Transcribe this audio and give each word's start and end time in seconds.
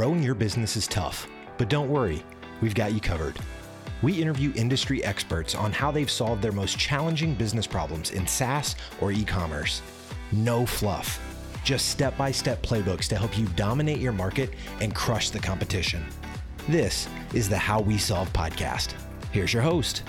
Growing 0.00 0.22
your 0.22 0.34
business 0.34 0.78
is 0.78 0.88
tough, 0.88 1.28
but 1.58 1.68
don't 1.68 1.90
worry, 1.90 2.24
we've 2.62 2.74
got 2.74 2.94
you 2.94 3.02
covered. 3.02 3.38
We 4.00 4.14
interview 4.14 4.50
industry 4.56 5.04
experts 5.04 5.54
on 5.54 5.72
how 5.72 5.90
they've 5.90 6.10
solved 6.10 6.40
their 6.40 6.52
most 6.52 6.78
challenging 6.78 7.34
business 7.34 7.66
problems 7.66 8.12
in 8.12 8.26
SaaS 8.26 8.76
or 9.02 9.12
e 9.12 9.24
commerce. 9.24 9.82
No 10.32 10.64
fluff, 10.64 11.20
just 11.64 11.90
step 11.90 12.16
by 12.16 12.30
step 12.30 12.62
playbooks 12.62 13.08
to 13.08 13.16
help 13.16 13.36
you 13.36 13.44
dominate 13.56 13.98
your 13.98 14.14
market 14.14 14.54
and 14.80 14.94
crush 14.94 15.28
the 15.28 15.38
competition. 15.38 16.02
This 16.66 17.06
is 17.34 17.50
the 17.50 17.58
How 17.58 17.82
We 17.82 17.98
Solve 17.98 18.32
podcast. 18.32 18.94
Here's 19.32 19.52
your 19.52 19.62
host. 19.62 20.02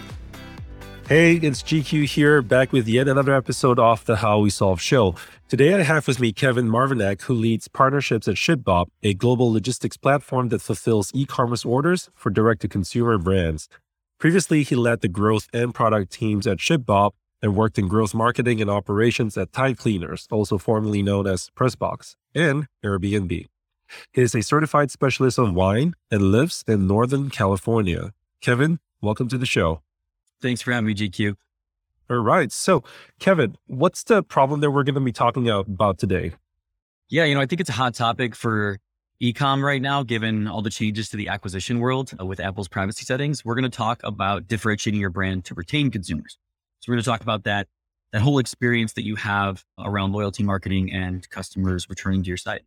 Hey, 1.12 1.34
it's 1.34 1.62
GQ 1.62 2.05
here, 2.05 2.41
back 2.41 2.71
with 2.71 2.88
yet 2.88 3.09
another 3.09 3.36
episode 3.36 3.78
of 3.80 4.05
the 4.05 4.16
How 4.16 4.39
We 4.39 4.50
Solve 4.50 4.80
show. 4.80 5.14
Today 5.50 5.74
I 5.74 5.82
have 5.82 6.07
with 6.07 6.21
me 6.21 6.32
Kevin 6.32 6.70
Marvinac, 6.70 7.24
who 7.24 7.34
leads 7.34 7.68
partnerships 7.68 8.29
at 8.29 8.36
ShipBob, 8.36 8.86
a 9.04 9.14
global 9.14 9.51
logistics 9.51 9.97
platform 9.97 10.47
that 10.47 10.61
fulfills 10.61 11.11
e-commerce 11.14 11.65
orders 11.65 12.10
for 12.15 12.29
direct-to-consumer 12.29 13.18
brands. 13.18 13.68
Previously, 14.20 14.64
he 14.64 14.74
led 14.74 15.01
the 15.01 15.10
growth 15.10 15.50
and 15.51 15.75
product 15.75 16.14
teams 16.14 16.47
at 16.47 16.60
ShipBob 16.60 17.12
and 17.42 17.57
worked 17.57 17.78
in 17.78 17.89
growth 17.89 18.14
marketing 18.14 18.62
and 18.62 18.70
operations 18.70 19.37
at 19.37 19.51
Tide 19.51 19.78
Cleaners, 19.78 20.29
also 20.32 20.57
formerly 20.57 21.04
known 21.04 21.28
as 21.28 21.50
Pressbox, 21.57 22.15
and 22.34 22.68
Airbnb. 22.86 23.48
He 24.14 24.21
is 24.21 24.34
a 24.34 24.42
certified 24.42 24.92
specialist 24.92 25.37
on 25.37 25.56
wine 25.56 25.93
and 26.09 26.32
lives 26.32 26.64
in 26.70 26.87
Northern 26.87 27.29
California. 27.29 28.14
Kevin, 28.39 28.79
welcome 29.01 29.28
to 29.28 29.37
the 29.37 29.46
show. 29.46 29.82
Thanks 30.41 30.61
for 30.61 30.71
having 30.71 30.87
me, 30.87 30.95
GQ. 30.95 31.36
All 32.09 32.17
right. 32.17 32.52
So, 32.52 32.83
Kevin, 33.19 33.58
what's 33.67 34.03
the 34.03 34.22
problem 34.22 34.59
that 34.61 34.72
we're 34.72 34.83
going 34.83 34.95
to 34.95 35.02
be 35.02 35.11
talking 35.11 35.47
about 35.50 35.97
today? 35.97 36.33
Yeah, 37.09 37.25
you 37.25 37.36
know, 37.36 37.41
I 37.41 37.45
think 37.45 37.61
it's 37.61 37.70
a 37.70 37.73
hot 37.73 37.94
topic 37.94 38.36
for 38.36 38.80
ecom 39.22 39.64
right 39.64 39.81
now, 39.81 40.03
given 40.03 40.48
all 40.48 40.61
the 40.61 40.70
changes 40.70 41.09
to 41.09 41.17
the 41.17 41.28
acquisition 41.28 41.80
world 41.80 42.11
uh, 42.20 42.25
with 42.25 42.39
Apple's 42.39 42.67
privacy 42.67 43.06
settings. 43.06 43.45
We're 43.45 43.56
going 43.56 43.70
to 43.70 43.78
talk 43.78 44.02
about 44.03 44.48
differentiating 44.48 45.00
your 45.00 45.09
brand 45.09 45.45
to 45.45 45.53
retain 45.53 45.92
consumers. 45.92 46.38
So 46.80 46.92
we're 46.92 46.95
going 46.95 47.03
to 47.03 47.09
talk 47.09 47.22
about 47.22 47.44
that 47.44 47.67
that 48.11 48.22
whole 48.22 48.39
experience 48.39 48.94
that 48.94 49.03
you 49.03 49.16
have 49.16 49.64
around 49.80 50.11
loyalty 50.11 50.44
marketing 50.44 50.92
and 50.92 51.30
customers 51.30 51.89
returning 51.89 52.23
to 52.23 52.28
your 52.28 52.36
site. 52.36 52.64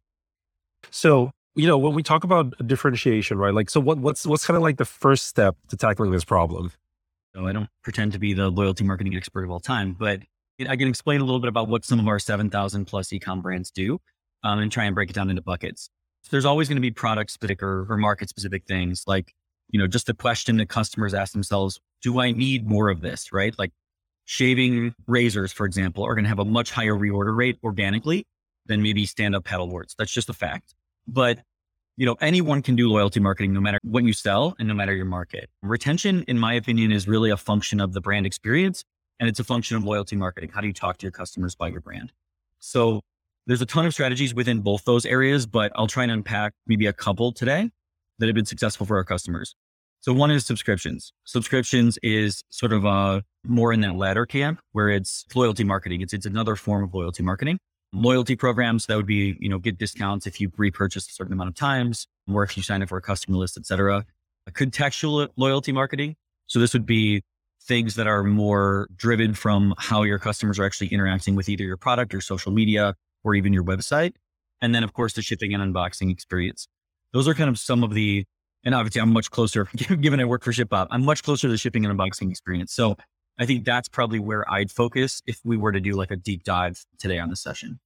So, 0.91 1.33
you 1.55 1.67
know, 1.67 1.77
when 1.77 1.93
we 1.93 2.03
talk 2.03 2.25
about 2.25 2.55
differentiation, 2.67 3.37
right? 3.37 3.53
Like, 3.53 3.69
so 3.69 3.79
what, 3.81 3.99
what's 3.99 4.27
what's 4.27 4.47
kind 4.47 4.57
of 4.57 4.63
like 4.63 4.79
the 4.79 4.85
first 4.85 5.27
step 5.27 5.57
to 5.69 5.77
tackling 5.77 6.13
this 6.13 6.25
problem? 6.25 6.73
So 7.35 7.47
I 7.47 7.53
don't 7.53 7.69
pretend 7.83 8.13
to 8.13 8.19
be 8.19 8.33
the 8.33 8.49
loyalty 8.49 8.85
marketing 8.85 9.17
expert 9.17 9.45
of 9.45 9.51
all 9.51 9.61
time, 9.61 9.97
but 9.99 10.21
I 10.69 10.77
can 10.77 10.89
explain 10.89 11.21
a 11.21 11.25
little 11.25 11.41
bit 11.41 11.49
about 11.49 11.69
what 11.69 11.85
some 11.85 11.99
of 11.99 12.07
our 12.07 12.19
7,000 12.19 12.85
plus 12.85 13.09
ecom 13.09 13.43
brands 13.43 13.71
do 13.71 14.01
um, 14.45 14.61
and 14.61 14.71
try 14.71 14.85
and 14.85 14.95
break 14.95 15.11
it 15.11 15.15
down 15.15 15.31
into 15.31 15.43
buckets. 15.43 15.91
So 16.23 16.29
there's 16.31 16.45
always 16.45 16.69
going 16.69 16.77
to 16.77 16.83
be 16.83 16.93
product 16.93 17.33
specific 17.33 17.63
or, 17.63 17.87
or 17.91 17.97
market 17.97 18.29
specific 18.29 18.65
things 18.67 19.03
like, 19.07 19.35
you 19.71 19.81
know, 19.81 19.89
just 19.89 20.07
the 20.07 20.15
question 20.15 20.59
that 20.59 20.69
customers 20.69 21.13
ask 21.13 21.33
themselves, 21.33 21.81
do 22.03 22.21
I 22.21 22.31
need 22.31 22.69
more 22.69 22.89
of 22.89 23.01
this? 23.01 23.33
Right. 23.33 23.59
Like 23.59 23.73
shaving 24.27 24.95
razors, 25.09 25.53
for 25.53 25.67
example, 25.67 26.05
are 26.05 26.15
going 26.15 26.25
to 26.25 26.29
have 26.29 26.39
a 26.39 26.45
much 26.45 26.71
higher 26.71 26.95
reorder 26.95 27.37
rate 27.37 27.59
organically 27.65 28.27
than 28.67 28.81
maybe 28.81 29.07
stand 29.07 29.35
up 29.35 29.45
paddleboards. 29.45 29.97
That's 29.99 30.13
just 30.13 30.29
a 30.29 30.35
fact. 30.35 30.75
But 31.07 31.41
you 31.97 32.07
know, 32.07 32.17
anyone 32.21 32.63
can 32.63 32.75
do 32.75 32.89
loyalty 32.89 33.21
marketing 33.21 33.53
no 33.53 33.61
matter 33.61 33.79
what 33.83 34.05
you 34.05 34.13
sell 34.13 34.55
and 34.59 34.67
no 34.67 34.75
matter 34.75 34.93
your 34.93 35.05
market. 35.05 35.49
Retention, 35.63 36.25
in 36.27 36.39
my 36.39 36.55
opinion, 36.55 36.91
is 36.91 37.07
really 37.07 37.31
a 37.31 37.37
function 37.37 37.81
of 37.81 37.93
the 37.93 38.01
brand 38.01 38.27
experience 38.27 38.85
and 39.21 39.29
it's 39.29 39.39
a 39.39 39.45
function 39.45 39.77
of 39.77 39.85
loyalty 39.85 40.17
marketing. 40.17 40.51
How 40.53 40.61
do 40.61 40.67
you 40.67 40.73
talk 40.73 40.99
to 40.99 41.03
your 41.05 41.13
customers 41.13 41.55
about 41.55 41.71
your 41.71 41.81
brand? 41.81 42.13
So 42.59 43.01
there's 43.47 43.63
a 43.63 43.67
ton 43.67 43.87
of 43.87 43.93
strategies 43.93 44.35
within 44.35 44.61
both 44.61 44.85
those 44.85 45.07
areas, 45.07 45.47
but 45.47 45.71
I'll 45.77 45.87
try 45.87 46.03
and 46.03 46.11
unpack 46.11 46.53
maybe 46.67 46.87
a 46.87 46.93
couple 46.93 47.31
today 47.31 47.71
that 48.19 48.27
have 48.27 48.35
been 48.35 48.47
successful 48.47 48.87
for 48.87 48.97
our 48.97 49.05
customers. 49.05 49.55
So 50.01 50.13
one 50.13 50.31
is 50.31 50.45
subscriptions. 50.45 51.13
Subscriptions 51.25 51.99
is 52.03 52.43
sort 52.51 52.73
of 52.73 52.85
a 52.85 53.23
more 53.47 53.73
in 53.73 53.81
that 53.83 53.95
latter 53.95 54.27
camp 54.27 54.61
where 54.73 54.89
it's 54.89 55.25
loyalty 55.35 55.65
marketing. 55.65 56.01
It's, 56.01 56.13
it's 56.13 56.27
another 56.27 56.57
form 56.57 56.85
of 56.85 56.93
loyalty 56.93 57.23
marketing 57.23 57.59
loyalty 57.95 58.37
programs 58.37 58.87
that 58.87 58.97
would 58.97 59.07
be 59.07 59.37
you 59.41 59.49
know 59.49 59.59
get 59.59 59.79
discounts 59.79 60.27
if 60.27 60.41
you 60.41 60.51
repurchase 60.57 61.09
a 61.09 61.13
certain 61.13 61.33
amount 61.33 61.49
of 61.49 61.55
times 61.55 62.07
or 62.33 62.43
if 62.43 62.57
you 62.57 62.63
sign 62.63 62.83
up 62.83 62.89
for 62.89 62.99
a 62.99 63.03
customer 63.03 63.37
list 63.39 63.57
etc 63.57 64.05
a 64.47 64.51
contextual 64.51 65.29
loyalty 65.37 65.73
marketing 65.73 66.17
so 66.47 66.59
this 66.59 66.73
would 66.73 66.87
be 66.87 67.23
things 67.65 67.95
that 67.95 68.07
are 68.07 68.23
more 68.23 68.89
driven 68.95 69.35
from 69.35 69.75
how 69.79 70.03
your 70.03 70.19
customers 70.19 70.59
are 70.59 70.65
actually 70.65 70.89
interacting 70.89 71.35
with 71.35 71.49
either 71.49 71.65
your 71.65 71.77
product 71.77 72.15
or 72.15 72.21
social 72.21 72.53
media 72.53 72.95
or 73.23 73.35
even 73.35 73.53
your 73.53 73.65
website. 73.65 74.15
And 74.61 74.75
then 74.75 74.85
of 74.85 74.93
course 74.93 75.15
the 75.15 75.23
shipping 75.23 75.55
and 75.55 75.75
unboxing 75.75 76.11
experience. 76.11 76.69
Those 77.13 77.27
are 77.27 77.35
kind 77.35 77.49
of 77.49 77.59
some 77.59 77.83
of 77.83 77.95
the 77.95 78.25
and 78.65 78.75
obviously 78.75 79.01
i'm 79.01 79.13
much 79.13 79.31
closer 79.31 79.65
given 80.01 80.21
i 80.21 80.25
work 80.25 80.43
for 80.43 80.53
ShipBob 80.53 80.89
i'm 80.91 81.05
much 81.05 81.23
closer 81.23 81.49
to 81.49 81.53
the 81.53 81.59
shipping 81.59 81.85
and 81.85 81.99
unboxing 81.99 82.31
experience. 82.31 82.73
So 82.73 82.97
I 83.39 83.47
think 83.47 83.65
that's 83.65 83.89
probably 83.89 84.21
where 84.21 84.49
I'd 84.51 84.71
focus 84.71 85.23
if 85.27 85.41
we 85.45 85.57
were 85.57 85.73
to 85.73 85.81
do 85.81 85.95
like 85.95 86.11
a 86.11 86.17
deep 86.17 86.45
dive 86.45 86.85
today 86.99 87.19
on 87.19 87.31
the 87.31 87.37
session 87.37 87.81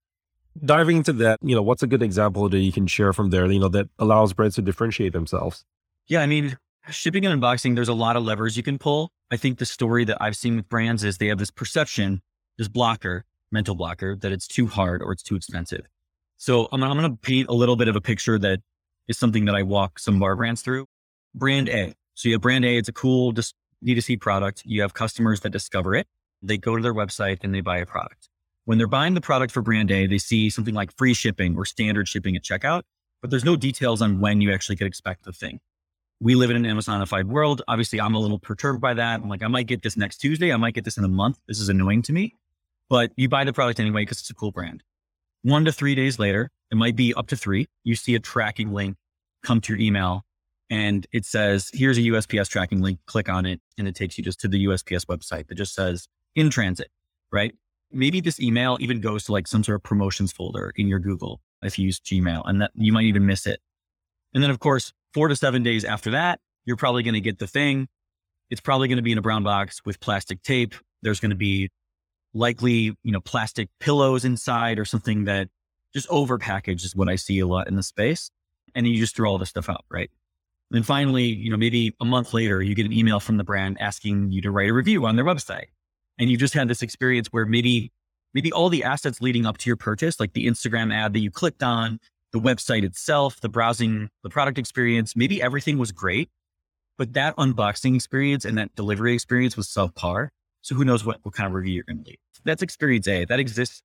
diving 0.64 0.98
into 0.98 1.12
that, 1.14 1.38
you 1.42 1.54
know, 1.54 1.62
what's 1.62 1.82
a 1.82 1.86
good 1.86 2.02
example 2.02 2.48
that 2.48 2.58
you 2.58 2.72
can 2.72 2.86
share 2.86 3.12
from 3.12 3.30
there, 3.30 3.50
you 3.50 3.58
know, 3.58 3.68
that 3.68 3.88
allows 3.98 4.32
brands 4.32 4.56
to 4.56 4.62
differentiate 4.62 5.12
themselves? 5.12 5.64
Yeah, 6.06 6.20
I 6.20 6.26
mean, 6.26 6.58
shipping 6.90 7.26
and 7.26 7.40
unboxing, 7.40 7.74
there's 7.74 7.88
a 7.88 7.94
lot 7.94 8.16
of 8.16 8.24
levers 8.24 8.56
you 8.56 8.62
can 8.62 8.78
pull. 8.78 9.10
I 9.30 9.36
think 9.36 9.58
the 9.58 9.66
story 9.66 10.04
that 10.04 10.16
I've 10.20 10.36
seen 10.36 10.56
with 10.56 10.68
brands 10.68 11.04
is 11.04 11.18
they 11.18 11.26
have 11.26 11.38
this 11.38 11.50
perception, 11.50 12.22
this 12.56 12.68
blocker, 12.68 13.24
mental 13.52 13.74
blocker, 13.74 14.16
that 14.16 14.32
it's 14.32 14.46
too 14.46 14.66
hard 14.66 15.02
or 15.02 15.12
it's 15.12 15.22
too 15.22 15.36
expensive. 15.36 15.86
So 16.36 16.68
I'm, 16.72 16.82
I'm 16.82 16.96
going 16.96 17.10
to 17.10 17.16
paint 17.16 17.48
a 17.48 17.54
little 17.54 17.76
bit 17.76 17.88
of 17.88 17.96
a 17.96 18.00
picture 18.00 18.38
that 18.38 18.60
is 19.08 19.18
something 19.18 19.44
that 19.46 19.54
I 19.54 19.62
walk 19.62 19.98
some 19.98 20.16
of 20.16 20.22
our 20.22 20.36
brands 20.36 20.62
through. 20.62 20.86
Brand 21.34 21.68
A. 21.68 21.94
So 22.14 22.28
you 22.28 22.34
have 22.34 22.42
brand 22.42 22.64
A, 22.64 22.76
it's 22.76 22.88
a 22.88 22.92
cool 22.92 23.32
just 23.32 23.54
D2C 23.84 24.20
product. 24.20 24.62
You 24.64 24.82
have 24.82 24.94
customers 24.94 25.40
that 25.40 25.50
discover 25.50 25.94
it. 25.94 26.06
They 26.42 26.58
go 26.58 26.76
to 26.76 26.82
their 26.82 26.94
website 26.94 27.38
and 27.42 27.54
they 27.54 27.60
buy 27.60 27.78
a 27.78 27.86
product. 27.86 28.28
When 28.68 28.76
they're 28.76 28.86
buying 28.86 29.14
the 29.14 29.22
product 29.22 29.50
for 29.50 29.62
brand 29.62 29.90
A, 29.90 30.06
they 30.06 30.18
see 30.18 30.50
something 30.50 30.74
like 30.74 30.94
free 30.98 31.14
shipping 31.14 31.56
or 31.56 31.64
standard 31.64 32.06
shipping 32.06 32.36
at 32.36 32.42
checkout, 32.42 32.82
but 33.22 33.30
there's 33.30 33.42
no 33.42 33.56
details 33.56 34.02
on 34.02 34.20
when 34.20 34.42
you 34.42 34.52
actually 34.52 34.76
could 34.76 34.86
expect 34.86 35.24
the 35.24 35.32
thing. 35.32 35.60
We 36.20 36.34
live 36.34 36.50
in 36.50 36.56
an 36.56 36.66
Amazonified 36.66 37.28
world. 37.28 37.62
Obviously, 37.66 37.98
I'm 37.98 38.14
a 38.14 38.18
little 38.18 38.38
perturbed 38.38 38.78
by 38.78 38.92
that. 38.92 39.22
I'm 39.22 39.28
like, 39.30 39.42
I 39.42 39.48
might 39.48 39.68
get 39.68 39.80
this 39.80 39.96
next 39.96 40.18
Tuesday. 40.18 40.52
I 40.52 40.58
might 40.58 40.74
get 40.74 40.84
this 40.84 40.98
in 40.98 41.04
a 41.04 41.08
month. 41.08 41.38
This 41.48 41.60
is 41.60 41.70
annoying 41.70 42.02
to 42.02 42.12
me, 42.12 42.34
but 42.90 43.10
you 43.16 43.26
buy 43.26 43.44
the 43.44 43.54
product 43.54 43.80
anyway 43.80 44.02
because 44.02 44.20
it's 44.20 44.28
a 44.28 44.34
cool 44.34 44.52
brand. 44.52 44.82
One 45.40 45.64
to 45.64 45.72
three 45.72 45.94
days 45.94 46.18
later, 46.18 46.50
it 46.70 46.76
might 46.76 46.94
be 46.94 47.14
up 47.14 47.28
to 47.28 47.38
three. 47.38 47.68
You 47.84 47.94
see 47.94 48.16
a 48.16 48.20
tracking 48.20 48.74
link 48.74 48.98
come 49.42 49.62
to 49.62 49.72
your 49.72 49.80
email 49.80 50.26
and 50.68 51.06
it 51.10 51.24
says, 51.24 51.70
here's 51.72 51.96
a 51.96 52.02
USPS 52.02 52.50
tracking 52.50 52.82
link. 52.82 52.98
Click 53.06 53.30
on 53.30 53.46
it. 53.46 53.62
And 53.78 53.88
it 53.88 53.94
takes 53.94 54.18
you 54.18 54.24
just 54.24 54.40
to 54.40 54.48
the 54.48 54.66
USPS 54.66 55.06
website 55.06 55.48
that 55.48 55.54
just 55.54 55.72
says 55.72 56.06
in 56.34 56.50
transit, 56.50 56.90
right? 57.32 57.54
Maybe 57.90 58.20
this 58.20 58.40
email 58.40 58.76
even 58.80 59.00
goes 59.00 59.24
to 59.24 59.32
like 59.32 59.46
some 59.46 59.64
sort 59.64 59.76
of 59.76 59.82
promotions 59.82 60.32
folder 60.32 60.72
in 60.76 60.88
your 60.88 60.98
Google 60.98 61.40
if 61.62 61.78
you 61.78 61.86
use 61.86 62.00
Gmail 62.00 62.42
and 62.44 62.62
that 62.62 62.70
you 62.74 62.92
might 62.92 63.04
even 63.04 63.26
miss 63.26 63.46
it. 63.46 63.60
And 64.34 64.42
then 64.42 64.50
of 64.50 64.58
course, 64.58 64.92
four 65.14 65.28
to 65.28 65.36
seven 65.36 65.62
days 65.62 65.84
after 65.84 66.10
that, 66.12 66.40
you're 66.64 66.76
probably 66.76 67.02
going 67.02 67.14
to 67.14 67.20
get 67.20 67.38
the 67.38 67.46
thing. 67.46 67.88
It's 68.50 68.60
probably 68.60 68.88
going 68.88 68.96
to 68.96 69.02
be 69.02 69.12
in 69.12 69.18
a 69.18 69.22
brown 69.22 69.42
box 69.42 69.80
with 69.84 70.00
plastic 70.00 70.42
tape. 70.42 70.74
There's 71.02 71.20
going 71.20 71.30
to 71.30 71.36
be 71.36 71.70
likely, 72.34 72.96
you 73.02 73.12
know, 73.12 73.20
plastic 73.20 73.68
pillows 73.80 74.24
inside 74.24 74.78
or 74.78 74.84
something 74.84 75.24
that 75.24 75.48
just 75.94 76.08
overpackaged 76.08 76.84
is 76.84 76.94
what 76.94 77.08
I 77.08 77.16
see 77.16 77.38
a 77.38 77.46
lot 77.46 77.68
in 77.68 77.76
the 77.76 77.82
space. 77.82 78.30
And 78.74 78.86
you 78.86 78.98
just 78.98 79.16
throw 79.16 79.30
all 79.30 79.38
this 79.38 79.48
stuff 79.48 79.68
out, 79.68 79.84
right? 79.90 80.10
And 80.70 80.84
finally, 80.84 81.24
you 81.24 81.50
know, 81.50 81.56
maybe 81.56 81.94
a 82.00 82.04
month 82.04 82.34
later, 82.34 82.60
you 82.60 82.74
get 82.74 82.84
an 82.84 82.92
email 82.92 83.20
from 83.20 83.38
the 83.38 83.44
brand 83.44 83.78
asking 83.80 84.30
you 84.30 84.42
to 84.42 84.50
write 84.50 84.68
a 84.68 84.74
review 84.74 85.06
on 85.06 85.16
their 85.16 85.24
website 85.24 85.68
and 86.18 86.30
you 86.30 86.36
just 86.36 86.54
had 86.54 86.68
this 86.68 86.82
experience 86.82 87.28
where 87.28 87.46
maybe 87.46 87.92
maybe 88.34 88.52
all 88.52 88.68
the 88.68 88.84
assets 88.84 89.20
leading 89.20 89.46
up 89.46 89.58
to 89.58 89.70
your 89.70 89.76
purchase, 89.76 90.20
like 90.20 90.32
the 90.32 90.46
Instagram 90.46 90.92
ad 90.92 91.12
that 91.14 91.20
you 91.20 91.30
clicked 91.30 91.62
on, 91.62 91.98
the 92.32 92.38
website 92.38 92.84
itself, 92.84 93.40
the 93.40 93.48
browsing, 93.48 94.10
the 94.22 94.30
product 94.30 94.58
experience, 94.58 95.16
maybe 95.16 95.40
everything 95.40 95.78
was 95.78 95.92
great, 95.92 96.28
but 96.98 97.14
that 97.14 97.36
unboxing 97.36 97.94
experience 97.94 98.44
and 98.44 98.58
that 98.58 98.74
delivery 98.74 99.14
experience 99.14 99.56
was 99.56 99.66
subpar. 99.66 100.28
So 100.60 100.74
who 100.74 100.84
knows 100.84 101.04
what, 101.04 101.18
what 101.22 101.34
kind 101.34 101.46
of 101.46 101.54
review 101.54 101.74
you're 101.74 101.84
going 101.84 102.04
to 102.04 102.10
leave. 102.10 102.18
That's 102.44 102.62
experience 102.62 103.08
A. 103.08 103.24
That 103.24 103.40
exists 103.40 103.82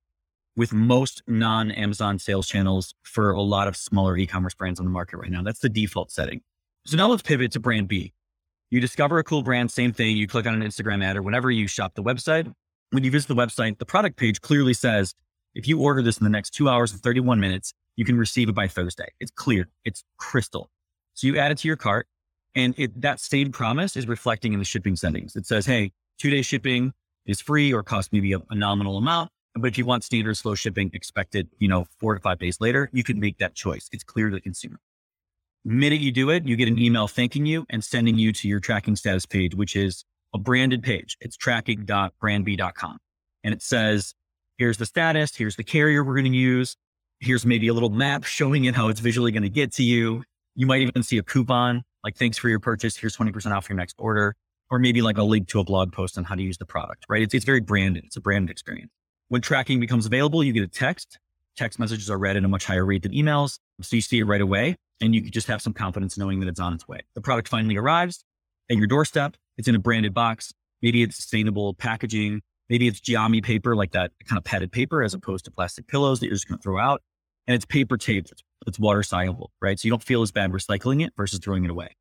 with 0.56 0.72
most 0.72 1.22
non 1.26 1.70
Amazon 1.70 2.18
sales 2.18 2.46
channels 2.46 2.94
for 3.02 3.30
a 3.30 3.42
lot 3.42 3.68
of 3.68 3.76
smaller 3.76 4.16
e-commerce 4.16 4.54
brands 4.54 4.78
on 4.78 4.86
the 4.86 4.92
market 4.92 5.16
right 5.16 5.30
now. 5.30 5.42
That's 5.42 5.60
the 5.60 5.68
default 5.68 6.10
setting. 6.10 6.42
So 6.86 6.96
now 6.96 7.08
let's 7.08 7.22
pivot 7.22 7.52
to 7.52 7.60
brand 7.60 7.88
B. 7.88 8.12
You 8.74 8.80
discover 8.80 9.20
a 9.20 9.22
cool 9.22 9.44
brand, 9.44 9.70
same 9.70 9.92
thing. 9.92 10.16
You 10.16 10.26
click 10.26 10.48
on 10.48 10.60
an 10.60 10.68
Instagram 10.68 11.04
ad 11.04 11.16
or 11.16 11.22
whenever 11.22 11.48
you 11.48 11.68
shop 11.68 11.94
the 11.94 12.02
website. 12.02 12.52
When 12.90 13.04
you 13.04 13.10
visit 13.12 13.28
the 13.28 13.36
website, 13.36 13.78
the 13.78 13.86
product 13.86 14.16
page 14.16 14.40
clearly 14.40 14.74
says, 14.74 15.14
if 15.54 15.68
you 15.68 15.80
order 15.80 16.02
this 16.02 16.18
in 16.18 16.24
the 16.24 16.30
next 16.30 16.50
two 16.50 16.68
hours 16.68 16.90
and 16.90 17.00
31 17.00 17.38
minutes, 17.38 17.72
you 17.94 18.04
can 18.04 18.18
receive 18.18 18.48
it 18.48 18.54
by 18.56 18.66
Thursday. 18.66 19.06
It's 19.20 19.30
clear, 19.30 19.68
it's 19.84 20.02
crystal. 20.16 20.70
So 21.12 21.28
you 21.28 21.38
add 21.38 21.52
it 21.52 21.58
to 21.58 21.68
your 21.68 21.76
cart 21.76 22.08
and 22.56 22.74
it, 22.76 23.00
that 23.00 23.20
same 23.20 23.52
promise 23.52 23.96
is 23.96 24.08
reflecting 24.08 24.54
in 24.54 24.58
the 24.58 24.64
shipping 24.64 24.96
settings. 24.96 25.36
It 25.36 25.46
says, 25.46 25.66
hey, 25.66 25.92
two 26.18 26.30
day 26.30 26.42
shipping 26.42 26.94
is 27.26 27.40
free 27.40 27.72
or 27.72 27.84
costs 27.84 28.12
maybe 28.12 28.32
a, 28.32 28.40
a 28.50 28.56
nominal 28.56 28.98
amount. 28.98 29.30
But 29.54 29.68
if 29.68 29.78
you 29.78 29.84
want 29.84 30.02
standard 30.02 30.36
slow 30.36 30.56
shipping 30.56 30.90
expected, 30.94 31.48
you 31.60 31.68
know, 31.68 31.86
four 32.00 32.14
to 32.14 32.20
five 32.20 32.40
days 32.40 32.60
later, 32.60 32.90
you 32.92 33.04
can 33.04 33.20
make 33.20 33.38
that 33.38 33.54
choice. 33.54 33.88
It's 33.92 34.02
clear 34.02 34.30
to 34.30 34.34
the 34.34 34.40
consumer. 34.40 34.80
Minute 35.64 36.00
you 36.00 36.12
do 36.12 36.28
it, 36.28 36.46
you 36.46 36.56
get 36.56 36.68
an 36.68 36.78
email 36.78 37.08
thanking 37.08 37.46
you 37.46 37.64
and 37.70 37.82
sending 37.82 38.18
you 38.18 38.32
to 38.32 38.48
your 38.48 38.60
tracking 38.60 38.96
status 38.96 39.24
page, 39.24 39.54
which 39.54 39.74
is 39.74 40.04
a 40.34 40.38
branded 40.38 40.82
page. 40.82 41.16
It's 41.20 41.36
tracking.brandb.com. 41.36 42.98
And 43.44 43.54
it 43.54 43.62
says, 43.62 44.14
here's 44.58 44.76
the 44.76 44.84
status, 44.86 45.34
here's 45.34 45.56
the 45.56 45.64
carrier 45.64 46.04
we're 46.04 46.14
going 46.14 46.30
to 46.30 46.38
use, 46.38 46.76
here's 47.20 47.46
maybe 47.46 47.68
a 47.68 47.74
little 47.74 47.88
map 47.88 48.24
showing 48.24 48.66
it 48.66 48.74
how 48.74 48.88
it's 48.88 49.00
visually 49.00 49.32
going 49.32 49.42
to 49.42 49.48
get 49.48 49.72
to 49.74 49.82
you. 49.82 50.22
You 50.54 50.66
might 50.66 50.82
even 50.82 51.02
see 51.02 51.16
a 51.16 51.22
coupon 51.22 51.82
like, 52.04 52.16
thanks 52.16 52.36
for 52.36 52.50
your 52.50 52.60
purchase. 52.60 52.96
Here's 52.96 53.16
20% 53.16 53.50
off 53.56 53.68
your 53.68 53.76
next 53.76 53.96
order. 53.98 54.36
Or 54.70 54.78
maybe 54.78 55.02
like 55.02 55.18
a 55.18 55.22
link 55.22 55.48
to 55.48 55.60
a 55.60 55.64
blog 55.64 55.92
post 55.92 56.18
on 56.18 56.24
how 56.24 56.34
to 56.34 56.42
use 56.42 56.58
the 56.58 56.66
product, 56.66 57.06
right? 57.08 57.22
It's, 57.22 57.34
it's 57.34 57.44
very 57.44 57.60
branded. 57.60 58.04
It's 58.04 58.16
a 58.16 58.20
branded 58.20 58.50
experience. 58.50 58.90
When 59.28 59.40
tracking 59.40 59.80
becomes 59.80 60.04
available, 60.04 60.44
you 60.44 60.52
get 60.52 60.62
a 60.62 60.68
text. 60.68 61.18
Text 61.56 61.78
messages 61.78 62.10
are 62.10 62.18
read 62.18 62.36
at 62.36 62.44
a 62.44 62.48
much 62.48 62.64
higher 62.64 62.84
rate 62.84 63.02
than 63.02 63.12
emails. 63.12 63.58
So 63.80 63.96
you 63.96 64.02
see 64.02 64.18
it 64.18 64.24
right 64.24 64.40
away 64.40 64.76
and 65.00 65.14
you 65.14 65.22
can 65.22 65.30
just 65.30 65.46
have 65.48 65.60
some 65.60 65.72
confidence 65.72 66.16
knowing 66.16 66.40
that 66.40 66.48
it's 66.48 66.60
on 66.60 66.74
its 66.74 66.86
way. 66.86 67.00
The 67.14 67.20
product 67.20 67.48
finally 67.48 67.76
arrives 67.76 68.24
at 68.70 68.76
your 68.76 68.86
doorstep. 68.86 69.36
It's 69.56 69.68
in 69.68 69.74
a 69.74 69.78
branded 69.78 70.14
box. 70.14 70.52
Maybe 70.82 71.02
it's 71.02 71.16
sustainable 71.16 71.74
packaging. 71.74 72.42
Maybe 72.68 72.88
it's 72.88 73.00
Geami 73.00 73.42
paper, 73.42 73.76
like 73.76 73.92
that 73.92 74.12
kind 74.26 74.38
of 74.38 74.44
padded 74.44 74.72
paper, 74.72 75.02
as 75.02 75.14
opposed 75.14 75.44
to 75.44 75.50
plastic 75.50 75.86
pillows 75.86 76.20
that 76.20 76.26
you're 76.26 76.34
just 76.34 76.48
going 76.48 76.58
to 76.58 76.62
throw 76.62 76.78
out. 76.78 77.02
And 77.46 77.54
it's 77.54 77.66
paper 77.66 77.96
taped. 77.96 78.32
It's, 78.32 78.42
it's 78.66 78.78
water 78.78 79.02
soluble, 79.02 79.50
right? 79.60 79.78
So 79.78 79.86
you 79.86 79.90
don't 79.90 80.02
feel 80.02 80.22
as 80.22 80.32
bad 80.32 80.50
recycling 80.50 81.04
it 81.04 81.12
versus 81.16 81.38
throwing 81.40 81.64
it 81.64 81.70
away. 81.70 81.96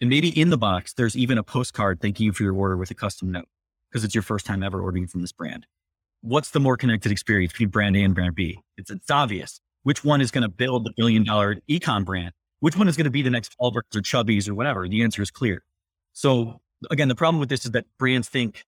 And 0.00 0.10
maybe 0.10 0.28
in 0.28 0.50
the 0.50 0.58
box, 0.58 0.94
there's 0.94 1.16
even 1.16 1.38
a 1.38 1.42
postcard 1.42 2.00
thanking 2.00 2.26
you 2.26 2.32
for 2.32 2.42
your 2.42 2.54
order 2.54 2.76
with 2.76 2.90
a 2.90 2.94
custom 2.94 3.30
note 3.30 3.48
because 3.90 4.02
it's 4.02 4.14
your 4.14 4.22
first 4.22 4.46
time 4.46 4.62
ever 4.62 4.80
ordering 4.80 5.06
from 5.06 5.20
this 5.20 5.32
brand. 5.32 5.66
What's 6.22 6.50
the 6.50 6.60
more 6.60 6.76
connected 6.76 7.12
experience 7.12 7.52
between 7.52 7.68
brand 7.68 7.96
A 7.96 8.02
and 8.02 8.14
brand 8.14 8.34
B? 8.34 8.58
It's, 8.76 8.90
it's 8.90 9.10
obvious. 9.10 9.60
Which 9.82 10.04
one 10.04 10.20
is 10.20 10.30
going 10.30 10.42
to 10.42 10.48
build 10.48 10.84
the 10.84 10.92
billion 10.96 11.24
dollar 11.24 11.56
ecom 11.68 12.04
brand? 12.04 12.32
Which 12.60 12.76
one 12.76 12.88
is 12.88 12.96
going 12.96 13.04
to 13.04 13.10
be 13.10 13.22
the 13.22 13.30
next 13.30 13.56
Allbirds 13.60 13.96
or 13.96 14.00
Chubbies 14.02 14.48
or 14.48 14.54
whatever? 14.54 14.86
The 14.86 15.02
answer 15.02 15.22
is 15.22 15.30
clear. 15.30 15.62
So 16.12 16.60
again, 16.90 17.08
the 17.08 17.14
problem 17.14 17.40
with 17.40 17.48
this 17.48 17.64
is 17.64 17.70
that 17.72 17.86
brands 17.98 18.28
think 18.28 18.64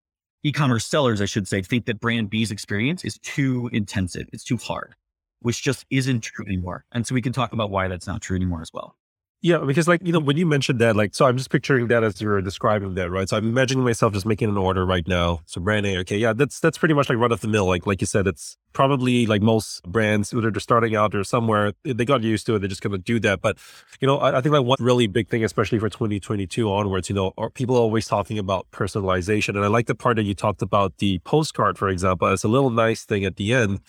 e-commerce 0.44 0.86
sellers, 0.86 1.22
I 1.22 1.26
should 1.26 1.48
say, 1.48 1.62
think 1.62 1.86
that 1.86 2.00
brand 2.00 2.30
B's 2.30 2.52
experience 2.52 3.04
is 3.06 3.18
too 3.20 3.70
intensive. 3.72 4.28
It's 4.34 4.44
too 4.44 4.58
hard, 4.58 4.96
which 5.42 5.62
just 5.62 5.86
isn't 5.90 6.22
true 6.22 6.46
anymore. 6.46 6.86
And 6.92 7.08
so 7.08 7.16
we 7.16 7.22
can 7.22 7.34
talk 7.34 7.54
about 7.54 7.70
why 7.70 7.88
that's 7.88 8.08
not 8.08 8.22
true 8.22 8.36
anymore 8.36 8.62
as 8.62 8.72
well. 8.74 8.96
Yeah, 9.42 9.60
because 9.60 9.88
like, 9.88 10.02
you 10.04 10.12
know, 10.12 10.20
when 10.20 10.36
you 10.36 10.48
mentioned 10.48 10.80
that, 10.80 10.96
like, 10.96 11.14
so 11.14 11.26
I'm 11.28 11.38
just 11.38 11.52
picturing 11.52 11.88
that 11.90 12.04
as 12.04 12.20
you're 12.20 12.42
describing 12.42 12.96
that, 12.96 13.12
right? 13.12 13.30
So 13.30 13.38
I'm 13.38 13.48
imagining 13.48 13.84
myself 13.84 14.14
just 14.14 14.26
making 14.26 14.50
an 14.50 14.58
order 14.58 14.84
right 14.84 15.08
now. 15.08 15.42
So 15.46 15.62
brand 15.62 15.86
A, 15.86 16.00
okay, 16.00 16.18
yeah, 16.18 16.34
that's 16.34 16.60
that's 16.60 16.80
pretty 16.80 16.96
much 16.96 17.08
like 17.08 17.20
run 17.20 17.32
of 17.32 17.42
the 17.42 17.48
mill. 17.48 17.68
Like 17.68 17.86
like 17.86 18.02
you 18.02 18.08
said, 18.08 18.26
it's 18.26 18.58
probably 18.74 19.28
like 19.28 19.44
most 19.44 19.84
brands, 19.84 20.34
whether 20.34 20.50
they're 20.50 20.60
starting 20.60 20.96
out 20.96 21.14
or 21.14 21.24
somewhere, 21.24 21.74
they 21.84 22.04
got 22.04 22.24
used 22.24 22.48
to 22.48 22.56
it. 22.56 22.60
They're 22.60 22.68
just 22.68 22.82
gonna 22.82 22.98
do 22.98 23.20
that. 23.20 23.42
But 23.42 23.60
you 24.02 24.08
know, 24.08 24.18
I, 24.18 24.40
I 24.40 24.42
think 24.42 24.54
like 24.54 24.66
one 24.66 24.78
really 24.80 25.06
big 25.06 25.30
thing, 25.30 25.44
especially 25.44 25.78
for 25.78 25.90
2022 25.90 26.72
onwards, 26.72 27.08
you 27.08 27.16
know, 27.16 27.32
are 27.38 27.52
people 27.52 27.76
are 27.76 27.82
always 27.82 28.08
talking 28.08 28.40
about 28.40 28.66
personalization. 28.72 29.50
And 29.50 29.64
I 29.64 29.68
like 29.68 29.86
the 29.86 29.96
part 29.96 30.16
that 30.16 30.24
you 30.24 30.34
talked 30.34 30.64
about 30.64 30.98
the 30.98 31.20
postcard, 31.20 31.78
for 31.78 31.90
example, 31.90 32.28
as 32.28 32.44
a 32.44 32.48
little 32.48 32.72
nice 32.72 33.06
thing 33.06 33.24
at 33.24 33.36
the 33.36 33.54
end. 33.54 33.82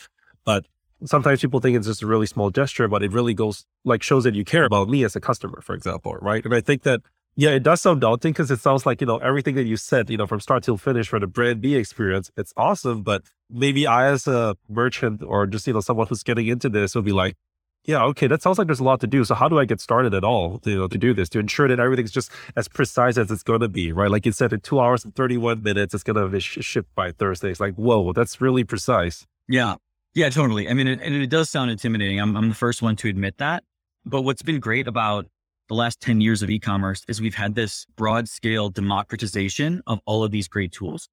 But 0.44 0.66
sometimes 1.04 1.40
people 1.40 1.60
think 1.60 1.76
it's 1.76 1.86
just 1.86 2.02
a 2.02 2.06
really 2.06 2.26
small 2.26 2.50
gesture, 2.50 2.88
but 2.88 3.02
it 3.02 3.12
really 3.12 3.34
goes 3.34 3.64
like 3.84 4.02
shows 4.02 4.24
that 4.24 4.34
you 4.34 4.44
care 4.44 4.64
about 4.64 4.88
me 4.88 5.04
as 5.04 5.16
a 5.16 5.20
customer, 5.20 5.60
for 5.60 5.74
example, 5.74 6.14
right? 6.16 6.44
And 6.44 6.54
I 6.54 6.60
think 6.60 6.82
that 6.82 7.02
yeah, 7.36 7.50
it 7.50 7.62
does 7.62 7.80
sound 7.80 8.00
daunting 8.00 8.32
because 8.32 8.50
it 8.50 8.58
sounds 8.58 8.84
like 8.84 9.00
you 9.00 9.06
know 9.06 9.18
everything 9.18 9.54
that 9.54 9.66
you 9.66 9.76
said, 9.76 10.10
you 10.10 10.16
know, 10.16 10.26
from 10.26 10.40
start 10.40 10.64
till 10.64 10.76
finish 10.76 11.08
for 11.08 11.20
the 11.20 11.28
brand 11.28 11.60
B 11.60 11.76
experience, 11.76 12.32
it's 12.36 12.52
awesome. 12.56 13.02
But 13.02 13.22
maybe 13.48 13.86
I, 13.86 14.08
as 14.08 14.26
a 14.26 14.56
merchant 14.68 15.22
or 15.22 15.46
just 15.46 15.66
you 15.66 15.72
know 15.72 15.80
someone 15.80 16.08
who's 16.08 16.24
getting 16.24 16.48
into 16.48 16.68
this, 16.68 16.96
will 16.96 17.02
be 17.02 17.12
like, 17.12 17.36
yeah, 17.84 18.02
okay, 18.04 18.26
that 18.26 18.42
sounds 18.42 18.58
like 18.58 18.66
there's 18.66 18.80
a 18.80 18.84
lot 18.84 19.00
to 19.00 19.06
do. 19.06 19.24
So 19.24 19.34
how 19.34 19.48
do 19.48 19.58
I 19.58 19.64
get 19.64 19.80
started 19.80 20.14
at 20.14 20.24
all, 20.24 20.58
to, 20.58 20.70
you 20.70 20.78
know, 20.78 20.88
to 20.88 20.98
do 20.98 21.14
this 21.14 21.28
to 21.30 21.38
ensure 21.38 21.68
that 21.68 21.80
everything's 21.80 22.10
just 22.10 22.30
as 22.56 22.68
precise 22.68 23.16
as 23.16 23.30
it's 23.30 23.42
going 23.42 23.60
to 23.60 23.68
be, 23.68 23.92
right? 23.92 24.10
Like 24.10 24.26
you 24.26 24.32
said, 24.32 24.52
in 24.52 24.60
two 24.60 24.78
hours 24.78 25.04
and 25.04 25.14
31 25.14 25.62
minutes, 25.62 25.94
it's 25.94 26.02
going 26.02 26.16
to 26.16 26.28
be 26.28 26.40
shipped 26.40 26.94
by 26.94 27.12
Thursday. 27.12 27.50
It's 27.50 27.60
like, 27.60 27.76
whoa, 27.76 28.12
that's 28.12 28.40
really 28.40 28.64
precise. 28.64 29.26
Yeah, 29.48 29.76
yeah, 30.19 30.31
totally. 30.31 30.69
I 30.69 30.75
mean, 30.75 30.88
it, 30.88 31.00
and 31.00 31.15
it 31.15 31.31
does 31.31 31.49
sound 31.49 31.70
intimidating. 31.70 32.20
I'm, 32.20 32.37
I'm 32.37 32.49
the 32.49 32.55
first 32.55 32.82
one 32.82 32.97
to 32.97 33.09
admit 33.09 33.38
that. 33.38 33.62
But 34.05 34.23
what's 34.23 34.43
been 34.43 34.59
great 34.59 34.88
about 34.88 35.26
the 35.69 35.75
last 35.75 36.00
10 36.00 36.20
years 36.20 36.43
of 36.43 36.50
e-commerce 36.50 37.05
is 37.06 37.20
we've 37.20 37.37
had 37.37 37.55
this 37.55 37.87
broad 37.97 38.29
scale 38.29 38.69
democratization 38.69 39.81
of 39.87 40.00
all 40.06 40.25
of 40.25 40.32
these 40.32 40.49
great 40.49 40.73
tools. 40.73 41.09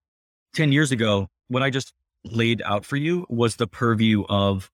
10 0.56 0.72
years 0.72 0.92
ago, 0.92 1.28
what 1.50 1.62
I 1.62 1.70
just 1.70 1.94
laid 2.24 2.64
out 2.64 2.84
for 2.84 2.96
you 2.96 3.28
was 3.30 3.58
the 3.58 3.68
purview 3.68 4.24
of 4.28 4.72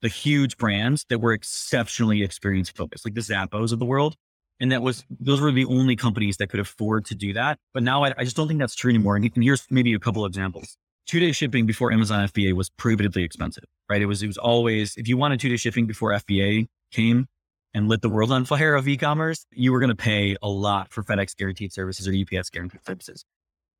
the 0.00 0.08
huge 0.08 0.58
brands 0.58 1.04
that 1.08 1.18
were 1.18 1.32
exceptionally 1.32 2.22
experience 2.22 2.70
focused, 2.70 3.04
like 3.04 3.14
the 3.14 3.20
Zappos 3.20 3.72
of 3.72 3.80
the 3.80 3.84
world. 3.84 4.14
And 4.60 4.70
that 4.70 4.82
was, 4.82 5.04
those 5.18 5.40
were 5.40 5.50
the 5.50 5.64
only 5.64 5.96
companies 5.96 6.36
that 6.36 6.50
could 6.50 6.60
afford 6.60 7.06
to 7.06 7.16
do 7.16 7.32
that. 7.32 7.58
But 7.74 7.82
now 7.82 8.04
I, 8.04 8.14
I 8.16 8.22
just 8.22 8.36
don't 8.36 8.46
think 8.46 8.60
that's 8.60 8.76
true 8.76 8.90
anymore. 8.90 9.16
And 9.16 9.28
here's 9.34 9.66
maybe 9.70 9.92
a 9.94 9.98
couple 9.98 10.24
examples 10.24 10.76
two 11.06 11.20
day 11.20 11.32
shipping 11.32 11.66
before 11.66 11.92
Amazon 11.92 12.26
FBA 12.28 12.54
was 12.54 12.70
prohibitively 12.70 13.22
expensive, 13.22 13.64
right? 13.88 14.02
It 14.02 14.06
was, 14.06 14.22
it 14.22 14.26
was 14.26 14.38
always, 14.38 14.96
if 14.96 15.08
you 15.08 15.16
wanted 15.16 15.40
two 15.40 15.48
day 15.48 15.56
shipping 15.56 15.86
before 15.86 16.12
FBA 16.12 16.68
came 16.90 17.26
and 17.74 17.88
lit 17.88 18.02
the 18.02 18.08
world 18.08 18.30
on 18.32 18.44
fire 18.44 18.74
of 18.74 18.86
e-commerce, 18.86 19.46
you 19.50 19.72
were 19.72 19.80
going 19.80 19.88
to 19.88 19.96
pay 19.96 20.36
a 20.42 20.48
lot 20.48 20.92
for 20.92 21.02
FedEx 21.02 21.36
guaranteed 21.36 21.72
services 21.72 22.06
or 22.06 22.12
UPS 22.12 22.50
guaranteed 22.50 22.84
services. 22.84 23.24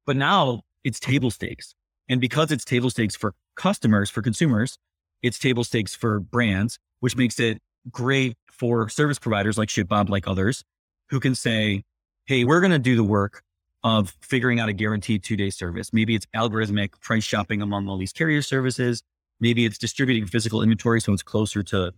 But 0.07 0.17
now 0.17 0.63
it's 0.85 0.99
table 0.99 1.31
stakes. 1.31 1.75
And 2.09 2.21
because 2.21 2.51
it's 2.51 2.65
table 2.65 2.91
stakes 2.91 3.15
for 3.15 3.35
customers, 3.57 4.11
for 4.11 4.23
consumers, 4.23 4.79
it's 5.23 5.39
table 5.39 5.65
stakes 5.65 5.95
for 5.95 6.21
brands, 6.21 6.79
which 7.01 7.17
makes 7.17 7.39
it 7.39 7.59
great 7.91 8.37
for 8.51 8.89
service 8.89 9.19
providers 9.19 9.57
like 9.57 9.69
ShipBob, 9.69 10.09
like 10.09 10.27
others, 10.27 10.65
who 11.11 11.21
can 11.21 11.35
say, 11.35 11.83
Hey, 12.27 12.45
we're 12.45 12.61
going 12.61 12.73
to 12.73 12.79
do 12.79 12.97
the 12.97 13.05
work 13.05 13.43
of 13.84 14.17
figuring 14.20 14.61
out 14.61 14.69
a 14.69 14.73
guaranteed 14.73 15.23
two 15.23 15.37
day 15.37 15.50
service. 15.50 15.93
Maybe 15.93 16.14
it's 16.14 16.26
algorithmic 16.34 17.00
price 17.00 17.25
shopping 17.25 17.62
among 17.62 17.88
all 17.88 17.99
these 17.99 18.12
carrier 18.12 18.43
services. 18.43 19.02
Maybe 19.40 19.64
it's 19.64 19.79
distributing 19.79 20.26
physical 20.26 20.62
inventory 20.62 21.00
so 21.00 21.12
it's 21.12 21.23
closer 21.23 21.62
to, 21.64 21.93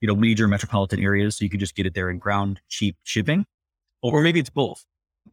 you 0.00 0.08
know, 0.08 0.16
major 0.16 0.48
metropolitan 0.48 1.00
areas 1.00 1.36
so 1.36 1.44
you 1.44 1.50
can 1.50 1.60
just 1.60 1.74
get 1.74 1.86
it 1.86 1.94
there 1.94 2.10
in 2.10 2.18
ground 2.18 2.60
cheap 2.68 2.96
shipping. 3.04 3.46
Or 4.02 4.22
maybe 4.22 4.40
it's 4.40 4.50
both. 4.50 4.84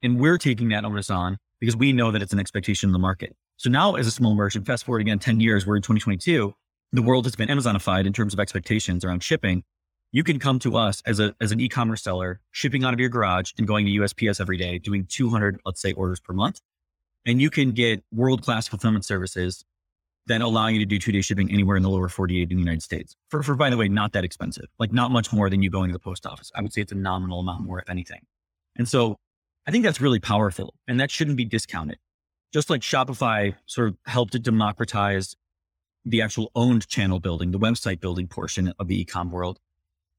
And 0.03 0.19
we're 0.19 0.37
taking 0.37 0.69
that 0.69 0.85
onus 0.85 1.09
on 1.09 1.37
because 1.59 1.75
we 1.75 1.91
know 1.91 2.11
that 2.11 2.21
it's 2.21 2.33
an 2.33 2.39
expectation 2.39 2.89
in 2.89 2.93
the 2.93 2.99
market. 2.99 3.35
So 3.57 3.69
now 3.69 3.95
as 3.95 4.05
a 4.05 4.11
small 4.11 4.35
merchant, 4.35 4.67
fast 4.67 4.85
forward 4.85 5.01
again 5.01 5.17
10 5.17 5.39
years, 5.39 5.65
we're 5.65 5.77
in 5.77 5.81
2022, 5.81 6.53
the 6.91 7.01
world 7.01 7.25
has 7.25 7.35
been 7.35 7.49
Amazonified 7.49 8.05
in 8.05 8.13
terms 8.13 8.33
of 8.33 8.39
expectations 8.39 9.03
around 9.03 9.23
shipping 9.23 9.63
you 10.15 10.23
can 10.23 10.39
come 10.39 10.59
to 10.59 10.77
us 10.77 11.03
as 11.05 11.19
a 11.19 11.35
as 11.41 11.51
an 11.51 11.59
e-commerce 11.59 12.01
seller 12.01 12.39
shipping 12.51 12.85
out 12.85 12.93
of 12.93 13.01
your 13.01 13.09
garage 13.09 13.51
and 13.57 13.67
going 13.67 13.85
to 13.85 13.91
USPS 13.91 14.39
every 14.39 14.55
day 14.55 14.79
doing 14.79 15.05
200 15.05 15.59
let's 15.65 15.81
say 15.81 15.91
orders 15.91 16.21
per 16.21 16.31
month. 16.31 16.61
And 17.25 17.41
you 17.41 17.49
can 17.49 17.71
get 17.71 18.01
world-class 18.13 18.69
fulfillment 18.69 19.03
services 19.03 19.65
that 20.27 20.39
allow 20.39 20.67
you 20.67 20.79
to 20.79 20.85
do 20.85 20.99
two-day 20.99 21.19
shipping 21.19 21.51
anywhere 21.51 21.75
in 21.75 21.83
the 21.83 21.89
lower 21.89 22.07
48 22.07 22.49
in 22.49 22.55
the 22.55 22.61
United 22.61 22.81
States. 22.81 23.17
For, 23.29 23.43
for 23.43 23.55
by 23.55 23.69
the 23.69 23.75
way 23.75 23.89
not 23.89 24.13
that 24.13 24.23
expensive 24.23 24.67
like 24.79 24.93
not 24.93 25.11
much 25.11 25.33
more 25.33 25.49
than 25.49 25.61
you 25.61 25.69
going 25.69 25.89
to 25.89 25.93
the 25.93 25.99
post 25.99 26.25
office. 26.25 26.49
I 26.55 26.61
would 26.61 26.71
say 26.71 26.79
it's 26.79 26.93
a 26.93 26.95
nominal 26.95 27.41
amount 27.41 27.65
more 27.65 27.79
if 27.79 27.89
anything. 27.89 28.21
And 28.77 28.87
so 28.87 29.17
I 29.67 29.71
think 29.71 29.83
that's 29.83 29.99
really 29.99 30.21
powerful 30.21 30.75
and 30.87 30.97
that 31.01 31.11
shouldn't 31.11 31.35
be 31.35 31.43
discounted. 31.43 31.97
Just 32.53 32.69
like 32.69 32.79
Shopify 32.79 33.53
sort 33.65 33.89
of 33.89 33.97
helped 34.05 34.31
to 34.31 34.39
democratize 34.39 35.35
the 36.05 36.21
actual 36.21 36.51
owned 36.55 36.87
channel 36.87 37.19
building 37.19 37.51
the 37.51 37.59
website 37.59 37.99
building 37.99 38.27
portion 38.27 38.71
of 38.79 38.87
the 38.87 39.01
e-com 39.01 39.29
world 39.29 39.59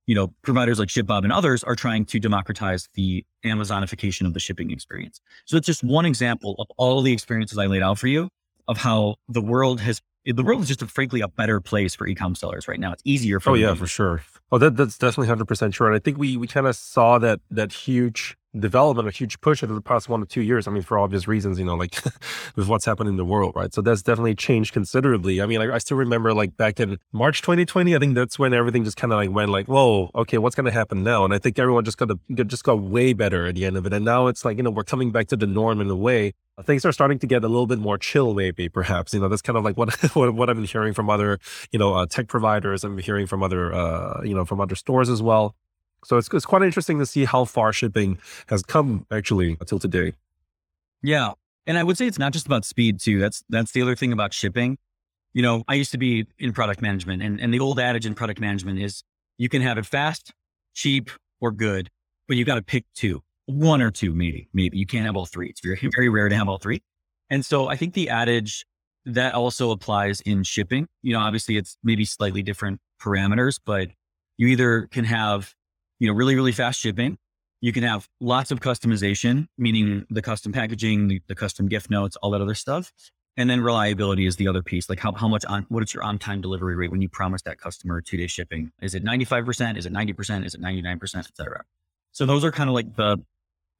you 0.07 0.15
know, 0.15 0.33
providers 0.43 0.79
like 0.79 0.89
ShipBob 0.89 1.25
and 1.25 1.33
others 1.33 1.63
are 1.65 1.75
trying 1.75 2.05
to 2.07 2.19
democratize 2.19 2.89
the 2.95 3.25
Amazonification 3.45 4.27
of 4.27 4.35
the 4.35 4.41
shipping 4.41 4.71
experience. 4.71 5.21
So 5.45 5.57
it's 5.57 5.67
just 5.67 5.85
one 5.85 6.07
example 6.07 6.55
of 6.59 6.69
all 6.77 7.03
the 7.03 7.13
experiences 7.13 7.59
I 7.59 7.67
laid 7.67 7.83
out 7.83 7.99
for 7.99 8.07
you 8.07 8.29
of 8.69 8.79
how 8.79 9.17
the 9.29 9.43
world 9.43 9.81
has 9.81 10.01
the 10.25 10.43
world 10.43 10.63
is 10.63 10.69
just 10.69 10.83
a, 10.83 10.89
frankly 10.89 11.21
a 11.21 11.29
better 11.29 11.61
place 11.61 11.95
for 11.95 12.07
e-com 12.07 12.35
sellers 12.35 12.67
right 12.67 12.81
now. 12.81 12.93
It's 12.93 13.03
easier 13.05 13.39
for 13.39 13.51
Oh 13.51 13.55
yeah, 13.55 13.75
for 13.75 13.87
sure. 13.87 14.23
Oh, 14.51 14.59
that, 14.59 14.77
that's 14.77 14.99
definitely 14.99 15.29
hundred 15.29 15.47
percent 15.47 15.75
sure. 15.75 15.87
And 15.87 15.95
I 15.95 16.01
think 16.01 16.19
we 16.19 16.37
we 16.37 16.47
kind 16.47 16.67
of 16.67 16.75
saw 16.75 17.19
that 17.19 17.41
that 17.51 17.73
huge 17.73 18.37
development, 18.61 19.09
a 19.09 19.11
huge 19.11 19.41
push 19.41 19.63
over 19.63 19.75
the 19.75 19.81
past 19.81 20.09
one 20.09 20.21
to 20.21 20.27
two 20.27 20.43
years. 20.43 20.67
I 20.67 20.71
mean, 20.71 20.83
for 20.83 20.99
obvious 20.99 21.29
reasons, 21.29 21.59
you 21.59 21.65
know, 21.65 21.75
like 21.75 21.99
with 22.57 22.69
what's 22.69 22.85
happening 22.85 23.13
in 23.13 23.17
the 23.17 23.25
world, 23.25 23.55
right? 23.55 23.73
So 23.73 23.81
that's 23.83 24.03
definitely 24.03 24.35
changed 24.35 24.73
considerably. 24.73 25.43
I 25.43 25.47
mean, 25.47 25.59
like, 25.59 25.71
I 25.71 25.79
still 25.79 25.97
remember 25.97 26.33
like 26.35 26.57
back 26.57 26.81
in 26.81 26.99
March 27.13 27.43
2020, 27.43 27.95
I 27.95 27.99
think 27.99 28.15
that's 28.15 28.39
when 28.39 28.55
everything 28.55 28.85
just 28.85 28.97
kind 28.97 29.13
of 29.13 29.19
like 29.19 29.31
went 29.31 29.51
like, 29.51 29.67
whoa, 29.67 30.11
okay, 30.15 30.39
what's 30.39 30.55
going 30.55 30.67
to 30.67 30.73
happen 30.73 31.03
now? 31.03 31.25
And 31.25 31.35
I 31.35 31.39
think 31.39 31.59
everyone 31.59 31.85
just 31.85 31.99
got 31.99 32.09
to, 32.09 32.45
just 32.45 32.65
got 32.65 32.81
way 32.81 33.13
better 33.13 33.47
at 33.47 33.55
the 33.55 33.65
end 33.65 33.77
of 33.77 33.87
it. 33.87 33.93
And 33.93 34.05
now 34.05 34.27
it's 34.27 34.45
like, 34.45 34.57
you 34.57 34.63
know, 34.63 34.71
we're 34.71 34.85
coming 34.85 35.13
back 35.13 35.29
to 35.29 35.37
the 35.37 35.47
norm 35.47 35.81
in 35.81 35.91
a 35.91 35.97
way. 35.97 36.33
Things 36.65 36.87
are 36.87 36.93
starting 36.93 37.19
to 37.19 37.27
get 37.27 37.45
a 37.45 37.49
little 37.49 37.67
bit 37.67 37.79
more 37.79 37.99
chill, 37.99 38.33
maybe, 38.33 38.71
perhaps. 38.71 39.13
You 39.13 39.21
know, 39.21 39.29
that's 39.29 39.43
kind 39.43 39.59
of 39.59 39.65
like 39.65 39.77
what 39.81 39.95
what, 40.15 40.35
what 40.35 40.49
I've 40.49 40.57
been 40.57 40.65
hearing 40.65 40.95
from 40.95 41.11
other, 41.11 41.39
you 41.71 41.79
know, 41.79 41.95
uh, 41.95 42.07
tech 42.07 42.29
providers. 42.29 42.83
I'm 42.83 42.97
hearing 42.97 43.27
from 43.27 43.43
other, 43.43 43.75
uh, 43.75 44.23
you 44.25 44.35
know, 44.35 44.47
from 44.47 44.61
other 44.61 44.75
stores 44.75 45.11
as 45.11 45.23
well. 45.23 45.55
So 46.05 46.17
it's, 46.19 46.29
it's 46.33 46.47
quite 46.47 46.63
interesting 46.63 46.99
to 46.99 47.07
see 47.07 47.25
how 47.25 47.45
far 47.45 47.73
shipping 47.73 48.19
has 48.49 48.63
come 48.63 49.07
actually 49.11 49.57
until 49.61 49.79
today. 49.79 50.13
Yeah. 51.03 51.33
And 51.67 51.79
I 51.79 51.83
would 51.83 51.99
say 51.99 52.07
it's 52.07 52.19
not 52.19 52.33
just 52.33 52.47
about 52.47 52.65
speed 52.65 53.01
too. 53.01 53.19
That's, 53.19 53.43
that's 53.49 53.73
the 53.73 53.83
other 53.83 53.97
thing 53.97 54.13
about 54.13 54.33
shipping. 54.33 54.79
You 55.33 55.43
know, 55.43 55.65
I 55.69 55.75
used 55.75 55.91
to 55.93 55.99
be 55.99 56.27
in 56.39 56.53
product 56.53 56.81
management 56.81 57.23
and, 57.23 57.41
and 57.41 57.53
the 57.53 57.61
old 57.61 57.81
adage 57.81 58.07
in 58.07 58.15
product 58.15 58.41
management 58.41 58.79
is 58.81 59.03
you 59.37 59.49
can 59.49 59.63
have 59.63 59.79
it 59.79 59.85
fast, 59.85 60.33
cheap, 60.75 61.11
or 61.41 61.51
good. 61.51 61.91
but 62.29 62.37
you 62.37 62.45
got 62.45 62.55
to 62.55 62.63
pick 62.63 62.85
two, 62.95 63.23
one 63.47 63.83
or 63.83 63.91
two, 63.91 64.15
maybe, 64.15 64.49
maybe 64.53 64.79
you 64.79 64.87
can't 64.87 65.07
have 65.07 65.17
all 65.17 65.27
three. 65.27 65.49
It's 65.49 65.61
very, 65.61 65.79
very 65.95 66.09
rare 66.09 66.29
to 66.29 66.37
have 66.37 66.49
all 66.49 66.59
three. 66.59 66.83
And 67.31 67.45
so 67.45 67.69
I 67.69 67.77
think 67.77 67.95
the 67.95 68.09
adage 68.09 68.65
that 69.05 69.35
also 69.35 69.71
applies 69.71 70.21
in 70.23 70.43
shipping, 70.43 70.89
you 71.03 71.13
know, 71.13 71.21
obviously 71.21 71.57
it's 71.57 71.77
maybe 71.83 72.05
slightly 72.05 72.43
different 72.43 72.81
parameters, 73.01 73.61
but 73.65 73.89
you 74.37 74.49
either 74.49 74.89
can 74.91 75.05
have, 75.05 75.55
you 75.99 76.09
know, 76.09 76.15
really, 76.15 76.35
really 76.35 76.53
fast 76.53 76.81
shipping. 76.81 77.19
You 77.61 77.73
can 77.73 77.83
have 77.83 78.09
lots 78.21 78.51
of 78.51 78.61
customization, 78.61 79.49
meaning 79.57 80.07
the 80.11 80.23
custom 80.23 80.53
packaging, 80.53 81.09
the, 81.09 81.23
the 81.27 81.35
custom 81.35 81.69
gift 81.69 81.91
notes, 81.91 82.17
all 82.17 82.31
that 82.31 82.41
other 82.41 82.55
stuff. 82.55 82.93
And 83.39 83.51
then 83.51 83.61
reliability 83.61 84.27
is 84.27 84.37
the 84.37 84.49
other 84.49 84.63
piece. 84.63 84.89
Like 84.89 84.99
how, 84.99 85.13
how 85.13 85.29
much 85.29 85.45
on, 85.45 85.67
what 85.69 85.83
is 85.83 85.93
your 85.93 86.03
on 86.03 86.19
time 86.19 86.41
delivery 86.41 86.75
rate 86.75 86.91
when 86.91 87.03
you 87.03 87.09
promise 87.09 87.43
that 87.43 87.59
customer 87.59 88.01
two 88.01 88.17
day 88.17 88.27
shipping? 88.27 88.73
Is 88.81 88.95
it 88.95 89.05
95%? 89.05 89.77
Is 89.77 89.87
it 89.87 89.93
90%? 89.93 90.47
Is 90.47 90.55
it 90.55 90.61
99%, 90.61 91.17
et 91.17 91.37
cetera? 91.37 91.65
So 92.13 92.25
those 92.25 92.45
are 92.45 92.53
kind 92.53 92.71
of 92.71 92.75
like 92.75 92.97
the, 92.97 93.19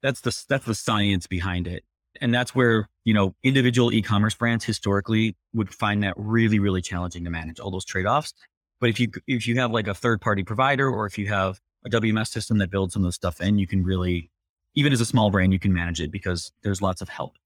that's 0.03 0.21
the, 0.21 0.43
that's 0.47 0.65
the 0.65 0.75
science 0.75 1.25
behind 1.25 1.67
it. 1.67 1.83
And 2.21 2.33
that's 2.33 2.53
where, 2.55 2.87
you 3.03 3.13
know, 3.13 3.35
individual 3.43 3.91
e-commerce 3.91 4.35
brands 4.35 4.65
historically 4.65 5.35
would 5.53 5.73
find 5.73 6.03
that 6.03 6.13
really, 6.17 6.59
really 6.59 6.81
challenging 6.81 7.23
to 7.23 7.29
manage 7.29 7.59
all 7.59 7.71
those 7.71 7.85
trade-offs. 7.85 8.33
But 8.79 8.89
if 8.89 8.99
you, 8.99 9.09
if 9.27 9.47
you 9.47 9.59
have 9.59 9.71
like 9.71 9.87
a 9.87 9.93
third 9.93 10.21
party 10.21 10.43
provider 10.43 10.89
or 10.89 11.05
if 11.05 11.17
you 11.17 11.27
have 11.27 11.59
a 11.87 12.01
WMS 12.01 12.27
system 12.27 12.57
that 12.59 12.69
builds 12.69 12.93
some 12.93 13.03
of 13.03 13.07
the 13.07 13.13
stuff 13.13 13.41
in, 13.41 13.57
you 13.57 13.67
can 13.67 13.83
really, 13.83 14.29
even 14.75 14.93
as 14.93 15.01
a 15.01 15.05
small 15.05 15.31
brand, 15.31 15.53
you 15.53 15.59
can 15.59 15.73
manage 15.73 16.01
it 16.01 16.11
because 16.11 16.51
there's 16.63 16.81
lots 16.81 17.01
of 17.01 17.09
help. 17.09 17.37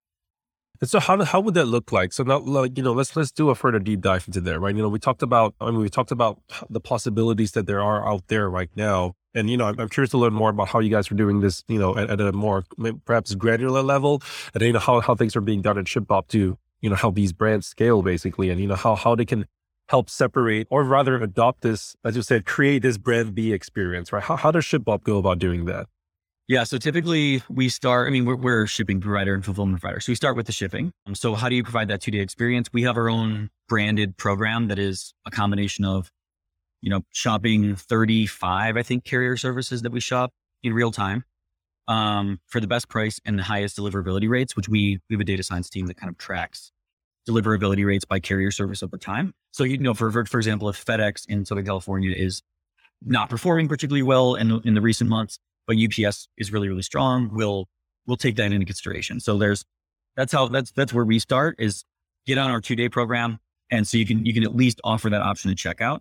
And 0.82 0.90
so 0.90 1.00
how 1.00 1.24
how 1.24 1.40
would 1.40 1.54
that 1.54 1.66
look 1.66 1.92
like? 1.92 2.12
So 2.12 2.24
now, 2.24 2.40
like 2.40 2.76
you 2.76 2.84
know, 2.84 2.92
let's 2.92 3.16
let's 3.16 3.32
do 3.32 3.52
a 3.52 3.56
further 3.56 3.78
deep 3.78 4.02
dive 4.02 4.28
into 4.28 4.42
there, 4.42 4.60
right? 4.60 4.76
You 4.76 4.82
know, 4.82 4.90
we 4.90 4.98
talked 4.98 5.22
about 5.22 5.54
I 5.62 5.70
mean, 5.70 5.80
we 5.80 5.90
talked 5.90 6.12
about 6.12 6.40
the 6.72 6.80
possibilities 6.80 7.52
that 7.52 7.68
there 7.68 7.82
are 7.82 8.08
out 8.08 8.28
there 8.30 8.50
right 8.50 8.70
now, 8.76 9.14
and 9.36 9.48
you 9.48 9.58
know, 9.58 9.66
I'm, 9.66 9.80
I'm 9.80 9.90
curious 9.90 10.10
to 10.12 10.18
learn 10.18 10.34
more 10.34 10.50
about 10.50 10.70
how 10.70 10.80
you 10.80 10.90
guys 10.90 11.12
are 11.12 11.16
doing 11.16 11.42
this, 11.42 11.64
you 11.68 11.78
know, 11.78 11.96
at, 11.96 12.10
at 12.10 12.20
a 12.20 12.32
more 12.32 12.64
perhaps 13.06 13.36
granular 13.36 13.84
level, 13.84 14.24
and 14.56 14.64
you 14.64 14.74
know 14.74 14.80
how 14.80 15.02
how 15.02 15.14
things 15.14 15.36
are 15.36 15.42
being 15.42 15.62
done 15.62 15.78
at 15.78 15.86
ShipBob 15.86 16.28
to 16.30 16.58
you 16.82 16.90
know 16.90 16.96
how 16.96 17.12
these 17.12 17.32
brands 17.32 17.68
scale 17.68 18.02
basically, 18.02 18.50
and 18.50 18.60
you 18.60 18.66
know 18.66 18.76
how 18.76 18.96
how 18.96 19.14
they 19.14 19.26
can 19.26 19.46
help 19.92 20.10
separate 20.10 20.68
or 20.72 20.86
rather 20.86 21.18
adopt 21.18 21.62
this, 21.62 21.98
as 22.06 22.16
you 22.16 22.22
said, 22.22 22.46
create 22.46 22.82
this 22.82 22.98
brand 22.98 23.36
B 23.36 23.52
experience, 23.52 24.14
right? 24.14 24.24
How 24.24 24.38
how 24.38 24.50
does 24.50 24.64
ShipBob 24.64 25.04
go 25.04 25.18
about 25.18 25.38
doing 25.38 25.66
that? 25.66 25.88
Yeah. 26.48 26.64
So 26.64 26.78
typically 26.78 27.44
we 27.50 27.70
start, 27.70 28.08
I 28.08 28.12
mean, 28.12 28.26
we're, 28.26 28.36
we're, 28.36 28.64
a 28.64 28.68
shipping 28.68 29.00
provider 29.00 29.34
and 29.34 29.44
fulfillment 29.46 29.80
provider. 29.80 30.00
So 30.00 30.12
we 30.12 30.16
start 30.16 30.36
with 30.36 30.48
the 30.48 30.52
shipping. 30.52 30.92
Um, 31.06 31.16
so 31.16 31.36
how 31.36 31.48
do 31.50 31.56
you 31.56 31.64
provide 31.64 31.88
that 31.90 32.02
two 32.02 32.12
day 32.12 32.20
experience? 32.20 32.70
We 32.74 32.84
have 32.84 32.98
our 32.98 33.10
own 33.10 33.50
branded 33.70 34.18
program 34.18 34.68
that 34.70 34.80
is 34.80 35.14
a 35.26 35.32
combination 35.32 35.86
of, 35.86 36.12
you 36.82 36.90
know, 36.90 37.02
shopping 37.12 37.76
35, 37.76 38.76
I 38.76 38.84
think, 38.84 39.04
carrier 39.04 39.38
services 39.38 39.82
that 39.84 39.92
we 39.92 40.00
shop 40.00 40.32
in 40.64 40.74
real 40.74 40.92
time 40.92 41.26
um, 41.88 42.40
for 42.48 42.60
the 42.60 42.68
best 42.68 42.90
price 42.90 43.20
and 43.24 43.38
the 43.38 43.44
highest 43.44 43.78
deliverability 43.78 44.30
rates, 44.30 44.56
which 44.56 44.68
we, 44.68 45.00
we 45.10 45.14
have 45.16 45.22
a 45.22 45.26
data 45.26 45.44
science 45.44 45.70
team 45.70 45.88
that 45.88 45.98
kind 45.98 46.10
of 46.10 46.18
tracks 46.18 46.72
deliverability 47.28 47.86
rates 47.86 48.06
by 48.06 48.20
carrier 48.20 48.52
service 48.52 48.82
over 48.82 48.98
time. 48.98 49.34
So, 49.52 49.64
you 49.64 49.78
know, 49.78 49.94
for, 49.94 50.26
for 50.26 50.38
example, 50.38 50.70
if 50.70 50.84
FedEx 50.84 51.26
in 51.28 51.46
Southern 51.46 51.66
California 51.66 52.14
is 52.16 52.42
not 53.04 53.30
performing 53.30 53.68
particularly 53.68 54.04
well 54.04 54.36
in, 54.36 54.62
in 54.64 54.74
the 54.74 54.82
recent 54.82 55.10
months, 55.10 55.40
but 55.68 55.78
UPS 55.78 56.28
is 56.38 56.52
really, 56.52 56.68
really 56.68 56.82
strong. 56.82 57.30
We'll, 57.32 57.68
we'll 58.06 58.18
take 58.18 58.36
that 58.38 58.52
into 58.52 58.66
consideration. 58.66 59.20
So 59.20 59.38
there's, 59.38 59.64
that's 60.16 60.32
how, 60.32 60.48
that's, 60.48 60.72
that's 60.72 60.94
where 60.94 61.06
we 61.06 61.20
start 61.20 61.56
is 61.60 61.84
get 62.26 62.38
on 62.38 62.50
our 62.50 62.62
two 62.62 62.76
day 62.76 62.90
program. 62.90 63.40
And 63.70 63.88
so 63.88 63.98
you 63.98 64.06
can, 64.06 64.26
you 64.26 64.34
can 64.34 64.44
at 64.44 64.56
least 64.56 64.82
offer 64.84 65.10
that 65.10 65.22
option 65.22 65.56
to 65.56 65.70
checkout. 65.70 66.00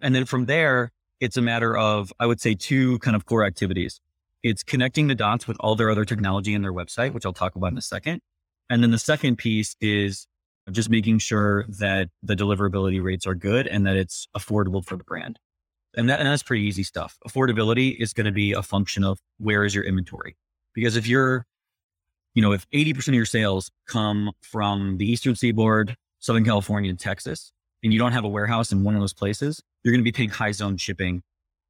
And 0.00 0.14
then 0.14 0.24
from 0.24 0.46
there, 0.46 0.92
it's 1.20 1.36
a 1.36 1.42
matter 1.42 1.76
of, 1.76 2.12
I 2.18 2.26
would 2.26 2.40
say 2.40 2.54
two 2.54 2.98
kind 3.00 3.14
of 3.14 3.26
core 3.26 3.44
activities. 3.44 4.00
It's 4.42 4.62
connecting 4.62 5.08
the 5.08 5.14
dots 5.14 5.46
with 5.46 5.58
all 5.60 5.76
their 5.76 5.90
other 5.90 6.06
technology 6.06 6.54
in 6.54 6.62
their 6.62 6.72
website, 6.72 7.12
which 7.12 7.26
I'll 7.26 7.34
talk 7.34 7.56
about 7.56 7.72
in 7.72 7.78
a 7.78 7.82
second. 7.82 8.22
And 8.70 8.82
then 8.82 8.90
the 8.90 8.98
second 8.98 9.36
piece 9.36 9.76
is 9.80 10.26
just 10.72 10.90
making 10.90 11.18
sure 11.18 11.64
that 11.68 12.08
the 12.22 12.34
deliverability 12.34 13.02
rates 13.02 13.26
are 13.26 13.34
good 13.34 13.66
and 13.66 13.86
that 13.86 13.96
it's 13.96 14.28
affordable 14.36 14.84
for 14.84 14.96
the 14.96 15.04
brand. 15.04 15.38
And, 15.96 16.08
that, 16.08 16.20
and 16.20 16.28
that's 16.28 16.42
pretty 16.42 16.64
easy 16.64 16.82
stuff. 16.82 17.18
Affordability 17.26 17.96
is 18.00 18.12
going 18.12 18.26
to 18.26 18.32
be 18.32 18.52
a 18.52 18.62
function 18.62 19.02
of 19.02 19.18
where 19.38 19.64
is 19.64 19.74
your 19.74 19.84
inventory? 19.84 20.36
Because 20.74 20.96
if 20.96 21.06
you're, 21.06 21.46
you 22.34 22.42
know, 22.42 22.52
if 22.52 22.68
80% 22.70 23.08
of 23.08 23.14
your 23.14 23.24
sales 23.24 23.70
come 23.88 24.30
from 24.40 24.98
the 24.98 25.10
Eastern 25.10 25.34
Seaboard, 25.34 25.96
Southern 26.20 26.44
California, 26.44 26.90
and 26.90 26.98
Texas, 26.98 27.52
and 27.82 27.92
you 27.92 27.98
don't 27.98 28.12
have 28.12 28.24
a 28.24 28.28
warehouse 28.28 28.70
in 28.70 28.84
one 28.84 28.94
of 28.94 29.00
those 29.00 29.14
places, 29.14 29.62
you're 29.82 29.92
going 29.92 30.00
to 30.00 30.04
be 30.04 30.12
paying 30.12 30.28
high 30.28 30.52
zone 30.52 30.76
shipping 30.76 31.22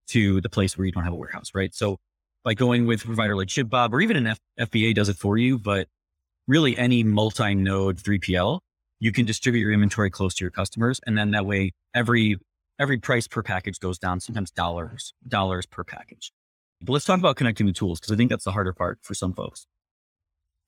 to 0.08 0.40
the 0.40 0.48
place 0.48 0.76
where 0.76 0.84
you 0.84 0.92
don't 0.92 1.04
have 1.04 1.12
a 1.12 1.16
warehouse, 1.16 1.52
right? 1.54 1.74
So 1.74 1.98
by 2.44 2.54
going 2.54 2.86
with 2.86 3.02
a 3.04 3.06
provider 3.06 3.36
like 3.36 3.48
ShipBob 3.48 3.92
or 3.92 4.00
even 4.00 4.16
an 4.16 4.26
F- 4.26 4.40
FBA 4.58 4.94
does 4.94 5.08
it 5.08 5.16
for 5.16 5.38
you, 5.38 5.58
but 5.58 5.88
really 6.46 6.76
any 6.76 7.04
multi-node 7.04 7.96
3PL, 7.96 8.60
you 9.00 9.12
can 9.12 9.24
distribute 9.26 9.62
your 9.62 9.72
inventory 9.72 10.10
close 10.10 10.34
to 10.34 10.44
your 10.44 10.50
customers. 10.50 11.00
And 11.06 11.18
then 11.18 11.32
that 11.32 11.46
way 11.46 11.72
every 11.94 12.38
every 12.78 12.98
price 12.98 13.26
per 13.26 13.42
package 13.42 13.80
goes 13.80 13.98
down, 13.98 14.20
sometimes 14.20 14.50
dollars, 14.50 15.12
dollars 15.26 15.66
per 15.66 15.84
package. 15.84 16.32
But 16.80 16.92
let's 16.92 17.04
talk 17.04 17.18
about 17.18 17.36
connecting 17.36 17.66
the 17.66 17.72
tools 17.72 18.00
because 18.00 18.12
I 18.12 18.16
think 18.16 18.30
that's 18.30 18.44
the 18.44 18.52
harder 18.52 18.72
part 18.72 18.98
for 19.02 19.14
some 19.14 19.34
folks. 19.34 19.66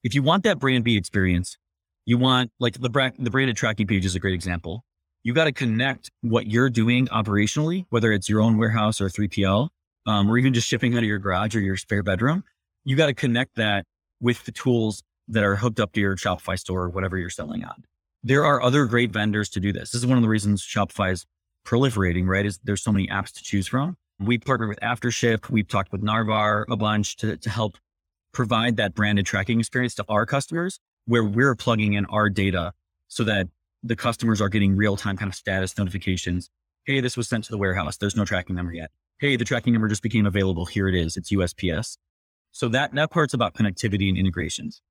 If 0.03 0.13
you 0.13 0.21
want 0.21 0.43
that 0.43 0.59
brand 0.59 0.83
B 0.83 0.97
experience, 0.97 1.57
you 2.05 2.17
want 2.17 2.51
like 2.59 2.79
the, 2.79 2.89
brand, 2.89 3.15
the 3.17 3.31
branded 3.31 3.55
tracking 3.55 3.87
page 3.87 4.05
is 4.05 4.15
a 4.15 4.19
great 4.19 4.33
example. 4.33 4.83
You 5.23 5.33
got 5.33 5.45
to 5.45 5.53
connect 5.53 6.11
what 6.21 6.47
you're 6.47 6.69
doing 6.69 7.07
operationally, 7.07 7.85
whether 7.89 8.11
it's 8.11 8.27
your 8.27 8.41
own 8.41 8.57
warehouse 8.57 8.99
or 8.99 9.07
3PL, 9.07 9.69
um, 10.05 10.29
or 10.29 10.37
even 10.37 10.53
just 10.53 10.67
shipping 10.67 10.93
out 10.95 10.99
of 10.99 11.05
your 11.05 11.19
garage 11.19 11.55
or 11.55 11.61
your 11.61 11.77
spare 11.77 12.03
bedroom. 12.03 12.43
You 12.83 12.95
got 12.97 13.05
to 13.07 13.13
connect 13.13 13.55
that 13.55 13.85
with 14.19 14.43
the 14.43 14.51
tools 14.51 15.01
that 15.29 15.43
are 15.43 15.55
hooked 15.55 15.79
up 15.79 15.93
to 15.93 16.01
your 16.01 16.17
Shopify 16.17 16.59
store 16.59 16.83
or 16.83 16.89
whatever 16.89 17.17
you're 17.17 17.29
selling 17.29 17.63
on. 17.63 17.85
There 18.23 18.45
are 18.45 18.61
other 18.61 18.85
great 18.85 19.11
vendors 19.11 19.49
to 19.49 19.59
do 19.59 19.73
this. 19.73 19.91
This 19.91 20.01
is 20.01 20.07
one 20.07 20.17
of 20.17 20.21
the 20.21 20.29
reasons 20.29 20.63
Shopify 20.63 21.11
is 21.11 21.25
proliferating, 21.65 22.25
right? 22.25 22.45
Is 22.45 22.59
there's 22.63 22.81
so 22.81 22.91
many 22.91 23.07
apps 23.07 23.33
to 23.33 23.43
choose 23.43 23.67
from. 23.67 23.97
We 24.19 24.37
partner 24.37 24.67
with 24.67 24.79
Aftership. 24.79 25.49
We've 25.49 25.67
talked 25.67 25.91
with 25.91 26.01
Narvar 26.01 26.63
a 26.69 26.77
bunch 26.77 27.17
to, 27.17 27.35
to 27.35 27.49
help 27.49 27.77
provide 28.31 28.77
that 28.77 28.95
branded 28.95 29.25
tracking 29.25 29.59
experience 29.59 29.95
to 29.95 30.05
our 30.07 30.25
customers 30.25 30.79
where 31.05 31.23
we're 31.23 31.55
plugging 31.55 31.93
in 31.93 32.05
our 32.05 32.29
data 32.29 32.73
so 33.09 33.23
that 33.25 33.47
the 33.83 33.95
customers 33.95 34.39
are 34.39 34.49
getting 34.49 34.75
real 34.75 34.95
time 34.95 35.17
kind 35.17 35.29
of 35.29 35.35
status 35.35 35.77
notifications. 35.77 36.49
Hey, 36.85 37.01
this 37.01 37.17
was 37.17 37.27
sent 37.27 37.43
to 37.45 37.51
the 37.51 37.57
warehouse. 37.57 37.97
There's 37.97 38.15
no 38.15 38.23
tracking 38.23 38.55
number 38.55 38.73
yet. 38.73 38.91
Hey, 39.19 39.35
the 39.35 39.45
tracking 39.45 39.73
number 39.73 39.87
just 39.87 40.01
became 40.01 40.25
available. 40.25 40.65
Here 40.65 40.87
it 40.87 40.95
is. 40.95 41.17
It's 41.17 41.31
USPS. 41.31 41.97
So 42.51 42.69
that, 42.69 42.93
that 42.93 43.11
part's 43.11 43.33
about 43.33 43.53
connectivity 43.53 44.09
and 44.09 44.17
integrations. 44.17 44.81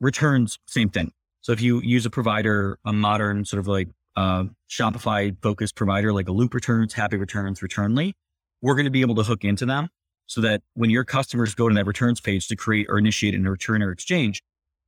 Returns, 0.00 0.58
same 0.66 0.90
thing. 0.90 1.12
So 1.42 1.52
if 1.52 1.60
you 1.60 1.80
use 1.82 2.06
a 2.06 2.10
provider, 2.10 2.78
a 2.84 2.92
modern 2.92 3.44
sort 3.44 3.58
of 3.58 3.68
like 3.68 3.88
uh, 4.16 4.44
Shopify 4.70 5.36
focused 5.42 5.74
provider 5.74 6.12
like 6.12 6.28
a 6.28 6.32
Loop 6.32 6.54
Returns, 6.54 6.94
Happy 6.94 7.16
Returns, 7.16 7.60
Returnly, 7.60 8.12
we're 8.60 8.74
going 8.74 8.84
to 8.84 8.90
be 8.90 9.00
able 9.00 9.16
to 9.16 9.22
hook 9.22 9.44
into 9.44 9.66
them 9.66 9.88
so 10.26 10.40
that 10.40 10.62
when 10.74 10.88
your 10.88 11.04
customers 11.04 11.54
go 11.54 11.68
to 11.68 11.74
that 11.74 11.86
returns 11.86 12.20
page 12.20 12.46
to 12.48 12.56
create 12.56 12.86
or 12.88 12.96
initiate 12.96 13.34
a 13.34 13.38
return 13.38 13.82
or 13.82 13.90
exchange, 13.90 14.42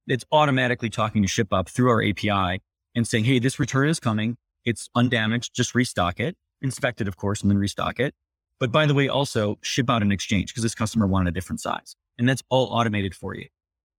it's 0.06 0.25
automatically 0.30 0.88
talking 0.88 1.23
to 1.23 1.28
ShipBob 1.28 1.68
through 1.68 1.90
our 1.90 2.02
API 2.02 2.62
and 2.94 3.06
saying, 3.06 3.25
Hey, 3.25 3.38
this 3.40 3.58
return 3.58 3.88
is 3.88 3.99
coming. 3.99 4.37
It's 4.64 4.88
undamaged. 4.94 5.54
Just 5.54 5.75
restock 5.75 6.20
it, 6.20 6.37
inspect 6.62 7.00
it, 7.00 7.08
of 7.08 7.16
course, 7.16 7.42
and 7.42 7.50
then 7.50 7.58
restock 7.58 7.99
it. 7.99 8.14
But 8.61 8.70
by 8.70 8.87
the 8.87 8.94
way, 8.94 9.08
also 9.08 9.58
ship 9.62 9.90
out 9.90 10.02
an 10.02 10.12
exchange 10.12 10.49
because 10.49 10.62
this 10.62 10.75
customer 10.75 11.06
wanted 11.06 11.30
a 11.30 11.32
different 11.32 11.61
size. 11.61 11.96
And 12.16 12.28
that's 12.28 12.42
all 12.49 12.66
automated 12.66 13.14
for 13.14 13.34
you. 13.34 13.49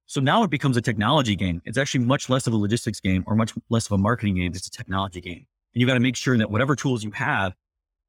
So 0.07 0.21
now 0.21 0.43
it 0.43 0.49
becomes 0.49 0.77
a 0.77 0.81
technology 0.81 1.35
game. 1.35 1.61
It's 1.65 1.77
actually 1.77 2.05
much 2.05 2.29
less 2.29 2.45
of 2.45 2.53
a 2.53 2.57
logistics 2.57 2.99
game 2.99 3.23
or 3.25 3.35
much 3.35 3.53
less 3.69 3.87
of 3.87 3.93
a 3.93 3.97
marketing 3.97 4.35
game. 4.35 4.51
It's 4.53 4.67
a 4.67 4.71
technology 4.71 5.19
game. 5.19 5.47
And 5.73 5.81
you've 5.81 5.87
got 5.87 5.95
to 5.95 5.99
make 5.99 6.15
sure 6.15 6.37
that 6.37 6.51
whatever 6.51 6.75
tools 6.75 7.03
you 7.03 7.11
have, 7.11 7.55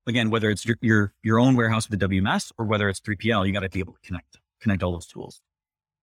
again, 0.06 0.30
whether 0.30 0.50
it's 0.50 0.66
your, 0.66 0.76
your, 0.82 1.14
your 1.22 1.40
own 1.40 1.56
warehouse 1.56 1.88
with 1.88 1.98
the 1.98 2.06
WMS 2.06 2.52
or 2.58 2.66
whether 2.66 2.88
it's 2.88 3.00
3PL, 3.00 3.46
you 3.46 3.52
got 3.52 3.60
to 3.60 3.70
be 3.70 3.80
able 3.80 3.94
to 3.94 4.00
connect, 4.00 4.38
connect 4.60 4.82
all 4.82 4.92
those 4.92 5.06
tools. 5.06 5.40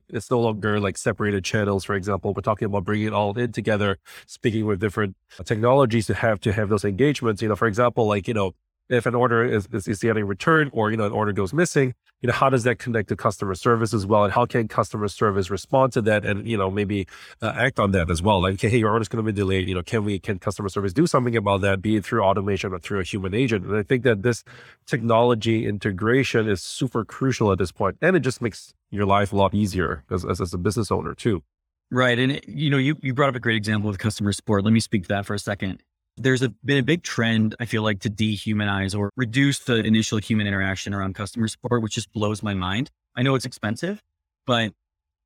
It's 0.10 0.32
no 0.32 0.40
longer 0.40 0.80
like 0.80 0.98
separated 0.98 1.44
channels, 1.44 1.84
for 1.84 1.96
example. 1.96 2.34
We're 2.34 2.42
talking 2.42 2.66
about 2.66 2.86
bringing 2.86 3.08
it 3.08 3.14
all 3.14 3.38
in 3.38 3.52
together, 3.52 3.98
speaking 4.26 4.66
with 4.66 4.80
different 4.80 5.16
technologies 5.44 6.08
to 6.08 6.14
have 6.14 6.40
to 6.42 6.54
have 6.54 6.70
those 6.70 6.86
engagements. 6.86 7.42
You 7.42 7.50
know, 7.50 7.56
for 7.56 7.68
example, 7.68 8.08
like, 8.08 8.28
you 8.28 8.34
know, 8.34 8.54
if 8.90 9.06
an 9.06 9.16
order 9.16 9.44
is, 9.44 9.68
is, 9.72 9.88
is 9.88 10.00
getting 10.00 10.26
returned 10.26 10.72
or, 10.74 10.92
you 10.92 10.98
know, 10.98 11.06
an 11.06 11.12
order 11.12 11.34
goes 11.34 11.54
missing, 11.54 11.94
you 12.22 12.28
know, 12.28 12.34
how 12.34 12.50
does 12.50 12.64
that 12.64 12.80
connect 12.80 13.10
to 13.10 13.16
customer 13.16 13.54
service 13.54 13.94
as 13.94 14.06
well? 14.06 14.24
And 14.24 14.34
how 14.34 14.46
can 14.46 14.68
customer 14.68 15.08
service 15.08 15.50
respond 15.50 15.94
to 15.94 16.02
that 16.04 16.26
and, 16.26 16.48
you 16.48 16.58
know, 16.58 16.72
maybe 16.72 17.08
uh, 17.42 17.54
act 17.56 17.80
on 17.80 17.92
that 17.92 18.10
as 18.10 18.22
well? 18.22 18.42
Like, 18.42 18.56
okay, 18.56 18.70
hey, 18.70 18.78
your 18.78 18.92
order's 18.92 19.08
going 19.08 19.24
to 19.24 19.32
be 19.32 19.36
delayed. 19.36 19.68
You 19.68 19.76
know, 19.76 19.84
can 19.84 20.04
we, 20.04 20.20
can 20.20 20.40
customer 20.40 20.70
service 20.70 20.94
do 20.94 21.06
something 21.06 21.36
about 21.36 21.62
that, 21.62 21.82
be 21.82 21.98
it 21.98 22.06
through 22.06 22.24
automation 22.24 22.74
or 22.74 22.80
through 22.80 23.02
a 23.02 23.04
human 23.04 23.34
agent? 23.34 23.66
And 23.66 23.76
I 23.76 23.84
think 23.84 24.04
that 24.04 24.24
this 24.24 24.44
technology 24.86 25.68
integration 25.68 26.48
is 26.48 26.62
super 26.62 27.04
crucial 27.04 27.52
at 27.52 27.58
this 27.58 27.72
point, 27.72 27.98
And 28.02 28.16
it 28.16 28.22
just 28.22 28.42
makes 28.42 28.74
your 28.90 29.06
life 29.06 29.34
a 29.34 29.36
lot 29.36 29.54
easier 29.54 30.04
as, 30.10 30.26
as, 30.26 30.40
as 30.40 30.54
a 30.54 30.58
business 30.58 30.92
owner 30.92 31.14
too. 31.14 31.44
Right. 31.92 32.18
And, 32.18 32.42
you 32.48 32.70
know, 32.70 32.78
you, 32.78 32.96
you 33.02 33.14
brought 33.14 33.30
up 33.30 33.36
a 33.36 33.40
great 33.40 33.58
example 33.58 33.90
with 33.90 34.00
customer 34.00 34.32
support. 34.34 34.64
Let 34.64 34.74
me 34.74 34.80
speak 34.80 35.04
to 35.04 35.08
that 35.10 35.26
for 35.26 35.34
a 35.34 35.40
second 35.40 35.82
there's 36.18 36.42
a, 36.42 36.50
been 36.66 36.78
a 36.78 36.84
big 36.84 37.04
trend, 37.04 37.56
I 37.60 37.66
feel 37.66 37.84
like, 37.84 38.00
to 38.02 38.10
dehumanize 38.10 38.98
or 38.98 39.12
reduce 39.16 39.60
the 39.60 39.76
initial 39.76 40.18
human 40.18 40.48
interaction 40.48 40.94
around 40.94 41.16
customer 41.16 41.48
support, 41.48 41.82
which 41.82 41.94
just 41.94 42.12
blows 42.12 42.42
my 42.44 42.54
mind. 42.54 42.90
I 43.16 43.22
know 43.22 43.36
it's 43.36 43.46
expensive, 43.46 44.02
but 44.46 44.74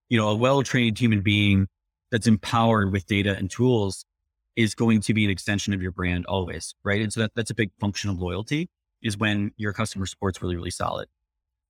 you 0.10 0.18
know, 0.18 0.30
a 0.30 0.36
well-trained 0.36 1.00
human 1.00 1.22
being 1.22 1.68
that's 2.12 2.28
empowered 2.28 2.92
with 2.92 3.06
data 3.06 3.36
and 3.38 3.50
tools 3.50 4.06
is 4.58 4.76
going 4.76 5.00
to 5.00 5.14
be 5.14 5.24
an 5.24 5.32
extension 5.32 5.74
of 5.74 5.82
your 5.82 5.92
brand 5.92 6.26
always, 6.26 6.76
right? 6.84 7.02
And 7.02 7.12
so 7.12 7.22
that, 7.22 7.32
that's 7.36 7.50
a 7.50 7.56
big 7.56 7.72
function 7.80 8.10
of 8.10 8.20
loyalty 8.20 8.70
is 9.02 9.18
when 9.18 9.52
your 9.56 9.72
customer 9.72 10.06
support's 10.06 10.42
really, 10.42 10.58
really 10.58 10.72
solid. 10.72 11.08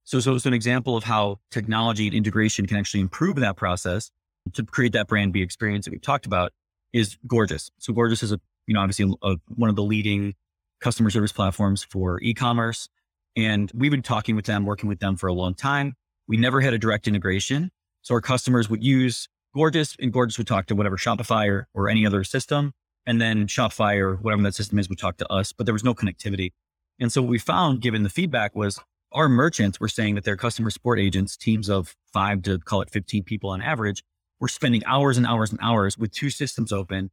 So, 0.03 0.19
so 0.19 0.33
it's 0.33 0.47
an 0.47 0.53
example 0.53 0.97
of 0.97 1.03
how 1.03 1.39
technology 1.51 2.07
and 2.07 2.15
integration 2.15 2.65
can 2.65 2.77
actually 2.77 3.01
improve 3.01 3.35
that 3.35 3.55
process 3.55 4.09
to 4.53 4.63
create 4.63 4.93
that 4.93 5.07
brand 5.07 5.33
B 5.33 5.43
experience 5.43 5.85
that 5.85 5.91
we've 5.91 6.01
talked 6.01 6.25
about 6.25 6.51
is 6.91 7.17
Gorgias. 7.27 7.69
So 7.77 7.93
Gorgias 7.93 8.23
is 8.23 8.31
a, 8.31 8.39
you 8.67 8.73
know, 8.73 8.81
obviously 8.81 9.13
a, 9.23 9.25
uh, 9.25 9.35
one 9.47 9.69
of 9.69 9.75
the 9.75 9.83
leading 9.83 10.35
customer 10.81 11.09
service 11.09 11.31
platforms 11.31 11.83
for 11.83 12.21
e-commerce. 12.21 12.89
And 13.35 13.71
we've 13.73 13.91
been 13.91 14.01
talking 14.01 14.35
with 14.35 14.45
them, 14.45 14.65
working 14.65 14.89
with 14.89 14.99
them 14.99 15.15
for 15.15 15.27
a 15.27 15.33
long 15.33 15.53
time. 15.53 15.93
We 16.27 16.37
never 16.37 16.61
had 16.61 16.73
a 16.73 16.77
direct 16.77 17.07
integration. 17.07 17.71
So 18.01 18.13
our 18.15 18.21
customers 18.21 18.69
would 18.69 18.83
use 18.83 19.27
Gorgias 19.53 19.95
and 19.99 20.11
Gorgias 20.11 20.37
would 20.37 20.47
talk 20.47 20.65
to 20.67 20.75
whatever 20.75 20.97
Shopify 20.97 21.47
or, 21.47 21.67
or 21.73 21.89
any 21.89 22.05
other 22.05 22.23
system. 22.23 22.73
And 23.05 23.19
then 23.19 23.47
Shopify 23.47 23.97
or 23.97 24.15
whatever 24.15 24.41
that 24.43 24.55
system 24.55 24.79
is 24.79 24.89
would 24.89 24.99
talk 24.99 25.17
to 25.17 25.31
us, 25.31 25.53
but 25.53 25.65
there 25.65 25.73
was 25.73 25.83
no 25.83 25.93
connectivity. 25.93 26.51
And 26.99 27.11
so 27.11 27.21
what 27.21 27.31
we 27.31 27.39
found, 27.39 27.81
given 27.81 28.03
the 28.03 28.09
feedback, 28.09 28.55
was 28.55 28.79
our 29.11 29.27
merchants 29.27 29.79
were 29.79 29.87
saying 29.87 30.15
that 30.15 30.23
their 30.23 30.37
customer 30.37 30.69
support 30.69 30.99
agents, 30.99 31.35
teams 31.35 31.69
of 31.69 31.95
five 32.13 32.43
to 32.43 32.59
call 32.59 32.81
it 32.81 32.89
15 32.89 33.23
people 33.23 33.49
on 33.49 33.61
average, 33.61 34.03
were 34.39 34.47
spending 34.47 34.83
hours 34.85 35.17
and 35.17 35.25
hours 35.25 35.51
and 35.51 35.59
hours 35.61 35.97
with 35.97 36.11
two 36.11 36.29
systems 36.29 36.71
open, 36.71 37.11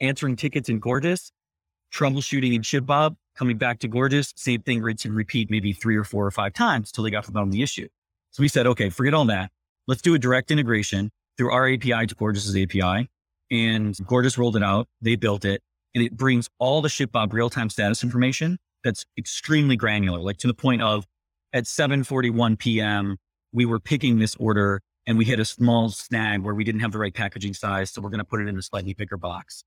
answering 0.00 0.36
tickets 0.36 0.68
in 0.68 0.80
Gorgias, 0.80 1.30
troubleshooting 1.92 2.54
in 2.54 2.62
ShipBob, 2.62 3.16
coming 3.36 3.58
back 3.58 3.78
to 3.80 3.88
Gorgias, 3.88 4.32
same 4.36 4.62
thing, 4.62 4.82
rinse 4.82 5.04
and 5.04 5.14
repeat 5.14 5.50
maybe 5.50 5.72
three 5.72 5.96
or 5.96 6.04
four 6.04 6.26
or 6.26 6.30
five 6.30 6.52
times 6.52 6.92
till 6.92 7.04
they 7.04 7.10
got 7.10 7.24
to 7.24 7.30
the 7.30 7.32
bottom 7.32 7.48
of 7.48 7.52
the 7.52 7.62
issue. 7.62 7.88
So 8.30 8.42
we 8.42 8.48
said, 8.48 8.66
okay, 8.66 8.90
forget 8.90 9.14
all 9.14 9.24
that. 9.26 9.50
Let's 9.86 10.02
do 10.02 10.14
a 10.14 10.18
direct 10.18 10.50
integration 10.50 11.10
through 11.36 11.52
our 11.52 11.68
API 11.68 12.06
to 12.06 12.14
Gorgias's 12.14 12.56
API. 12.56 13.08
And 13.50 13.96
Gorgias 14.06 14.38
rolled 14.38 14.56
it 14.56 14.62
out. 14.62 14.88
They 15.00 15.16
built 15.16 15.44
it 15.44 15.62
and 15.94 16.04
it 16.04 16.16
brings 16.16 16.48
all 16.58 16.82
the 16.82 16.88
ShipBob 16.88 17.32
real-time 17.32 17.70
status 17.70 18.02
information 18.02 18.58
that's 18.82 19.04
extremely 19.16 19.76
granular, 19.76 20.18
like 20.18 20.38
to 20.38 20.46
the 20.46 20.54
point 20.54 20.82
of 20.82 21.06
at 21.52 21.64
7:41 21.64 22.58
p.m. 22.58 23.16
we 23.52 23.64
were 23.64 23.80
picking 23.80 24.18
this 24.18 24.34
order 24.36 24.80
and 25.06 25.16
we 25.16 25.24
hit 25.24 25.38
a 25.38 25.44
small 25.44 25.88
snag 25.90 26.42
where 26.42 26.54
we 26.54 26.64
didn't 26.64 26.80
have 26.80 26.92
the 26.92 26.98
right 26.98 27.14
packaging 27.14 27.54
size, 27.54 27.90
so 27.90 28.00
we're 28.00 28.10
going 28.10 28.18
to 28.18 28.24
put 28.24 28.40
it 28.40 28.48
in 28.48 28.58
a 28.58 28.62
slightly 28.62 28.94
bigger 28.94 29.16
box. 29.16 29.62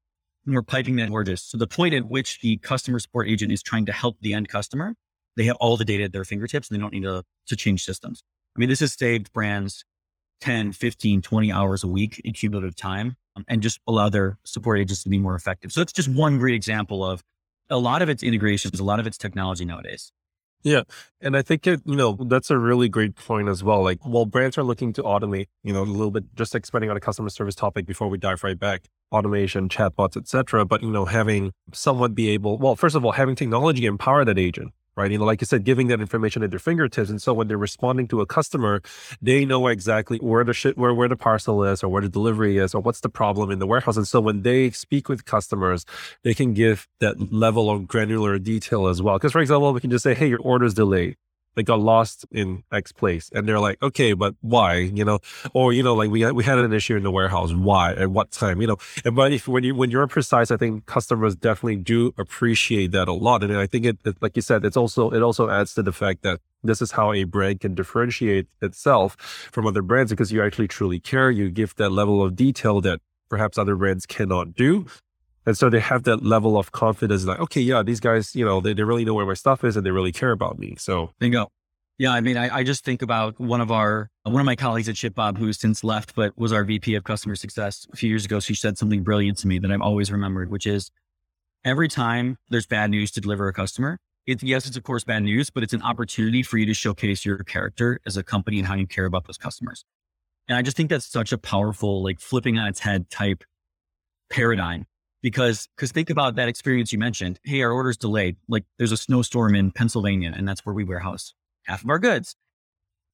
And 0.48 0.56
we're 0.56 0.64
piping 0.64 0.96
that 0.96 1.10
Gorgias. 1.10 1.44
So 1.44 1.58
the 1.58 1.68
point 1.68 1.94
at 1.94 2.06
which 2.06 2.40
the 2.40 2.58
customer 2.58 3.00
support 3.00 3.28
agent 3.28 3.52
is 3.52 3.62
trying 3.62 3.86
to 3.86 3.92
help 3.92 4.18
the 4.22 4.34
end 4.34 4.48
customer, 4.48 4.96
they 5.36 5.44
have 5.44 5.58
all 5.58 5.78
the 5.78 5.86
data 5.86 6.06
at 6.06 6.14
their 6.14 6.24
fingertips 6.24 6.70
and 6.70 6.78
they 6.78 6.82
don't 6.82 6.94
need 6.94 7.04
to, 7.04 7.24
to 7.48 7.56
change 7.56 7.84
systems. 7.84 8.24
I 8.56 8.60
mean, 8.60 8.70
this 8.70 8.80
has 8.80 8.94
saved 8.94 9.32
brands 9.34 9.84
10, 10.42 10.72
15, 10.72 11.22
20 11.22 11.52
hours 11.52 11.84
a 11.84 11.88
week 11.88 12.22
in 12.24 12.34
cumulative 12.34 12.76
time 12.76 13.18
um, 13.36 13.44
and 13.48 13.62
just 13.62 13.80
allow 13.88 14.08
their 14.08 14.38
support 14.46 14.80
agents 14.80 15.04
to 15.04 15.10
be 15.10 15.20
more 15.20 15.36
effective. 15.36 15.72
So 15.72 15.82
it's 15.82 15.94
just 15.94 16.08
one 16.08 16.38
great 16.38 16.56
example 16.56 17.04
of 17.04 17.22
a 17.70 17.78
lot 17.78 18.02
of 18.02 18.08
its 18.08 18.24
integrations, 18.24 18.80
a 18.80 18.84
lot 18.84 19.00
of 19.00 19.06
its 19.06 19.18
technology 19.18 19.66
nowadays. 19.66 20.12
Yeah. 20.68 20.82
And 21.22 21.38
I 21.38 21.42
think, 21.44 21.66
it, 21.66 21.82
you 21.86 21.96
know, 21.96 22.18
that's 22.28 22.52
a 22.52 22.58
really 22.58 22.90
great 22.90 23.16
point 23.16 23.48
as 23.48 23.64
well. 23.64 23.82
Like, 23.82 24.00
while 24.06 24.26
brands 24.26 24.58
are 24.58 24.64
looking 24.64 24.92
to 24.94 25.04
automate, 25.04 25.48
you 25.64 25.72
know, 25.72 25.82
a 25.82 25.86
little 25.86 26.12
bit, 26.12 26.26
just 26.36 26.56
expanding 26.56 26.90
on 26.90 26.98
a 26.98 27.00
customer 27.00 27.30
service 27.30 27.56
topic 27.56 27.86
before 27.86 28.10
we 28.10 28.18
dive 28.18 28.44
right 28.44 28.60
back, 28.60 28.84
automation, 29.14 29.70
chatbots, 29.70 30.18
etc. 30.18 30.66
But, 30.66 30.84
you 30.84 30.92
know, 30.92 31.06
having 31.06 31.54
someone 31.72 32.12
be 32.12 32.28
able, 32.32 32.58
well, 32.58 32.76
first 32.76 32.98
of 32.98 33.06
all, 33.06 33.14
having 33.14 33.34
technology 33.34 33.86
empower 33.86 34.26
that 34.26 34.38
agent, 34.38 34.74
right? 34.98 35.12
You 35.12 35.20
know, 35.20 35.26
like 35.26 35.42
you 35.42 35.46
said, 35.46 35.64
giving 35.64 35.88
that 35.88 36.02
information 36.02 36.44
at 36.44 36.50
their 36.50 36.60
fingertips. 36.60 37.10
And 37.10 37.22
so 37.22 37.34
when 37.34 37.48
they're 37.48 37.58
responding 37.58 38.08
to 38.10 38.20
a 38.22 38.26
customer, 38.26 38.82
they 39.22 39.46
know 39.46 39.68
exactly 39.68 40.18
where 40.18 40.44
the 40.44 40.54
shit, 40.54 40.78
where, 40.78 40.94
where 40.94 41.08
the 41.08 41.16
parcel 41.16 41.64
is 41.64 41.84
or 41.84 41.90
where 41.90 42.02
the 42.02 42.10
delivery 42.10 42.58
is 42.58 42.74
or 42.74 42.82
what's 42.82 43.02
the 43.02 43.10
problem 43.10 43.52
in 43.52 43.60
the 43.60 43.68
warehouse. 43.68 43.96
And 43.96 44.08
so 44.08 44.20
when 44.20 44.42
they 44.42 44.72
speak 44.72 45.08
with 45.08 45.26
customers, 45.26 45.86
they 46.24 46.34
can 46.34 46.54
give 46.54 46.88
that 47.00 47.32
level 47.32 47.70
of 47.70 47.88
granular 47.88 48.40
detail 48.40 48.88
as 48.88 49.02
well. 49.02 49.18
Because 49.18 49.32
for 49.32 49.40
example, 49.40 49.72
we 49.72 49.80
can 49.80 49.92
just 49.92 50.04
say, 50.04 50.16
Hey, 50.16 50.28
your 50.28 50.42
order's 50.42 50.74
delayed 50.74 51.16
they 51.58 51.64
got 51.64 51.80
lost 51.80 52.24
in 52.32 52.64
X 52.72 52.92
place. 52.92 53.32
And 53.34 53.48
they're 53.48 53.60
like, 53.60 53.82
okay, 53.82 54.14
but 54.14 54.36
why? 54.42 54.76
You 54.76 55.04
know, 55.04 55.20
or, 55.56 55.74
you 55.74 55.82
know, 55.82 55.96
like 55.96 56.12
we, 56.12 56.32
we 56.32 56.44
had 56.44 56.60
an 56.60 56.72
issue 56.72 56.96
in 56.96 57.02
the 57.02 57.10
warehouse. 57.10 57.52
Why? 57.52 57.94
At 57.94 58.12
what 58.12 58.30
time? 58.30 58.62
You 58.62 58.68
know, 58.68 58.78
and 59.04 59.16
but 59.16 59.34
if 59.34 59.48
when 59.48 59.64
you, 59.64 59.74
when 59.74 59.90
you're 59.90 60.06
precise, 60.06 60.52
I 60.52 60.58
think 60.58 60.86
customers 60.86 61.36
definitely 61.36 61.78
do 61.78 62.14
appreciate 62.16 62.92
that 62.92 63.08
a 63.08 63.14
lot. 63.14 63.44
And 63.44 63.58
I 63.58 63.66
think 63.66 63.86
it, 63.86 63.98
it 64.06 64.22
like 64.22 64.36
you 64.36 64.44
said, 64.44 64.64
it's 64.64 64.78
also, 64.78 65.10
it 65.10 65.24
also 65.24 65.50
adds 65.50 65.74
to 65.74 65.82
the 65.82 65.92
fact 65.92 66.22
that 66.22 66.40
this 66.64 66.80
is 66.80 66.92
how 66.92 67.12
a 67.12 67.24
brand 67.24 67.60
can 67.60 67.74
differentiate 67.74 68.48
itself 68.62 69.16
from 69.52 69.66
other 69.66 69.82
brands 69.82 70.12
because 70.12 70.32
you 70.32 70.44
actually 70.44 70.68
truly 70.68 71.00
care. 71.00 71.32
You 71.32 71.50
give 71.50 71.74
that 71.76 71.90
level 71.90 72.22
of 72.22 72.36
detail 72.36 72.82
that 72.82 73.00
perhaps 73.30 73.58
other 73.58 73.76
brands 73.76 74.06
cannot 74.06 74.54
do. 74.54 74.86
And 75.48 75.58
so 75.58 75.70
they 75.70 75.80
have 75.80 76.04
that 76.04 76.26
level 76.26 76.58
of 76.58 76.74
confidence, 76.74 77.24
like, 77.24 77.40
okay, 77.40 77.62
yeah, 77.62 77.82
these 77.82 78.02
guys, 78.02 78.36
you 78.36 78.44
know, 78.44 78.60
they, 78.60 78.74
they 78.74 78.84
really 78.84 79.06
know 79.06 79.14
where 79.14 79.26
my 79.26 79.34
stuff 79.34 79.64
is 79.64 79.78
and 79.78 79.86
they 79.86 79.92
really 79.92 80.12
care 80.12 80.32
about 80.32 80.60
me. 80.60 80.76
So 80.78 81.12
bingo. 81.20 81.48
Yeah, 81.98 82.12
I 82.12 82.20
mean, 82.20 82.36
I, 82.36 82.58
I 82.58 82.64
just 82.64 82.84
think 82.84 83.02
about 83.02 83.40
one 83.40 83.62
of 83.62 83.72
our 83.72 84.10
one 84.24 84.42
of 84.42 84.46
my 84.46 84.58
colleagues 84.58 84.90
at 84.90 84.96
ShipBob 84.96 85.38
who's 85.38 85.58
since 85.58 85.86
left, 85.86 86.16
but 86.16 86.38
was 86.38 86.52
our 86.52 86.66
VP 86.66 86.96
of 86.96 87.06
customer 87.06 87.36
success 87.36 87.88
a 87.94 87.96
few 87.96 88.10
years 88.10 88.26
ago. 88.26 88.42
She 88.42 88.56
said 88.56 88.78
something 88.78 89.04
brilliant 89.04 89.38
to 89.38 89.48
me 89.48 89.58
that 89.60 89.72
I've 89.72 89.82
always 89.82 90.12
remembered, 90.12 90.52
which 90.52 90.68
is 90.68 90.92
every 91.64 91.88
time 91.88 92.38
there's 92.50 92.68
bad 92.68 92.90
news 92.90 93.10
to 93.12 93.22
deliver 93.22 93.48
a 93.48 93.54
customer, 93.54 94.00
it, 94.26 94.44
yes, 94.44 94.68
it's 94.68 94.76
of 94.76 94.84
course 94.84 95.06
bad 95.06 95.24
news, 95.24 95.50
but 95.50 95.64
it's 95.64 95.74
an 95.74 95.82
opportunity 95.82 96.44
for 96.44 96.58
you 96.58 96.66
to 96.66 96.74
showcase 96.74 97.26
your 97.26 97.38
character 97.38 98.02
as 98.06 98.18
a 98.18 98.22
company 98.22 98.60
and 98.60 98.68
how 98.68 98.76
you 98.76 98.86
care 98.86 99.06
about 99.06 99.26
those 99.28 99.38
customers. 99.38 99.86
And 100.50 100.58
I 100.58 100.62
just 100.62 100.76
think 100.76 100.90
that's 100.90 101.10
such 101.10 101.32
a 101.32 101.38
powerful, 101.38 102.04
like 102.04 102.20
flipping 102.20 102.60
on 102.60 102.68
its 102.68 102.82
head 102.82 103.10
type 103.10 103.46
paradigm 104.30 104.86
because 105.22 105.68
because 105.76 105.92
think 105.92 106.10
about 106.10 106.36
that 106.36 106.48
experience 106.48 106.92
you 106.92 107.00
mentioned. 107.00 107.40
Hey, 107.44 107.62
our 107.62 107.72
order's 107.72 107.98
delayed. 107.98 108.38
Like 108.48 108.66
there's 108.78 108.92
a 108.92 108.98
snowstorm 108.98 109.56
in 109.56 109.72
Pennsylvania, 109.72 110.34
and 110.36 110.48
that's 110.48 110.66
where 110.66 110.76
we 110.76 110.84
warehouse 110.84 111.34
half 111.66 111.84
of 111.84 111.90
our 111.90 112.00
goods. 112.00 112.36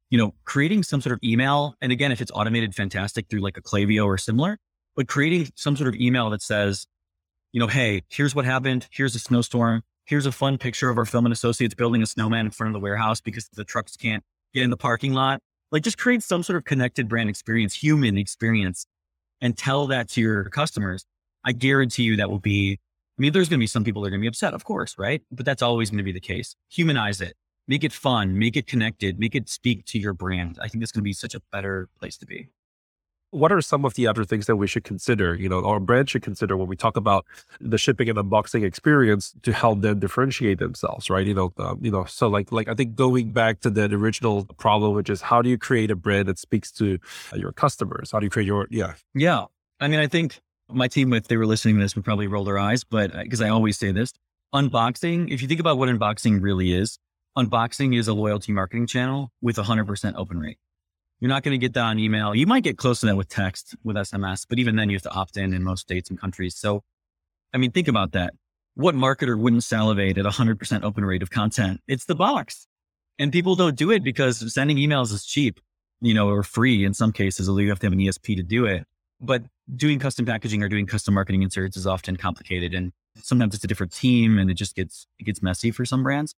You 0.10 0.18
know, 0.18 0.34
creating 0.46 0.84
some 0.84 1.02
sort 1.02 1.14
of 1.14 1.20
email, 1.24 1.76
and 1.82 1.92
again, 1.92 2.12
if 2.12 2.22
it's 2.22 2.32
automated, 2.32 2.76
fantastic 2.76 3.28
through 3.30 3.42
like 3.42 3.58
a 3.58 3.62
Klaviyo 3.62 4.06
or 4.06 4.18
similar, 4.18 4.60
but 4.96 5.08
creating 5.08 5.50
some 5.56 5.76
sort 5.76 5.88
of 5.88 5.96
email 5.96 6.30
that 6.30 6.42
says, 6.42 6.86
you 7.52 7.60
know, 7.60 7.68
hey, 7.68 8.04
here's 8.10 8.36
what 8.36 8.46
happened. 8.46 8.88
Here's 8.92 9.16
a 9.16 9.20
snowstorm. 9.20 9.84
Here's 10.06 10.26
a 10.26 10.32
fun 10.32 10.58
picture 10.58 10.90
of 10.90 10.98
our 10.98 11.06
film 11.06 11.26
and 11.26 11.34
associates 11.34 11.74
building 11.74 12.04
a 12.04 12.06
snowman 12.06 12.46
in 12.46 12.52
front 12.52 12.70
of 12.70 12.74
the 12.74 12.80
warehouse 12.80 13.22
because 13.22 13.48
the 13.54 13.64
trucks 13.64 13.96
can't 13.96 14.24
get 14.54 14.64
in 14.64 14.70
the 14.70 14.78
parking 14.78 15.14
lot. 15.14 15.40
Like 15.72 15.82
just 15.82 15.98
create 15.98 16.22
some 16.22 16.44
sort 16.44 16.58
of 16.58 16.66
connected 16.66 17.08
brand 17.08 17.30
experience, 17.30 17.74
human 17.74 18.18
experience, 18.18 18.86
and 19.42 19.58
tell 19.58 19.88
that 19.88 20.10
to 20.10 20.22
your 20.22 20.44
customers 20.46 21.06
I 21.44 21.52
guarantee 21.52 22.04
you 22.04 22.16
that 22.18 22.30
will 22.30 22.40
be, 22.40 22.80
I 23.18 23.22
mean, 23.22 23.34
there's 23.34 23.50
going 23.50 23.60
to 23.60 23.64
be 23.64 23.68
some 23.68 23.84
people 23.84 24.02
that 24.02 24.08
are 24.08 24.12
going 24.12 24.22
to 24.22 24.24
be 24.24 24.28
upset, 24.28 24.54
of 24.54 24.64
course, 24.64 24.98
right? 24.98 25.22
But 25.32 25.46
that's 25.46 25.62
always 25.62 25.90
going 25.90 25.98
to 25.98 26.04
be 26.04 26.12
the 26.12 26.20
case. 26.20 26.56
Humanize 26.70 27.22
it, 27.22 27.36
make 27.68 27.84
it 27.84 27.94
fun, 27.94 28.40
make 28.40 28.58
it 28.58 28.68
connected, 28.68 29.20
make 29.20 29.36
it 29.36 29.50
speak 29.50 29.86
to 29.88 30.00
your 30.00 30.14
brand. 30.14 30.58
I 30.62 30.68
think 30.68 30.82
that's 30.82 30.92
going 30.92 31.02
to 31.02 31.04
be 31.04 31.14
such 31.14 31.36
a 31.36 31.42
better 31.52 31.90
place 32.00 32.18
to 32.18 32.26
be. 32.26 32.50
What 33.30 33.52
are 33.52 33.62
some 33.62 33.84
of 33.84 33.96
the 33.96 34.06
other 34.06 34.26
things 34.26 34.46
that 34.46 34.58
we 34.58 34.68
should 34.68 34.84
consider, 34.84 35.34
you 35.34 35.50
know, 35.50 35.66
our 35.66 35.80
brand 35.80 36.08
should 36.08 36.22
consider 36.22 36.56
when 36.56 36.68
we 36.68 36.76
talk 36.76 36.96
about 36.96 37.26
the 37.60 37.80
shipping 37.80 38.08
and 38.08 38.18
unboxing 38.20 38.64
experience 38.64 39.34
to 39.42 39.52
help 39.52 39.82
them 39.82 40.00
differentiate 40.00 40.60
themselves, 40.60 41.10
right? 41.10 41.26
You 41.26 41.34
know, 41.34 41.54
um, 41.58 41.80
you 41.82 41.90
know, 41.90 42.06
so 42.06 42.28
like, 42.28 42.52
like 42.52 42.68
I 42.68 42.76
think 42.76 42.94
going 42.94 43.32
back 43.32 43.62
to 43.62 43.72
that 43.72 43.92
original 43.92 44.46
problem, 44.60 44.94
which 44.94 45.10
is 45.10 45.22
how 45.22 45.42
do 45.42 45.50
you 45.50 45.58
create 45.58 45.90
a 45.90 45.96
brand 45.96 46.28
that 46.28 46.38
speaks 46.38 46.72
to 46.74 47.00
your 47.36 47.52
customers? 47.52 48.12
How 48.12 48.20
do 48.20 48.28
you 48.28 48.30
create 48.30 48.46
your, 48.46 48.68
yeah, 48.70 48.94
yeah. 49.16 49.46
I 49.80 49.88
mean, 49.88 50.00
I 50.00 50.06
think 50.06 50.40
my 50.74 50.88
team, 50.88 51.14
if 51.14 51.28
they 51.28 51.38
were 51.38 51.46
listening 51.46 51.76
to 51.78 51.82
this, 51.82 51.96
would 51.96 52.06
probably 52.06 52.28
roll 52.28 52.44
their 52.44 52.58
eyes, 52.58 52.84
but 52.84 53.12
because 53.14 53.42
uh, 53.42 53.46
I 53.46 53.50
always 53.50 53.78
say 53.78 53.92
this 53.92 54.14
unboxing, 54.54 55.32
if 55.32 55.42
you 55.42 55.48
think 55.48 55.60
about 55.60 55.78
what 55.78 55.90
unboxing 55.90 56.42
really 56.42 56.74
is, 56.74 57.00
unboxing 57.38 57.98
is 57.98 58.08
a 58.08 58.14
loyalty 58.14 58.52
marketing 58.52 58.88
channel 58.88 59.32
with 59.42 59.58
100% 59.58 60.14
open 60.16 60.40
rate. 60.40 60.60
You're 61.20 61.30
not 61.30 61.44
going 61.44 61.54
to 61.54 61.58
get 61.58 61.74
that 61.74 61.86
on 61.86 62.00
email. 62.00 62.36
You 62.36 62.46
might 62.46 62.64
get 62.64 62.78
close 62.78 63.00
to 63.00 63.08
that 63.08 63.16
with 63.16 63.30
text, 63.30 63.76
with 63.84 63.96
SMS, 63.96 64.46
but 64.48 64.60
even 64.60 64.76
then 64.76 64.90
you 64.90 64.96
have 64.96 65.04
to 65.04 65.12
opt 65.12 65.38
in 65.38 65.54
in 65.54 65.64
most 65.64 65.82
states 65.82 66.10
and 66.10 66.20
countries. 66.20 66.56
So, 66.56 66.84
I 67.54 67.58
mean, 67.58 67.72
think 67.72 67.88
about 67.88 68.12
that. 68.12 68.34
What 68.76 68.96
marketer 68.96 69.40
wouldn't 69.40 69.64
salivate 69.64 70.18
at 70.18 70.26
100% 70.26 70.84
open 70.84 71.06
rate 71.06 71.22
of 71.22 71.30
content? 71.30 71.82
It's 71.88 72.06
the 72.06 72.16
box. 72.16 72.68
And 73.20 73.32
people 73.32 73.56
don't 73.56 73.76
do 73.76 73.92
it 73.92 74.04
because 74.04 74.54
sending 74.54 74.78
emails 74.78 75.14
is 75.14 75.24
cheap, 75.24 75.60
you 76.02 76.14
know, 76.14 76.30
or 76.30 76.44
free 76.44 76.84
in 76.84 76.94
some 76.94 77.12
cases, 77.12 77.48
although 77.48 77.62
you 77.62 77.70
have 77.70 77.80
to 77.80 77.86
have 77.86 77.94
an 77.94 78.00
ESP 78.00 78.36
to 78.36 78.44
do 78.44 78.66
it. 78.66 78.86
But 79.24 79.44
doing 79.74 79.98
custom 79.98 80.26
packaging 80.26 80.62
or 80.62 80.70
doing 80.70 80.86
custom 80.86 81.14
marketing 81.14 81.42
inserts 81.42 81.78
is 81.78 81.88
often 81.88 82.18
complicated 82.18 82.74
and 82.74 82.92
sometimes 83.16 83.56
it's 83.56 83.64
a 83.64 83.68
different 83.68 83.94
team 83.94 84.38
and 84.38 84.52
it 84.52 84.56
just 84.56 84.76
gets 84.76 85.08
it 85.18 85.24
gets 85.24 85.42
messy 85.42 85.72
for 85.72 85.86
some 85.86 86.04
brands. 86.04 86.36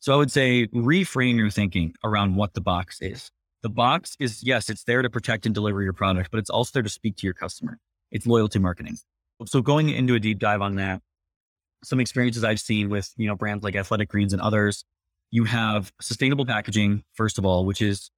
So 0.00 0.14
I 0.14 0.16
would 0.16 0.30
say 0.30 0.68
reframe 0.68 1.36
your 1.36 1.50
thinking 1.50 1.94
around 2.04 2.36
what 2.36 2.54
the 2.54 2.60
box 2.60 3.00
is. 3.00 3.30
The 3.62 3.68
box 3.68 4.16
is 4.20 4.42
yes, 4.44 4.70
it's 4.70 4.84
there 4.84 5.02
to 5.02 5.10
protect 5.10 5.46
and 5.46 5.54
deliver 5.54 5.82
your 5.82 5.92
product, 5.92 6.30
but 6.30 6.38
it's 6.38 6.50
also 6.50 6.70
there 6.74 6.82
to 6.84 6.88
speak 6.88 7.16
to 7.16 7.26
your 7.26 7.34
customer. 7.34 7.78
It's 8.12 8.26
loyalty 8.26 8.60
marketing. 8.60 8.98
So 9.46 9.60
going 9.60 9.88
into 9.88 10.14
a 10.14 10.20
deep 10.20 10.38
dive 10.38 10.62
on 10.62 10.76
that, 10.76 11.02
some 11.82 12.00
experiences 12.00 12.44
I've 12.44 12.60
seen 12.60 12.88
with, 12.88 13.12
you 13.16 13.26
know, 13.26 13.36
brands 13.36 13.64
like 13.64 13.76
Athletic 13.76 14.08
Greens 14.08 14.32
and 14.32 14.42
others, 14.42 14.84
you 15.30 15.44
have 15.44 15.92
sustainable 16.00 16.46
packaging, 16.46 17.04
first 17.14 17.38
of 17.38 17.44
all, 17.44 17.64
which 17.64 17.82
is 17.82 18.10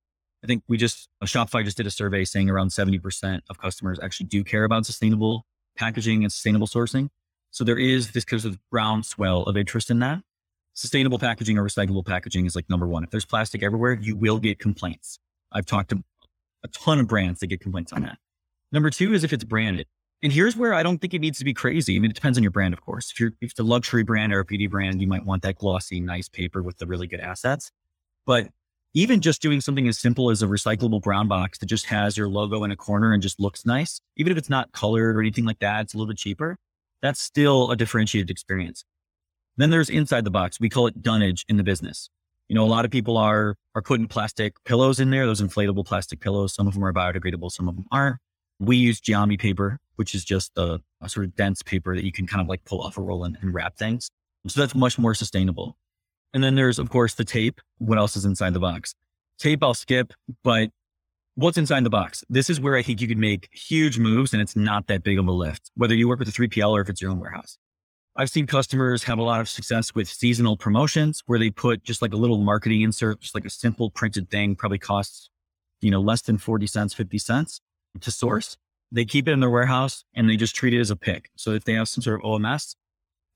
I 0.42 0.46
think 0.46 0.62
we 0.68 0.76
just, 0.76 1.09
a 1.20 1.26
Shopify 1.26 1.64
just 1.64 1.76
did 1.76 1.87
a 1.87 1.90
survey 1.90 2.24
saying 2.24 2.48
around 2.48 2.68
70% 2.68 3.40
of 3.50 3.59
customers 3.59 3.98
actually 4.03 4.26
do 4.26 4.42
care 4.42 4.64
about 4.64 4.87
sustainable 4.87 5.44
packaging 5.76 6.24
and 6.24 6.33
sustainable 6.33 6.66
sourcing. 6.66 7.09
So 7.50 7.64
there 7.64 7.79
is 7.79 8.12
this 8.12 8.24
kind 8.24 8.44
of 8.44 8.59
groundswell 8.70 9.42
of 9.42 9.57
interest 9.57 9.90
in 9.90 9.98
that. 10.00 10.22
Sustainable 10.74 11.18
packaging 11.18 11.59
or 11.59 11.64
recyclable 11.64 12.07
packaging 12.07 12.46
is 12.46 12.55
like 12.55 12.70
number 12.70 12.87
one. 12.87 13.05
If 13.05 13.11
there's 13.11 13.24
plastic 13.24 13.62
everywhere, 13.62 13.92
you 13.92 14.16
will 14.16 14.38
get 14.38 14.59
complaints. 14.59 15.18
I've 15.53 15.66
talked 15.66 15.90
to 15.90 16.03
a 16.62 16.68
ton 16.68 17.00
of 17.00 17.09
brands 17.09 17.40
that 17.40 17.48
get 17.48 17.61
complaints 17.61 17.92
on 17.92 18.03
that. 18.03 18.18
Number 18.72 18.90
two 18.90 19.12
is 19.12 19.24
if 19.24 19.33
it's 19.33 19.44
branded. 19.44 19.87
And 20.22 20.33
here's 20.33 20.57
where 20.57 20.74
I 20.74 20.83
don't 20.83 20.98
think 20.98 21.14
it 21.14 21.20
needs 21.20 21.38
to 21.38 21.44
be 21.44 21.55
crazy. 21.55 21.96
I 21.96 21.98
mean, 21.98 22.11
it 22.11 22.14
depends 22.14 22.37
on 22.37 22.44
your 22.44 22.50
brand, 22.50 22.74
of 22.74 22.83
course. 22.83 23.11
If 23.11 23.18
you're 23.18 23.33
if 23.40 23.50
it's 23.50 23.59
a 23.59 23.64
luxury 23.64 24.03
brand 24.05 24.33
or 24.33 24.40
a 24.40 24.44
beauty 24.44 24.66
brand, 24.66 25.00
you 25.00 25.07
might 25.07 25.24
want 25.24 25.42
that 25.42 25.57
glossy, 25.57 25.98
nice 25.98 26.29
paper 26.29 26.62
with 26.62 26.79
the 26.79 26.87
really 26.87 27.07
good 27.07 27.20
assets. 27.20 27.72
But 28.26 28.48
even 28.94 29.20
just 29.20 29.40
doing 29.40 29.61
something 29.61 29.87
as 29.87 29.98
simple 29.98 30.31
as 30.31 30.42
a 30.42 30.46
recyclable 30.46 31.00
brown 31.00 31.29
box 31.29 31.59
that 31.59 31.66
just 31.66 31.87
has 31.87 32.16
your 32.16 32.29
logo 32.29 32.64
in 32.64 32.70
a 32.70 32.76
corner 32.76 33.12
and 33.12 33.22
just 33.22 33.38
looks 33.38 33.64
nice, 33.64 34.00
even 34.16 34.33
if 34.33 34.38
it's 34.38 34.50
not 34.50 34.72
colored 34.72 35.16
or 35.16 35.20
anything 35.20 35.44
like 35.44 35.61
that, 35.61 35.83
it's 35.83 35.94
a 35.94 35.96
little 35.96 36.09
bit 36.09 36.18
cheaper. 36.18 36.57
That's 37.03 37.20
still 37.20 37.70
a 37.70 37.76
differentiated 37.76 38.31
experience. 38.31 38.85
Then 39.57 39.70
there's 39.70 39.90
inside 39.90 40.24
the 40.24 40.31
box. 40.31 40.59
We 40.61 40.68
call 40.68 40.87
it 40.87 41.03
dunnage 41.03 41.44
in 41.48 41.57
the 41.57 41.62
business. 41.62 42.09
You 42.48 42.57
know, 42.57 42.64
a 42.64 42.66
lot 42.66 42.85
of 42.85 42.90
people 42.90 43.16
are 43.16 43.55
are 43.74 43.83
putting 43.83 44.09
plastic 44.09 44.55
pillows 44.64 44.98
in 44.98 45.11
there, 45.11 45.24
those 45.26 45.40
inflatable 45.40 45.87
plastic 45.87 46.20
pillows. 46.20 46.53
Some 46.53 46.66
of 46.66 46.74
them 46.74 46.85
are 46.85 46.92
biodegradable, 46.92 47.53
some 47.53 47.68
of 47.68 47.76
them 47.76 47.85
aren't. 47.92 48.16
We 48.59 48.76
use 48.76 49.00
Geami 49.00 49.38
paper, 49.38 49.79
which 49.96 50.14
is 50.14 50.24
just 50.24 50.50
a, 50.57 50.81
a, 51.00 51.09
sort 51.09 51.24
of 51.24 51.37
dense 51.37 51.62
paper 51.62 51.94
that 51.94 52.05
you 52.05 52.12
can 52.12 52.26
kind 52.26 52.42
of 52.42 52.48
like 52.48 52.64
pull 52.64 52.83
off 52.83 52.98
a 52.98 53.00
roll 53.00 53.24
and, 53.24 53.38
and 53.40 53.55
wrap 53.55 53.76
things. 53.76 54.11
So 54.48 54.61
that's 54.61 54.74
much 54.74 54.98
more 54.98 55.14
sustainable. 55.14 55.76
And 56.33 56.43
then 56.45 56.55
there's, 56.55 56.79
of 56.79 56.90
course, 56.90 57.14
the 57.14 57.25
tape. 57.25 57.61
What 57.79 57.99
else 57.99 58.16
is 58.16 58.25
inside 58.25 58.55
the 58.55 58.61
box? 58.61 58.95
Tape, 59.38 59.62
I'll 59.62 59.75
skip, 59.75 60.12
but 60.45 60.71
what's 61.35 61.59
inside 61.59 61.85
the 61.85 61.90
box? 61.90 62.25
This 62.29 62.51
is 62.51 62.61
where 62.61 62.77
I 62.77 62.83
think 62.83 63.01
you 63.01 63.09
can 63.09 63.19
make 63.19 63.49
huge 63.53 63.99
moves 63.99 64.33
and 64.33 64.43
it's 64.43 64.55
not 64.55 64.87
that 64.88 65.03
big 65.03 65.19
of 65.19 65.27
a 65.27 65.33
lift, 65.33 65.71
whether 65.77 65.95
you 65.95 66.09
work 66.09 66.19
with 66.19 66.29
a 66.29 66.33
3PL 66.33 66.71
or 66.71 66.81
if 66.83 66.88
it's 66.88 67.01
your 67.01 67.11
own 67.11 67.21
warehouse. 67.21 67.59
I've 68.16 68.29
seen 68.29 68.47
customers 68.47 69.05
have 69.05 69.19
a 69.19 69.23
lot 69.23 69.40
of 69.40 69.49
success 69.49 69.95
with 69.95 70.09
seasonal 70.09 70.57
promotions 70.57 71.23
where 71.27 71.38
they 71.38 71.51
put 71.51 71.85
just 71.85 72.03
like 72.03 72.12
a 72.12 72.16
little 72.16 72.38
marketing 72.38 72.83
insert, 72.83 73.21
just 73.21 73.35
like 73.35 73.45
a 73.45 73.51
simple 73.51 73.88
printed 73.90 74.31
thing, 74.31 74.57
probably 74.57 74.79
costs, 74.79 75.31
you 75.81 75.90
know, 75.90 76.01
less 76.01 76.21
than 76.23 76.37
40 76.37 76.66
cents, 76.66 76.93
50 76.93 77.19
cents 77.19 77.61
to 78.01 78.11
source. 78.11 78.57
They 78.93 79.05
keep 79.05 79.29
it 79.29 79.33
in 79.33 79.40
their 79.40 79.51
warehouse 79.51 80.05
and 80.14 80.29
they 80.29 80.37
just 80.37 80.55
treat 80.55 80.75
it 80.75 80.81
as 80.81 80.90
a 80.90 80.97
pick. 80.97 81.31
So 81.37 81.53
if 81.53 81.64
they 81.64 81.75
have 81.75 81.88
some 81.88 82.03
sort 82.03 82.21
of 82.21 82.27
OMS, 82.27 82.75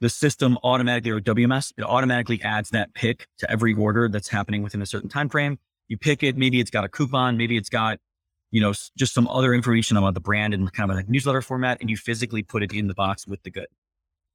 the 0.04 0.10
system 0.10 0.58
automatically 0.62 1.10
or 1.10 1.18
WMS, 1.18 1.72
it 1.78 1.82
automatically 1.82 2.42
adds 2.42 2.68
that 2.70 2.92
pick 2.92 3.26
to 3.38 3.50
every 3.50 3.72
order 3.72 4.06
that's 4.06 4.28
happening 4.28 4.62
within 4.62 4.82
a 4.82 4.86
certain 4.86 5.08
time 5.08 5.30
frame. 5.30 5.58
You 5.88 5.96
pick 5.96 6.22
it, 6.22 6.36
maybe 6.36 6.60
it's 6.60 6.70
got 6.70 6.84
a 6.84 6.90
coupon, 6.90 7.38
maybe 7.38 7.56
it's 7.56 7.70
got, 7.70 7.98
you 8.50 8.60
know, 8.60 8.74
just 8.98 9.14
some 9.14 9.26
other 9.28 9.54
information 9.54 9.96
about 9.96 10.12
the 10.12 10.20
brand 10.20 10.52
in 10.52 10.68
kind 10.68 10.90
of 10.90 10.98
a 10.98 11.04
newsletter 11.04 11.40
format, 11.40 11.78
and 11.80 11.88
you 11.88 11.96
physically 11.96 12.42
put 12.42 12.62
it 12.62 12.70
in 12.74 12.86
the 12.86 12.92
box 12.92 13.26
with 13.26 13.42
the 13.44 13.50
good. 13.50 13.68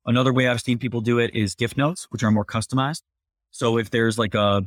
Another 0.08 0.34
way 0.34 0.48
I've 0.48 0.60
seen 0.60 0.80
people 0.80 1.02
do 1.02 1.20
it 1.20 1.36
is 1.36 1.54
gift 1.54 1.78
notes, 1.78 2.08
which 2.10 2.24
are 2.24 2.32
more 2.32 2.46
customized. 2.46 3.04
So 3.52 3.78
if 3.78 3.92
there's 3.92 4.18
like 4.18 4.34
a 4.34 4.64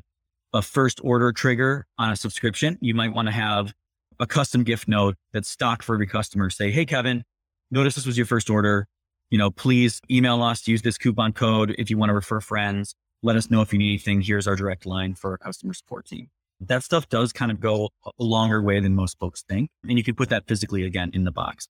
a 0.55 0.63
first 0.63 1.01
order 1.03 1.33
trigger 1.33 1.85
on 1.99 2.13
a 2.13 2.17
subscription, 2.17 2.79
you 2.81 2.95
might 2.95 3.13
want 3.13 3.27
to 3.27 3.33
have 3.33 3.75
a 4.21 4.27
custom 4.27 4.63
gift 4.63 4.87
note 4.87 5.17
that's 5.33 5.49
stocked 5.49 5.83
for 5.83 5.95
every 5.95 6.07
customer. 6.07 6.49
Say, 6.49 6.71
hey 6.71 6.85
Kevin, 6.85 7.25
notice 7.73 7.97
this 7.97 8.07
was 8.07 8.17
your 8.17 8.27
first 8.27 8.49
order 8.49 8.87
you 9.33 9.39
know, 9.39 9.51
please 9.51 10.03
email 10.11 10.43
us, 10.43 10.69
use 10.69 10.83
this 10.83 10.99
coupon 10.99 11.33
code 11.33 11.75
if 11.79 11.89
you 11.89 11.97
want 11.97 12.11
to 12.11 12.15
refer 12.15 12.39
friends. 12.39 12.95
Let 13.23 13.35
us 13.35 13.51
know 13.51 13.63
if 13.63 13.73
you 13.73 13.79
need 13.79 13.89
anything. 13.89 14.21
Here's 14.21 14.47
our 14.47 14.57
direct 14.57 14.85
line 14.85 15.15
for 15.15 15.31
our 15.31 15.39
customer 15.39 15.73
support 15.73 16.05
team. 16.05 16.29
That 16.61 16.85
stuff 16.85 17.09
does 17.09 17.33
kind 17.33 17.51
of 17.51 17.59
go 17.59 17.89
a 18.05 18.11
longer 18.23 18.61
way 18.61 18.79
than 18.79 18.95
most 18.95 19.19
folks 19.19 19.43
think. 19.43 19.71
And 19.89 19.97
you 19.97 20.05
can 20.05 20.17
put 20.17 20.29
that 20.29 20.47
physically 20.47 20.85
again 20.85 21.11
in 21.15 21.25
the 21.25 21.33
box. 21.33 21.67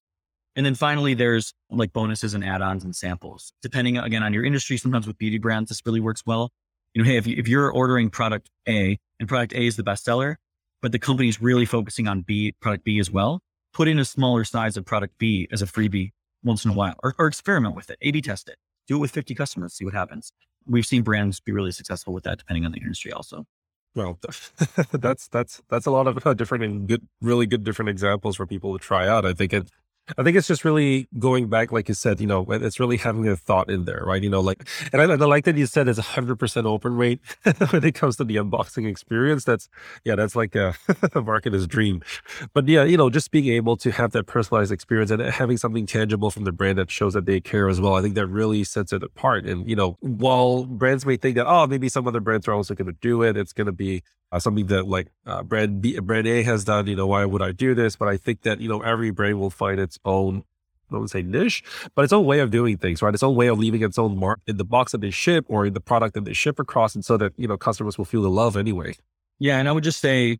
And 0.56 0.66
then 0.66 0.74
finally, 0.74 1.14
there's 1.14 1.54
like 1.70 1.92
bonuses 1.92 2.34
and 2.34 2.44
add-ons 2.44 2.82
and 2.82 2.96
samples. 2.96 3.52
Depending 3.62 3.96
again 3.96 4.24
on 4.24 4.32
your 4.32 4.44
industry, 4.44 4.76
sometimes 4.76 5.06
with 5.06 5.16
beauty 5.16 5.38
brands, 5.38 5.68
this 5.68 5.82
really 5.86 6.00
works 6.00 6.24
well. 6.26 6.50
You 6.94 7.04
know, 7.04 7.08
hey, 7.08 7.16
if, 7.16 7.28
you, 7.28 7.36
if 7.38 7.46
you're 7.46 7.70
ordering 7.70 8.10
product 8.10 8.50
A 8.68 8.98
and 9.20 9.28
product 9.28 9.52
A 9.52 9.64
is 9.64 9.76
the 9.76 9.84
bestseller, 9.84 10.34
but 10.80 10.90
the 10.90 10.98
company's 10.98 11.40
really 11.40 11.64
focusing 11.64 12.08
on 12.08 12.22
B, 12.22 12.56
product 12.60 12.82
B 12.82 12.98
as 12.98 13.08
well, 13.08 13.40
put 13.72 13.86
in 13.86 14.00
a 14.00 14.04
smaller 14.04 14.42
size 14.42 14.76
of 14.76 14.84
product 14.84 15.16
B 15.18 15.46
as 15.52 15.62
a 15.62 15.66
freebie 15.66 16.10
once 16.44 16.64
in 16.64 16.70
a 16.70 16.74
while 16.74 16.94
or, 17.02 17.14
or 17.18 17.26
experiment 17.26 17.74
with 17.74 17.90
it, 17.90 17.98
A 18.02 18.10
B 18.10 18.20
test 18.20 18.48
it, 18.48 18.56
do 18.86 18.96
it 18.96 19.00
with 19.00 19.10
50 19.10 19.34
customers, 19.34 19.74
see 19.74 19.84
what 19.84 19.94
happens. 19.94 20.32
We've 20.66 20.86
seen 20.86 21.02
brands 21.02 21.40
be 21.40 21.52
really 21.52 21.72
successful 21.72 22.12
with 22.12 22.24
that, 22.24 22.38
depending 22.38 22.64
on 22.64 22.72
the 22.72 22.78
industry 22.78 23.12
also. 23.12 23.46
Well, 23.94 24.18
that's 24.92 25.28
that's 25.28 25.62
that's 25.68 25.86
a 25.86 25.90
lot 25.90 26.06
of 26.06 26.26
uh, 26.26 26.34
different 26.34 26.64
and 26.64 26.88
good, 26.88 27.06
really 27.20 27.46
good 27.46 27.64
different 27.64 27.90
examples 27.90 28.36
for 28.36 28.46
people 28.46 28.78
to 28.78 28.82
try 28.82 29.06
out. 29.06 29.26
I 29.26 29.34
think 29.34 29.52
it 29.52 29.70
I 30.18 30.24
think 30.24 30.36
it's 30.36 30.48
just 30.48 30.64
really 30.64 31.06
going 31.18 31.48
back, 31.48 31.70
like 31.70 31.88
you 31.88 31.94
said, 31.94 32.20
you 32.20 32.26
know, 32.26 32.44
it's 32.50 32.80
really 32.80 32.96
having 32.96 33.28
a 33.28 33.36
thought 33.36 33.70
in 33.70 33.84
there, 33.84 34.02
right? 34.04 34.20
You 34.20 34.30
know, 34.30 34.40
like, 34.40 34.68
and 34.92 35.00
I, 35.00 35.04
I 35.04 35.16
like 35.16 35.44
that 35.44 35.56
you 35.56 35.66
said 35.66 35.86
it's 35.86 35.98
a 35.98 36.02
hundred 36.02 36.40
percent 36.40 36.66
open 36.66 36.96
rate 36.96 37.20
when 37.70 37.84
it 37.84 37.94
comes 37.94 38.16
to 38.16 38.24
the 38.24 38.36
unboxing 38.36 38.88
experience. 38.88 39.44
That's, 39.44 39.68
yeah, 40.04 40.16
that's 40.16 40.34
like 40.34 40.56
a, 40.56 40.74
a 40.88 41.22
marketer's 41.22 41.68
dream. 41.68 42.02
But 42.52 42.66
yeah, 42.66 42.82
you 42.82 42.96
know, 42.96 43.10
just 43.10 43.30
being 43.30 43.46
able 43.54 43.76
to 43.76 43.92
have 43.92 44.10
that 44.10 44.24
personalized 44.24 44.72
experience 44.72 45.12
and 45.12 45.22
having 45.22 45.56
something 45.56 45.86
tangible 45.86 46.30
from 46.30 46.44
the 46.44 46.52
brand 46.52 46.78
that 46.78 46.90
shows 46.90 47.14
that 47.14 47.26
they 47.26 47.40
care 47.40 47.68
as 47.68 47.80
well. 47.80 47.94
I 47.94 48.02
think 48.02 48.16
that 48.16 48.26
really 48.26 48.64
sets 48.64 48.92
it 48.92 49.04
apart. 49.04 49.46
And, 49.46 49.68
you 49.68 49.76
know, 49.76 49.98
while 50.00 50.64
brands 50.64 51.06
may 51.06 51.16
think 51.16 51.36
that, 51.36 51.46
oh, 51.46 51.68
maybe 51.68 51.88
some 51.88 52.08
other 52.08 52.20
brands 52.20 52.48
are 52.48 52.54
also 52.54 52.74
going 52.74 52.88
to 52.88 52.98
do 53.00 53.22
it, 53.22 53.36
it's 53.36 53.52
going 53.52 53.66
to 53.66 53.72
be 53.72 54.02
uh, 54.32 54.38
something 54.38 54.66
that 54.66 54.88
like 54.88 55.08
uh, 55.26 55.42
brand 55.42 55.82
B, 55.82 56.00
brand 56.00 56.26
A 56.26 56.42
has 56.42 56.64
done. 56.64 56.86
You 56.86 56.96
know, 56.96 57.06
why 57.06 57.24
would 57.24 57.42
I 57.42 57.52
do 57.52 57.74
this? 57.74 57.94
But 57.94 58.08
I 58.08 58.16
think 58.16 58.42
that 58.42 58.60
you 58.60 58.68
know 58.68 58.80
every 58.80 59.10
brand 59.10 59.38
will 59.38 59.50
find 59.50 59.78
its 59.78 59.98
own. 60.04 60.44
I 60.90 60.96
wouldn't 60.96 61.10
say 61.10 61.22
niche, 61.22 61.62
but 61.94 62.02
its 62.02 62.12
own 62.12 62.26
way 62.26 62.40
of 62.40 62.50
doing 62.50 62.76
things, 62.76 63.00
right? 63.00 63.14
Its 63.14 63.22
own 63.22 63.34
way 63.34 63.46
of 63.46 63.58
leaving 63.58 63.82
its 63.82 63.98
own 63.98 64.18
mark 64.18 64.40
in 64.46 64.58
the 64.58 64.64
box 64.64 64.92
that 64.92 65.00
they 65.00 65.10
ship 65.10 65.46
or 65.48 65.64
in 65.64 65.72
the 65.72 65.80
product 65.80 66.14
that 66.14 66.26
they 66.26 66.34
ship 66.34 66.58
across, 66.58 66.94
and 66.94 67.04
so 67.04 67.16
that 67.16 67.32
you 67.36 67.46
know 67.46 67.56
customers 67.56 67.96
will 67.96 68.04
feel 68.04 68.22
the 68.22 68.30
love 68.30 68.56
anyway. 68.56 68.94
Yeah, 69.38 69.58
and 69.58 69.68
I 69.68 69.72
would 69.72 69.84
just 69.84 70.00
say, 70.00 70.38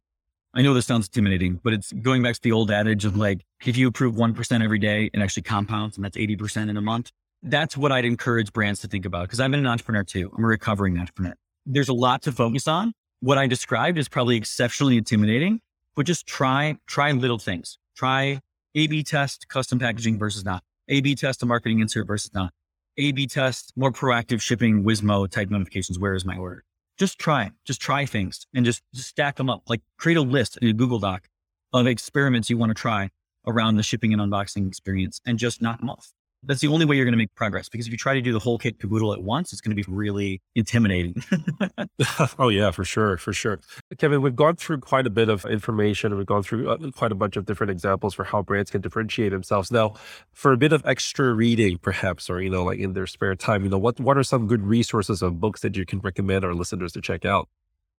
I 0.55 0.63
know 0.63 0.75
this 0.75 0.87
sounds 0.87 1.07
intimidating, 1.07 1.61
but 1.63 1.73
it's 1.73 1.93
going 1.93 2.23
back 2.23 2.35
to 2.35 2.41
the 2.43 2.53
old 2.53 2.71
adage 2.71 3.05
of 3.05 3.17
like, 3.17 3.45
if 3.65 3.77
you 3.77 3.87
improve 3.87 4.17
one 4.17 4.35
percent 4.35 4.63
every 4.63 4.79
day, 4.79 5.11
it 5.13 5.21
actually 5.21 5.45
compounds, 5.45 5.97
and 5.97 6.05
that's 6.05 6.17
eighty 6.17 6.37
percent 6.37 6.69
in 6.71 6.77
a 6.77 6.83
month. 6.83 7.11
That's 7.43 7.77
what 7.77 7.91
I'd 7.91 8.05
encourage 8.05 8.53
brands 8.53 8.81
to 8.81 8.89
think 8.89 9.05
about 9.05 9.23
because 9.23 9.41
I've 9.41 9.51
been 9.51 9.61
an 9.61 9.67
entrepreneur 9.67 10.05
too. 10.05 10.31
I'm 10.37 10.45
a 10.45 10.47
recovering 10.47 10.99
entrepreneur. 10.99 11.35
There's 11.65 11.89
a 11.89 11.95
lot 11.95 12.23
to 12.23 12.33
focus 12.33 12.69
on, 12.69 12.93
what 13.23 13.39
I 13.39 13.47
described 13.47 13.99
is 13.99 14.09
probably 14.09 14.37
exceptionally 14.37 14.97
intimidating, 14.97 15.61
but 15.95 16.07
just 16.07 16.27
try, 16.27 16.77
try 16.89 17.13
little 17.13 17.39
things. 17.39 17.79
Try 17.97 18.41
A 18.75 18.87
B 18.89 19.05
test 19.05 19.47
custom 19.47 19.79
packaging 19.79 20.19
versus 20.19 20.45
not. 20.45 20.65
A 20.89 21.01
B 21.01 21.15
test 21.15 21.41
a 21.43 21.47
marketing 21.47 21.79
insert 21.79 22.09
versus 22.09 22.35
not. 22.35 22.53
A 22.99 23.13
B 23.13 23.29
test 23.29 23.73
more 23.77 23.93
proactive 23.93 24.41
shipping 24.43 24.83
WISMO 24.83 25.31
type 25.31 25.51
notifications. 25.51 26.01
Where 26.01 26.15
is 26.15 26.25
my 26.25 26.37
order? 26.37 26.65
Just 26.99 27.21
try, 27.21 27.53
just 27.65 27.81
try 27.81 28.07
things 28.07 28.45
and 28.55 28.65
just, 28.65 28.83
just 28.93 29.11
stack 29.11 29.37
them 29.37 29.49
up. 29.49 29.63
Like 29.69 29.83
create 29.99 30.19
a 30.19 30.23
list 30.23 30.59
in 30.61 30.69
a 30.69 30.73
Google 30.73 30.99
Doc 30.99 31.29
of 31.73 31.87
experiments 31.87 32.51
you 32.51 32.59
want 32.59 32.71
to 32.71 32.75
try 32.75 33.11
around 33.47 33.77
the 33.77 33.85
shipping 33.85 34.13
and 34.13 34.21
unboxing 34.21 34.67
experience 34.67 35.21
and 35.25 35.39
just 35.39 35.63
knock 35.63 35.79
them 35.79 35.91
off 35.91 36.13
that's 36.45 36.61
the 36.61 36.69
only 36.69 36.85
way 36.85 36.97
you're 36.97 37.05
going 37.05 37.13
to 37.13 37.19
make 37.19 37.35
progress 37.35 37.69
because 37.69 37.87
if 37.87 37.93
you 37.93 37.99
try 37.99 38.15
to 38.15 38.21
do 38.21 38.33
the 38.33 38.39
whole 38.39 38.59
kit 38.59 38.79
caboodle 38.81 39.13
at 39.13 39.23
once, 39.23 39.53
it's 39.53 39.61
going 39.61 39.77
to 39.77 39.81
be 39.81 39.85
really 39.89 40.41
intimidating. 40.55 41.23
oh 42.39 42.49
yeah, 42.49 42.71
for 42.71 42.85
sure, 42.85 43.17
for 43.17 43.33
sure. 43.33 43.61
Kevin, 43.99 44.23
we've 44.23 44.35
gone 44.35 44.57
through 44.57 44.79
quite 44.79 45.07
a 45.07 45.11
bit 45.11 45.29
of 45.29 45.45
information. 45.45 46.13
and 46.13 46.19
We've 46.19 46.27
gone 46.27 46.43
through 46.43 46.69
uh, 46.69 46.91
quite 46.93 47.13
a 47.13 47.15
bunch 47.15 47.37
of 47.37 47.47
different 47.47 47.71
examples 47.71 48.15
for 48.15 48.25
how 48.25 48.43
brands 48.43 48.71
can 48.71 48.81
differentiate 48.81 49.31
themselves. 49.31 49.71
Now, 49.71 49.95
for 50.33 50.53
a 50.53 50.57
bit 50.57 50.73
of 50.73 50.85
extra 50.85 51.33
reading, 51.33 51.79
perhaps, 51.79 52.29
or 52.29 52.41
you 52.41 52.51
know, 52.51 52.65
like 52.65 52.79
in 52.79 52.95
their 52.95 53.07
spare 53.07 53.35
time, 53.37 53.65
you 53.65 53.71
know, 53.71 53.79
what 53.79 54.01
what 54.01 54.19
are 54.19 54.25
some 54.25 54.47
good 54.47 54.63
resources 54.63 55.23
of 55.23 55.41
books 55.41 55.61
that 55.61 55.77
you 55.77 55.87
can 55.87 56.01
recommend 56.01 56.45
our 56.45 56.55
listeners 56.55 56.93
to 56.93 57.01
check 57.01 57.25
out? 57.25 57.49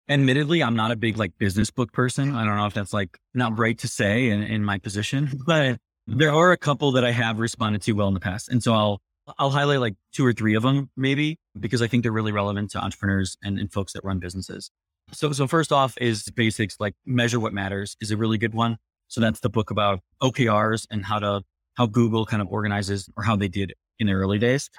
Admittedly, 0.10 0.62
I'm 0.62 0.76
not 0.76 0.92
a 0.92 0.98
big 0.98 1.18
like 1.18 1.38
business 1.38 1.72
book 1.72 1.94
person. 1.94 2.36
I 2.36 2.44
don't 2.46 2.58
know 2.58 2.66
if 2.66 2.74
that's 2.74 2.94
like 2.94 3.18
not 3.34 3.58
right 3.58 3.78
to 3.80 3.88
say 3.88 4.30
in, 4.30 4.44
in 4.44 4.64
my 4.66 4.78
position, 4.78 5.32
but 5.46 5.80
Mm-hmm. 6.10 6.20
there 6.20 6.34
are 6.34 6.52
a 6.52 6.58
couple 6.58 6.92
that 6.94 7.06
I 7.06 7.12
have 7.12 7.40
responded 7.40 7.82
to 7.84 7.94
well 7.94 8.10
in 8.10 8.14
the 8.14 8.20
past. 8.20 8.50
And 8.50 8.62
so 8.62 8.74
I'll, 8.74 9.02
I'll 9.40 9.52
highlight 9.52 9.80
like 9.80 9.96
two 10.12 10.26
or 10.26 10.34
three 10.34 10.54
of 10.56 10.64
them 10.64 10.90
maybe 10.98 11.40
because 11.58 11.82
I 11.82 11.88
think 11.88 12.04
they're 12.04 12.12
really 12.12 12.34
relevant 12.34 12.72
to 12.72 12.84
entrepreneurs 12.84 13.38
and, 13.42 13.58
and 13.58 13.72
folks 13.72 13.94
that 13.94 14.04
run 14.04 14.20
businesses. 14.20 14.70
So, 15.14 15.32
so 15.32 15.48
first 15.48 15.72
off 15.72 15.98
is 16.02 16.30
basics 16.32 16.78
like 16.80 16.96
measure 17.06 17.40
what 17.40 17.54
matters 17.54 17.96
is 18.02 18.12
a 18.12 18.18
really 18.18 18.38
good 18.38 18.54
one. 18.54 18.78
So 19.08 19.22
that's 19.22 19.40
the 19.40 19.50
book 19.50 19.72
about 19.72 20.02
OKRs 20.22 20.88
and 20.92 21.06
how 21.06 21.20
to, 21.20 21.44
how 21.76 21.86
Google 21.86 22.26
kind 22.26 22.42
of 22.42 22.48
organizes 22.50 23.10
or 23.16 23.24
how 23.24 23.36
they 23.36 23.48
did 23.48 23.74
in 24.00 24.08
the 24.08 24.14
early 24.14 24.40
days. 24.40 24.70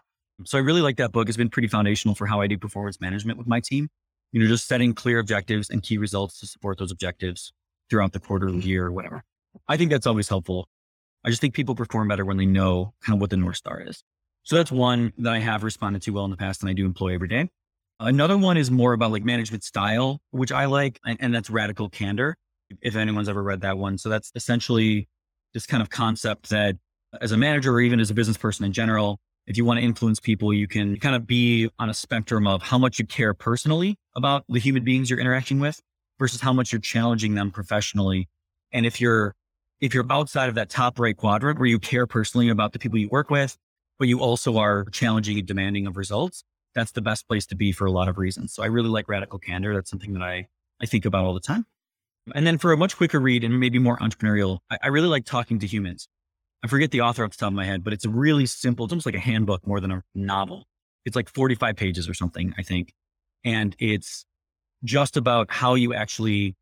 So 0.44 0.58
I 0.58 0.60
really 0.60 0.82
like 0.82 0.96
that 0.96 1.12
book. 1.12 1.28
It's 1.28 1.36
been 1.36 1.48
pretty 1.48 1.68
foundational 1.68 2.14
for 2.14 2.26
how 2.26 2.40
I 2.40 2.48
do 2.48 2.58
performance 2.58 3.00
management 3.00 3.38
with 3.38 3.46
my 3.46 3.60
team. 3.60 3.88
You 4.32 4.40
know, 4.40 4.48
just 4.48 4.66
setting 4.66 4.92
clear 4.92 5.20
objectives 5.20 5.70
and 5.70 5.82
key 5.82 5.96
results 5.96 6.40
to 6.40 6.46
support 6.46 6.78
those 6.78 6.90
objectives 6.90 7.52
throughout 7.88 8.12
the 8.12 8.18
quarter, 8.18 8.48
mm-hmm. 8.48 8.60
year, 8.60 8.86
or 8.86 8.92
whatever. 8.92 9.22
I 9.68 9.76
think 9.76 9.90
that's 9.90 10.06
always 10.06 10.28
helpful. 10.28 10.68
I 11.24 11.30
just 11.30 11.40
think 11.40 11.54
people 11.54 11.74
perform 11.74 12.08
better 12.08 12.24
when 12.24 12.36
they 12.36 12.46
know 12.46 12.92
kind 13.02 13.16
of 13.16 13.20
what 13.20 13.30
the 13.30 13.36
North 13.36 13.56
Star 13.56 13.80
is. 13.80 14.02
So 14.42 14.56
that's 14.56 14.70
one 14.70 15.12
that 15.18 15.32
I 15.32 15.38
have 15.38 15.62
responded 15.62 16.02
to 16.02 16.10
well 16.10 16.24
in 16.24 16.30
the 16.30 16.36
past 16.36 16.62
and 16.62 16.68
I 16.68 16.74
do 16.74 16.84
employ 16.84 17.14
every 17.14 17.28
day. 17.28 17.48
Another 17.98 18.36
one 18.36 18.56
is 18.56 18.70
more 18.70 18.92
about 18.92 19.10
like 19.10 19.24
management 19.24 19.64
style, 19.64 20.20
which 20.32 20.52
I 20.52 20.66
like, 20.66 21.00
and, 21.06 21.16
and 21.20 21.34
that's 21.34 21.48
radical 21.48 21.88
candor. 21.88 22.36
if 22.82 22.96
anyone's 22.96 23.28
ever 23.28 23.42
read 23.42 23.62
that 23.62 23.78
one. 23.78 23.96
So 23.96 24.08
that's 24.08 24.32
essentially 24.34 25.08
this 25.54 25.66
kind 25.66 25.82
of 25.82 25.90
concept 25.90 26.50
that 26.50 26.76
as 27.20 27.32
a 27.32 27.36
manager 27.36 27.72
or 27.72 27.80
even 27.80 28.00
as 28.00 28.10
a 28.10 28.14
business 28.14 28.36
person 28.36 28.66
in 28.66 28.72
general, 28.72 29.18
if 29.46 29.56
you 29.56 29.64
want 29.64 29.78
to 29.78 29.84
influence 29.84 30.20
people, 30.20 30.52
you 30.52 30.66
can 30.66 30.98
kind 30.98 31.14
of 31.14 31.26
be 31.26 31.70
on 31.78 31.88
a 31.88 31.94
spectrum 31.94 32.46
of 32.46 32.62
how 32.62 32.78
much 32.78 32.98
you 32.98 33.06
care 33.06 33.34
personally 33.34 33.96
about 34.16 34.44
the 34.48 34.58
human 34.58 34.84
beings 34.84 35.08
you're 35.08 35.20
interacting 35.20 35.60
with 35.60 35.80
versus 36.18 36.40
how 36.40 36.52
much 36.52 36.72
you're 36.72 36.80
challenging 36.80 37.34
them 37.34 37.50
professionally. 37.50 38.28
And 38.72 38.84
if 38.86 39.00
you're 39.00 39.34
if 39.80 39.94
you're 39.94 40.06
outside 40.10 40.48
of 40.48 40.54
that 40.54 40.70
top 40.70 40.98
right 40.98 41.16
quadrant 41.16 41.58
where 41.58 41.68
you 41.68 41.78
care 41.78 42.06
personally 42.06 42.48
about 42.48 42.72
the 42.72 42.78
people 42.78 42.98
you 42.98 43.08
work 43.08 43.30
with, 43.30 43.56
but 43.98 44.08
you 44.08 44.20
also 44.20 44.58
are 44.58 44.84
challenging 44.86 45.38
and 45.38 45.46
demanding 45.46 45.86
of 45.86 45.96
results, 45.96 46.44
that's 46.74 46.92
the 46.92 47.02
best 47.02 47.28
place 47.28 47.46
to 47.46 47.56
be 47.56 47.72
for 47.72 47.86
a 47.86 47.90
lot 47.90 48.08
of 48.08 48.18
reasons. 48.18 48.52
So 48.52 48.62
I 48.62 48.66
really 48.66 48.88
like 48.88 49.08
radical 49.08 49.38
candor. 49.38 49.74
That's 49.74 49.90
something 49.90 50.12
that 50.14 50.22
I, 50.22 50.48
I 50.80 50.86
think 50.86 51.04
about 51.04 51.24
all 51.24 51.34
the 51.34 51.40
time. 51.40 51.66
And 52.34 52.46
then 52.46 52.58
for 52.58 52.72
a 52.72 52.76
much 52.76 52.96
quicker 52.96 53.20
read 53.20 53.44
and 53.44 53.60
maybe 53.60 53.78
more 53.78 53.98
entrepreneurial, 53.98 54.58
I, 54.70 54.78
I 54.84 54.88
really 54.88 55.08
like 55.08 55.24
talking 55.24 55.58
to 55.58 55.66
humans. 55.66 56.08
I 56.64 56.66
forget 56.66 56.90
the 56.90 57.02
author 57.02 57.24
off 57.24 57.32
the 57.32 57.36
top 57.36 57.48
of 57.48 57.54
my 57.54 57.66
head, 57.66 57.84
but 57.84 57.92
it's 57.92 58.06
a 58.06 58.10
really 58.10 58.46
simple, 58.46 58.86
it's 58.86 58.92
almost 58.92 59.06
like 59.06 59.14
a 59.14 59.20
handbook 59.20 59.66
more 59.66 59.80
than 59.80 59.92
a 59.92 60.02
novel. 60.14 60.64
It's 61.04 61.14
like 61.14 61.28
45 61.28 61.76
pages 61.76 62.08
or 62.08 62.14
something, 62.14 62.54
I 62.56 62.62
think. 62.62 62.94
And 63.44 63.76
it's 63.78 64.24
just 64.82 65.18
about 65.18 65.50
how 65.50 65.74
you 65.74 65.92
actually 65.92 66.56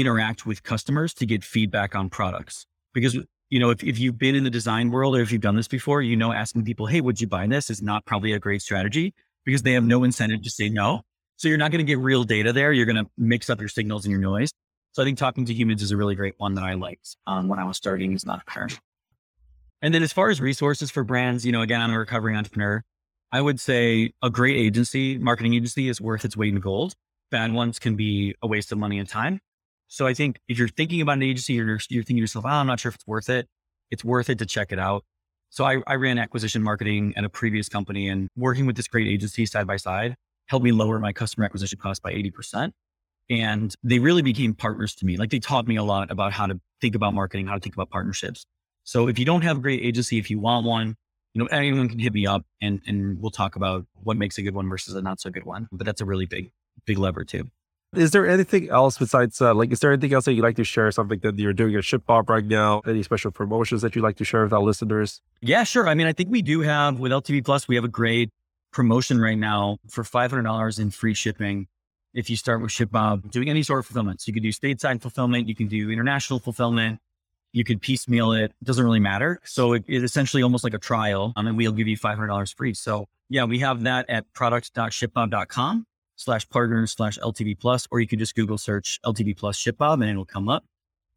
interact 0.00 0.46
with 0.46 0.62
customers 0.62 1.14
to 1.14 1.26
get 1.26 1.44
feedback 1.44 1.94
on 1.94 2.08
products. 2.10 2.66
Because, 2.92 3.16
you 3.50 3.60
know, 3.60 3.70
if, 3.70 3.82
if 3.82 3.98
you've 3.98 4.18
been 4.18 4.34
in 4.34 4.44
the 4.44 4.50
design 4.50 4.90
world 4.90 5.16
or 5.16 5.20
if 5.20 5.30
you've 5.30 5.42
done 5.42 5.56
this 5.56 5.68
before, 5.68 6.02
you 6.02 6.16
know, 6.16 6.32
asking 6.32 6.64
people, 6.64 6.86
hey, 6.86 7.00
would 7.00 7.20
you 7.20 7.26
buy 7.26 7.46
this 7.46 7.70
is 7.70 7.82
not 7.82 8.04
probably 8.04 8.32
a 8.32 8.38
great 8.38 8.62
strategy 8.62 9.14
because 9.44 9.62
they 9.62 9.72
have 9.72 9.84
no 9.84 10.04
incentive 10.04 10.42
to 10.42 10.50
say 10.50 10.68
no. 10.68 11.02
So 11.36 11.48
you're 11.48 11.58
not 11.58 11.70
going 11.70 11.84
to 11.84 11.90
get 11.90 11.98
real 11.98 12.24
data 12.24 12.52
there. 12.52 12.72
You're 12.72 12.86
going 12.86 12.96
to 12.96 13.10
mix 13.18 13.50
up 13.50 13.60
your 13.60 13.68
signals 13.68 14.04
and 14.04 14.10
your 14.10 14.20
noise. 14.20 14.50
So 14.92 15.02
I 15.02 15.04
think 15.04 15.18
talking 15.18 15.44
to 15.44 15.52
humans 15.52 15.82
is 15.82 15.90
a 15.90 15.96
really 15.96 16.14
great 16.14 16.34
one 16.38 16.54
that 16.54 16.64
I 16.64 16.72
liked 16.74 17.16
um, 17.26 17.48
when 17.48 17.58
I 17.58 17.64
was 17.64 17.76
starting 17.76 18.14
as 18.14 18.24
an 18.24 18.30
entrepreneur. 18.30 18.68
And 19.82 19.92
then 19.92 20.02
as 20.02 20.12
far 20.12 20.30
as 20.30 20.40
resources 20.40 20.90
for 20.90 21.04
brands, 21.04 21.44
you 21.44 21.52
know, 21.52 21.60
again, 21.60 21.82
I'm 21.82 21.92
a 21.92 21.98
recovering 21.98 22.34
entrepreneur. 22.34 22.82
I 23.30 23.42
would 23.42 23.60
say 23.60 24.12
a 24.22 24.30
great 24.30 24.56
agency, 24.56 25.18
marketing 25.18 25.52
agency 25.52 25.88
is 25.88 26.00
worth 26.00 26.24
its 26.24 26.36
weight 26.36 26.54
in 26.54 26.60
gold. 26.60 26.94
Bad 27.30 27.52
ones 27.52 27.78
can 27.78 27.96
be 27.96 28.34
a 28.40 28.46
waste 28.46 28.72
of 28.72 28.78
money 28.78 28.98
and 28.98 29.08
time. 29.08 29.40
So 29.88 30.06
I 30.06 30.14
think 30.14 30.40
if 30.48 30.58
you're 30.58 30.68
thinking 30.68 31.00
about 31.00 31.14
an 31.18 31.22
agency, 31.22 31.54
you're, 31.54 31.78
you're 31.88 32.02
thinking 32.02 32.16
to 32.16 32.20
yourself, 32.20 32.44
oh, 32.44 32.50
I'm 32.50 32.66
not 32.66 32.80
sure 32.80 32.90
if 32.90 32.96
it's 32.96 33.06
worth 33.06 33.28
it. 33.28 33.46
It's 33.90 34.04
worth 34.04 34.28
it 34.30 34.38
to 34.38 34.46
check 34.46 34.72
it 34.72 34.78
out. 34.78 35.04
So 35.50 35.64
I, 35.64 35.80
I 35.86 35.94
ran 35.94 36.18
acquisition 36.18 36.62
marketing 36.62 37.14
at 37.16 37.24
a 37.24 37.28
previous 37.28 37.68
company 37.68 38.08
and 38.08 38.28
working 38.36 38.66
with 38.66 38.76
this 38.76 38.88
great 38.88 39.06
agency 39.06 39.46
side 39.46 39.66
by 39.66 39.76
side 39.76 40.16
helped 40.46 40.64
me 40.64 40.72
lower 40.72 40.98
my 40.98 41.12
customer 41.12 41.44
acquisition 41.44 41.78
cost 41.78 42.02
by 42.02 42.12
80%. 42.12 42.72
And 43.28 43.74
they 43.82 43.98
really 43.98 44.22
became 44.22 44.54
partners 44.54 44.94
to 44.96 45.06
me. 45.06 45.16
Like 45.16 45.30
they 45.30 45.40
taught 45.40 45.66
me 45.66 45.76
a 45.76 45.82
lot 45.82 46.10
about 46.10 46.32
how 46.32 46.46
to 46.46 46.60
think 46.80 46.94
about 46.94 47.14
marketing, 47.14 47.46
how 47.46 47.54
to 47.54 47.60
think 47.60 47.74
about 47.74 47.90
partnerships. 47.90 48.44
So 48.84 49.08
if 49.08 49.18
you 49.18 49.24
don't 49.24 49.42
have 49.42 49.58
a 49.58 49.60
great 49.60 49.82
agency, 49.82 50.18
if 50.18 50.30
you 50.30 50.38
want 50.38 50.64
one, 50.64 50.94
you 51.34 51.42
know, 51.42 51.48
anyone 51.50 51.88
can 51.88 51.98
hit 51.98 52.14
me 52.14 52.26
up 52.26 52.44
and, 52.62 52.80
and 52.86 53.20
we'll 53.20 53.32
talk 53.32 53.56
about 53.56 53.84
what 53.94 54.16
makes 54.16 54.38
a 54.38 54.42
good 54.42 54.54
one 54.54 54.68
versus 54.68 54.94
a 54.94 55.02
not 55.02 55.20
so 55.20 55.30
good 55.30 55.44
one. 55.44 55.68
But 55.72 55.84
that's 55.84 56.00
a 56.00 56.04
really 56.04 56.26
big, 56.26 56.50
big 56.86 56.98
lever 56.98 57.24
too. 57.24 57.48
Is 57.96 58.10
there 58.10 58.28
anything 58.28 58.68
else 58.68 58.98
besides, 58.98 59.40
uh, 59.40 59.54
like, 59.54 59.72
is 59.72 59.80
there 59.80 59.90
anything 59.90 60.12
else 60.12 60.26
that 60.26 60.34
you'd 60.34 60.42
like 60.42 60.56
to 60.56 60.64
share? 60.64 60.90
Something 60.90 61.18
that 61.20 61.38
you're 61.38 61.54
doing 61.54 61.74
at 61.76 61.82
ShipBob 61.82 62.28
right 62.28 62.44
now? 62.44 62.82
Any 62.86 63.02
special 63.02 63.30
promotions 63.30 63.82
that 63.82 63.96
you'd 63.96 64.02
like 64.02 64.16
to 64.16 64.24
share 64.24 64.44
with 64.44 64.52
our 64.52 64.62
listeners? 64.62 65.22
Yeah, 65.40 65.64
sure. 65.64 65.88
I 65.88 65.94
mean, 65.94 66.06
I 66.06 66.12
think 66.12 66.30
we 66.30 66.42
do 66.42 66.60
have 66.60 66.98
with 66.98 67.10
LTV 67.12 67.44
Plus, 67.44 67.66
we 67.66 67.74
have 67.74 67.84
a 67.84 67.88
great 67.88 68.30
promotion 68.72 69.20
right 69.20 69.38
now 69.38 69.78
for 69.88 70.04
$500 70.04 70.78
in 70.78 70.90
free 70.90 71.14
shipping. 71.14 71.68
If 72.12 72.28
you 72.28 72.36
start 72.36 72.60
with 72.62 72.70
ShipBob, 72.70 73.30
doing 73.30 73.48
any 73.48 73.62
sort 73.62 73.80
of 73.80 73.86
fulfillment. 73.86 74.20
So 74.20 74.28
you 74.28 74.34
can 74.34 74.42
do 74.42 74.52
stateside 74.52 75.00
fulfillment, 75.00 75.48
you 75.48 75.54
can 75.54 75.68
do 75.68 75.90
international 75.90 76.38
fulfillment, 76.38 77.00
you 77.52 77.64
can 77.64 77.78
piecemeal 77.78 78.32
it. 78.32 78.52
It 78.60 78.64
doesn't 78.64 78.84
really 78.84 79.00
matter. 79.00 79.40
So 79.44 79.72
it 79.72 79.84
is 79.88 80.02
essentially 80.02 80.42
almost 80.42 80.64
like 80.64 80.74
a 80.74 80.78
trial. 80.78 81.32
Um, 81.36 81.46
and 81.46 81.56
we'll 81.56 81.72
give 81.72 81.88
you 81.88 81.96
$500 81.96 82.54
free. 82.54 82.74
So 82.74 83.06
yeah, 83.30 83.44
we 83.44 83.60
have 83.60 83.84
that 83.84 84.08
at 84.10 84.30
product.shipbob.com 84.34 85.86
slash 86.16 86.48
partners 86.48 86.92
slash 86.92 87.18
LTV 87.18 87.58
plus, 87.58 87.86
or 87.90 88.00
you 88.00 88.06
can 88.06 88.18
just 88.18 88.34
Google 88.34 88.58
search 88.58 88.98
LTV 89.04 89.36
plus 89.36 89.62
ShipBob 89.62 89.94
and 89.94 90.10
it'll 90.10 90.24
come 90.24 90.48
up. 90.48 90.64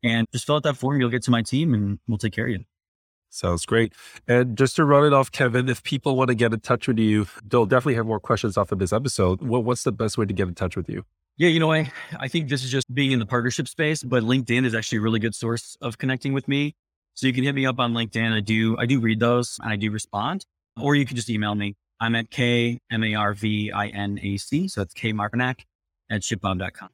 And 0.03 0.27
just 0.31 0.45
fill 0.45 0.55
out 0.55 0.63
that 0.63 0.77
form. 0.77 0.99
You'll 0.99 1.09
get 1.09 1.23
to 1.23 1.31
my 1.31 1.41
team 1.41 1.73
and 1.73 1.99
we'll 2.07 2.17
take 2.17 2.33
care 2.33 2.45
of 2.45 2.51
you. 2.51 2.63
Sounds 3.29 3.65
great. 3.65 3.93
And 4.27 4.57
just 4.57 4.75
to 4.77 4.85
run 4.85 5.05
it 5.05 5.13
off, 5.13 5.31
Kevin, 5.31 5.69
if 5.69 5.83
people 5.83 6.15
want 6.15 6.29
to 6.29 6.35
get 6.35 6.53
in 6.53 6.59
touch 6.62 6.88
with 6.88 6.97
you, 6.97 7.27
they'll 7.45 7.65
definitely 7.65 7.95
have 7.95 8.05
more 8.05 8.19
questions 8.19 8.57
off 8.57 8.71
of 8.71 8.79
this 8.79 8.91
episode. 8.91 9.41
what's 9.41 9.83
the 9.83 9.91
best 9.91 10.17
way 10.17 10.25
to 10.25 10.33
get 10.33 10.47
in 10.47 10.55
touch 10.55 10.75
with 10.75 10.89
you? 10.89 11.05
Yeah, 11.38 11.49
you 11.49 11.59
know, 11.59 11.71
I, 11.71 11.91
I 12.19 12.27
think 12.27 12.49
this 12.49 12.63
is 12.63 12.71
just 12.71 12.93
being 12.93 13.12
in 13.12 13.19
the 13.19 13.25
partnership 13.25 13.67
space, 13.67 14.03
but 14.03 14.23
LinkedIn 14.23 14.65
is 14.65 14.75
actually 14.75 14.97
a 14.97 15.01
really 15.01 15.19
good 15.19 15.35
source 15.35 15.77
of 15.79 15.97
connecting 15.97 16.33
with 16.33 16.47
me. 16.47 16.75
So 17.13 17.27
you 17.27 17.33
can 17.33 17.43
hit 17.43 17.55
me 17.55 17.65
up 17.65 17.79
on 17.79 17.93
LinkedIn. 17.93 18.33
I 18.33 18.39
do, 18.39 18.77
I 18.77 18.85
do 18.85 18.99
read 18.99 19.19
those 19.19 19.57
and 19.62 19.71
I 19.71 19.75
do 19.75 19.91
respond, 19.91 20.45
or 20.81 20.95
you 20.95 21.05
can 21.05 21.15
just 21.15 21.29
email 21.29 21.55
me. 21.55 21.75
I'm 21.99 22.15
at 22.15 22.29
K 22.29 22.79
M 22.91 23.03
A 23.03 23.15
R 23.15 23.33
V 23.33 23.71
I 23.71 23.88
N 23.88 24.19
A 24.21 24.38
C. 24.38 24.67
So 24.67 24.81
it's 24.81 24.93
K 24.93 25.13
Marvinac 25.13 25.65
at 26.09 26.21
shipbob.com. 26.21 26.89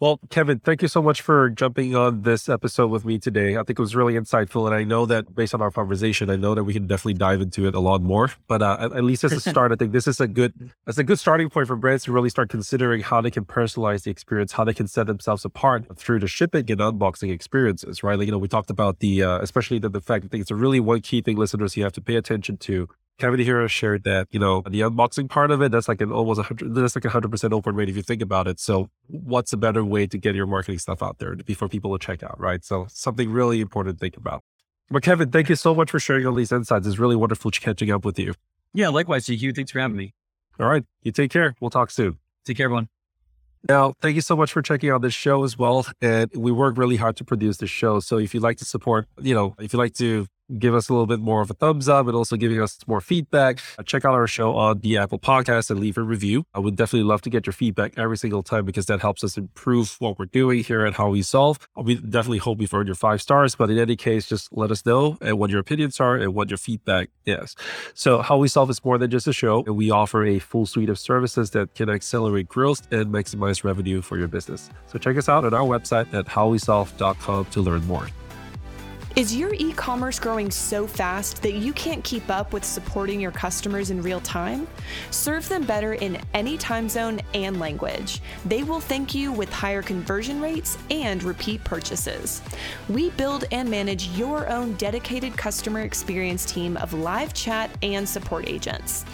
Well, 0.00 0.20
Kevin, 0.30 0.60
thank 0.60 0.80
you 0.80 0.86
so 0.86 1.02
much 1.02 1.22
for 1.22 1.50
jumping 1.50 1.96
on 1.96 2.22
this 2.22 2.48
episode 2.48 2.86
with 2.86 3.04
me 3.04 3.18
today. 3.18 3.56
I 3.56 3.64
think 3.64 3.80
it 3.80 3.82
was 3.82 3.96
really 3.96 4.14
insightful. 4.14 4.66
And 4.66 4.74
I 4.74 4.84
know 4.84 5.06
that 5.06 5.34
based 5.34 5.54
on 5.54 5.60
our 5.60 5.72
conversation, 5.72 6.30
I 6.30 6.36
know 6.36 6.54
that 6.54 6.62
we 6.62 6.72
can 6.72 6.86
definitely 6.86 7.14
dive 7.14 7.40
into 7.40 7.66
it 7.66 7.74
a 7.74 7.80
lot 7.80 8.00
more. 8.00 8.30
But 8.46 8.62
uh, 8.62 8.76
at, 8.78 8.92
at, 8.92 9.02
least 9.02 9.24
as 9.24 9.32
a 9.32 9.40
start, 9.50 9.72
I 9.72 9.74
think 9.74 9.90
this 9.90 10.06
is 10.06 10.20
a 10.20 10.28
good, 10.28 10.70
as 10.86 10.98
a 10.98 11.04
good 11.04 11.18
starting 11.18 11.50
point 11.50 11.66
for 11.66 11.74
brands 11.74 12.04
to 12.04 12.12
really 12.12 12.30
start 12.30 12.48
considering 12.48 13.00
how 13.00 13.20
they 13.20 13.32
can 13.32 13.44
personalize 13.44 14.04
the 14.04 14.12
experience, 14.12 14.52
how 14.52 14.62
they 14.62 14.74
can 14.74 14.86
set 14.86 15.08
themselves 15.08 15.44
apart 15.44 15.98
through 15.98 16.20
the 16.20 16.28
shipping 16.28 16.70
and 16.70 16.80
unboxing 16.80 17.32
experiences, 17.32 18.04
right? 18.04 18.16
Like, 18.16 18.26
you 18.26 18.32
know, 18.32 18.38
we 18.38 18.46
talked 18.46 18.70
about 18.70 19.00
the, 19.00 19.24
uh, 19.24 19.40
especially 19.40 19.80
the, 19.80 19.88
the 19.88 20.00
fact 20.00 20.30
that 20.30 20.38
it's 20.38 20.52
a 20.52 20.56
really 20.56 20.78
one 20.78 21.00
key 21.00 21.22
thing 21.22 21.36
listeners 21.36 21.76
you 21.76 21.82
have 21.82 21.92
to 21.94 22.00
pay 22.00 22.14
attention 22.14 22.56
to 22.58 22.88
Kevin 23.18 23.40
Hero 23.40 23.66
shared 23.66 24.04
that, 24.04 24.28
you 24.30 24.38
know, 24.38 24.62
the 24.62 24.80
unboxing 24.80 25.28
part 25.28 25.50
of 25.50 25.60
it, 25.60 25.72
that's 25.72 25.88
like 25.88 26.00
an 26.00 26.12
almost 26.12 26.40
hundred, 26.40 26.74
that's 26.74 26.94
like 26.94 27.04
a 27.04 27.10
hundred 27.10 27.30
percent 27.30 27.52
open 27.52 27.74
rate 27.74 27.88
if 27.88 27.96
you 27.96 28.02
think 28.02 28.22
about 28.22 28.46
it. 28.46 28.60
So 28.60 28.90
what's 29.08 29.52
a 29.52 29.56
better 29.56 29.84
way 29.84 30.06
to 30.06 30.16
get 30.16 30.34
your 30.34 30.46
marketing 30.46 30.78
stuff 30.78 31.02
out 31.02 31.18
there 31.18 31.34
before 31.34 31.68
people 31.68 31.96
to 31.96 32.04
check 32.04 32.22
out, 32.22 32.38
right? 32.38 32.64
So 32.64 32.86
something 32.88 33.30
really 33.30 33.60
important 33.60 33.98
to 33.98 34.00
think 34.00 34.16
about. 34.16 34.42
But 34.90 35.02
Kevin, 35.02 35.30
thank 35.30 35.48
you 35.48 35.56
so 35.56 35.74
much 35.74 35.90
for 35.90 35.98
sharing 35.98 36.26
all 36.26 36.34
these 36.34 36.52
insights. 36.52 36.86
It's 36.86 36.98
really 36.98 37.16
wonderful 37.16 37.50
catching 37.50 37.90
up 37.90 38.04
with 38.04 38.18
you. 38.18 38.34
Yeah, 38.72 38.88
likewise, 38.88 39.26
GQ. 39.26 39.54
Thanks 39.54 39.72
for 39.72 39.80
having 39.80 39.96
me. 39.96 40.14
All 40.60 40.66
right. 40.66 40.84
You 41.02 41.12
take 41.12 41.30
care. 41.30 41.54
We'll 41.60 41.70
talk 41.70 41.90
soon. 41.90 42.18
Take 42.44 42.56
care, 42.56 42.64
everyone. 42.64 42.88
Now, 43.68 43.94
thank 44.00 44.14
you 44.14 44.20
so 44.20 44.36
much 44.36 44.52
for 44.52 44.62
checking 44.62 44.90
out 44.90 45.02
this 45.02 45.14
show 45.14 45.44
as 45.44 45.58
well. 45.58 45.86
And 46.00 46.30
we 46.34 46.52
work 46.52 46.78
really 46.78 46.96
hard 46.96 47.16
to 47.16 47.24
produce 47.24 47.58
this 47.58 47.70
show. 47.70 48.00
So 48.00 48.18
if 48.18 48.32
you'd 48.32 48.42
like 48.42 48.56
to 48.58 48.64
support, 48.64 49.06
you 49.20 49.34
know, 49.34 49.54
if 49.58 49.72
you'd 49.72 49.78
like 49.78 49.94
to 49.94 50.26
give 50.56 50.74
us 50.74 50.88
a 50.88 50.92
little 50.92 51.06
bit 51.06 51.20
more 51.20 51.40
of 51.40 51.50
a 51.50 51.54
thumbs 51.54 51.88
up 51.88 52.06
and 52.06 52.16
also 52.16 52.36
giving 52.36 52.60
us 52.60 52.78
more 52.86 53.00
feedback. 53.00 53.60
Uh, 53.78 53.82
check 53.82 54.04
out 54.04 54.14
our 54.14 54.26
show 54.26 54.54
on 54.54 54.80
the 54.80 54.96
Apple 54.96 55.18
Podcast 55.18 55.70
and 55.70 55.80
leave 55.80 55.98
a 55.98 56.02
review. 56.02 56.44
I 56.54 56.60
would 56.60 56.76
definitely 56.76 57.08
love 57.08 57.22
to 57.22 57.30
get 57.30 57.46
your 57.46 57.52
feedback 57.52 57.98
every 57.98 58.16
single 58.16 58.42
time 58.42 58.64
because 58.64 58.86
that 58.86 59.00
helps 59.00 59.22
us 59.22 59.36
improve 59.36 59.96
what 59.98 60.18
we're 60.18 60.26
doing 60.26 60.64
here 60.64 60.86
at 60.86 60.94
How 60.94 61.10
We 61.10 61.22
Solve. 61.22 61.58
We 61.76 61.96
definitely 61.96 62.38
hope 62.38 62.60
you've 62.60 62.72
earned 62.72 62.88
your 62.88 62.94
five 62.94 63.20
stars, 63.20 63.54
but 63.54 63.70
in 63.70 63.78
any 63.78 63.96
case, 63.96 64.26
just 64.26 64.48
let 64.52 64.70
us 64.70 64.84
know 64.86 65.18
and 65.20 65.38
what 65.38 65.50
your 65.50 65.60
opinions 65.60 66.00
are 66.00 66.16
and 66.16 66.34
what 66.34 66.50
your 66.50 66.58
feedback 66.58 67.10
is. 67.26 67.54
So 67.94 68.22
How 68.22 68.38
We 68.38 68.48
Solve 68.48 68.70
is 68.70 68.84
more 68.84 68.98
than 68.98 69.10
just 69.10 69.26
a 69.26 69.32
show, 69.32 69.64
and 69.64 69.76
we 69.76 69.90
offer 69.90 70.24
a 70.24 70.38
full 70.38 70.66
suite 70.66 70.88
of 70.88 70.98
services 70.98 71.50
that 71.50 71.74
can 71.74 71.90
accelerate 71.90 72.48
growth 72.48 72.90
and 72.92 73.06
maximize 73.06 73.64
revenue 73.64 74.02
for 74.02 74.18
your 74.18 74.28
business. 74.28 74.70
So 74.86 74.98
check 74.98 75.16
us 75.16 75.28
out 75.28 75.44
on 75.44 75.54
our 75.54 75.62
website 75.62 76.12
at 76.14 76.26
howwesolve.com 76.26 77.46
to 77.46 77.60
learn 77.60 77.86
more. 77.86 78.08
Is 79.18 79.34
your 79.34 79.52
e 79.54 79.72
commerce 79.72 80.20
growing 80.20 80.48
so 80.48 80.86
fast 80.86 81.42
that 81.42 81.54
you 81.54 81.72
can't 81.72 82.04
keep 82.04 82.30
up 82.30 82.52
with 82.52 82.64
supporting 82.64 83.20
your 83.20 83.32
customers 83.32 83.90
in 83.90 84.00
real 84.00 84.20
time? 84.20 84.68
Serve 85.10 85.48
them 85.48 85.64
better 85.64 85.94
in 85.94 86.20
any 86.34 86.56
time 86.56 86.88
zone 86.88 87.20
and 87.34 87.58
language. 87.58 88.22
They 88.44 88.62
will 88.62 88.78
thank 88.78 89.16
you 89.16 89.32
with 89.32 89.52
higher 89.52 89.82
conversion 89.82 90.40
rates 90.40 90.78
and 90.92 91.20
repeat 91.24 91.64
purchases. 91.64 92.42
We 92.88 93.10
build 93.10 93.46
and 93.50 93.68
manage 93.68 94.06
your 94.10 94.48
own 94.48 94.74
dedicated 94.74 95.36
customer 95.36 95.80
experience 95.80 96.44
team 96.44 96.76
of 96.76 96.94
live 96.94 97.34
chat 97.34 97.72
and 97.82 98.08
support 98.08 98.48
agents. 98.48 99.04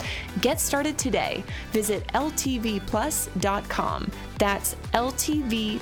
Get 0.42 0.60
started 0.60 0.98
today. 0.98 1.42
Visit 1.72 2.06
ltvplus.com. 2.08 4.10
That's 4.38 4.74
ltvplus.com. 4.92 5.80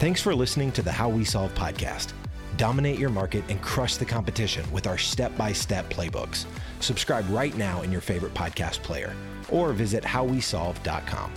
Thanks 0.00 0.22
for 0.22 0.34
listening 0.34 0.72
to 0.72 0.82
the 0.82 0.90
How 0.90 1.10
We 1.10 1.26
Solve 1.26 1.54
podcast. 1.54 2.14
Dominate 2.56 2.98
your 2.98 3.10
market 3.10 3.44
and 3.50 3.60
crush 3.60 3.98
the 3.98 4.06
competition 4.06 4.64
with 4.72 4.86
our 4.86 4.96
step 4.96 5.36
by 5.36 5.52
step 5.52 5.90
playbooks. 5.90 6.46
Subscribe 6.80 7.28
right 7.28 7.54
now 7.54 7.82
in 7.82 7.92
your 7.92 8.00
favorite 8.00 8.32
podcast 8.32 8.82
player 8.82 9.14
or 9.50 9.74
visit 9.74 10.02
howwesolve.com. 10.02 11.34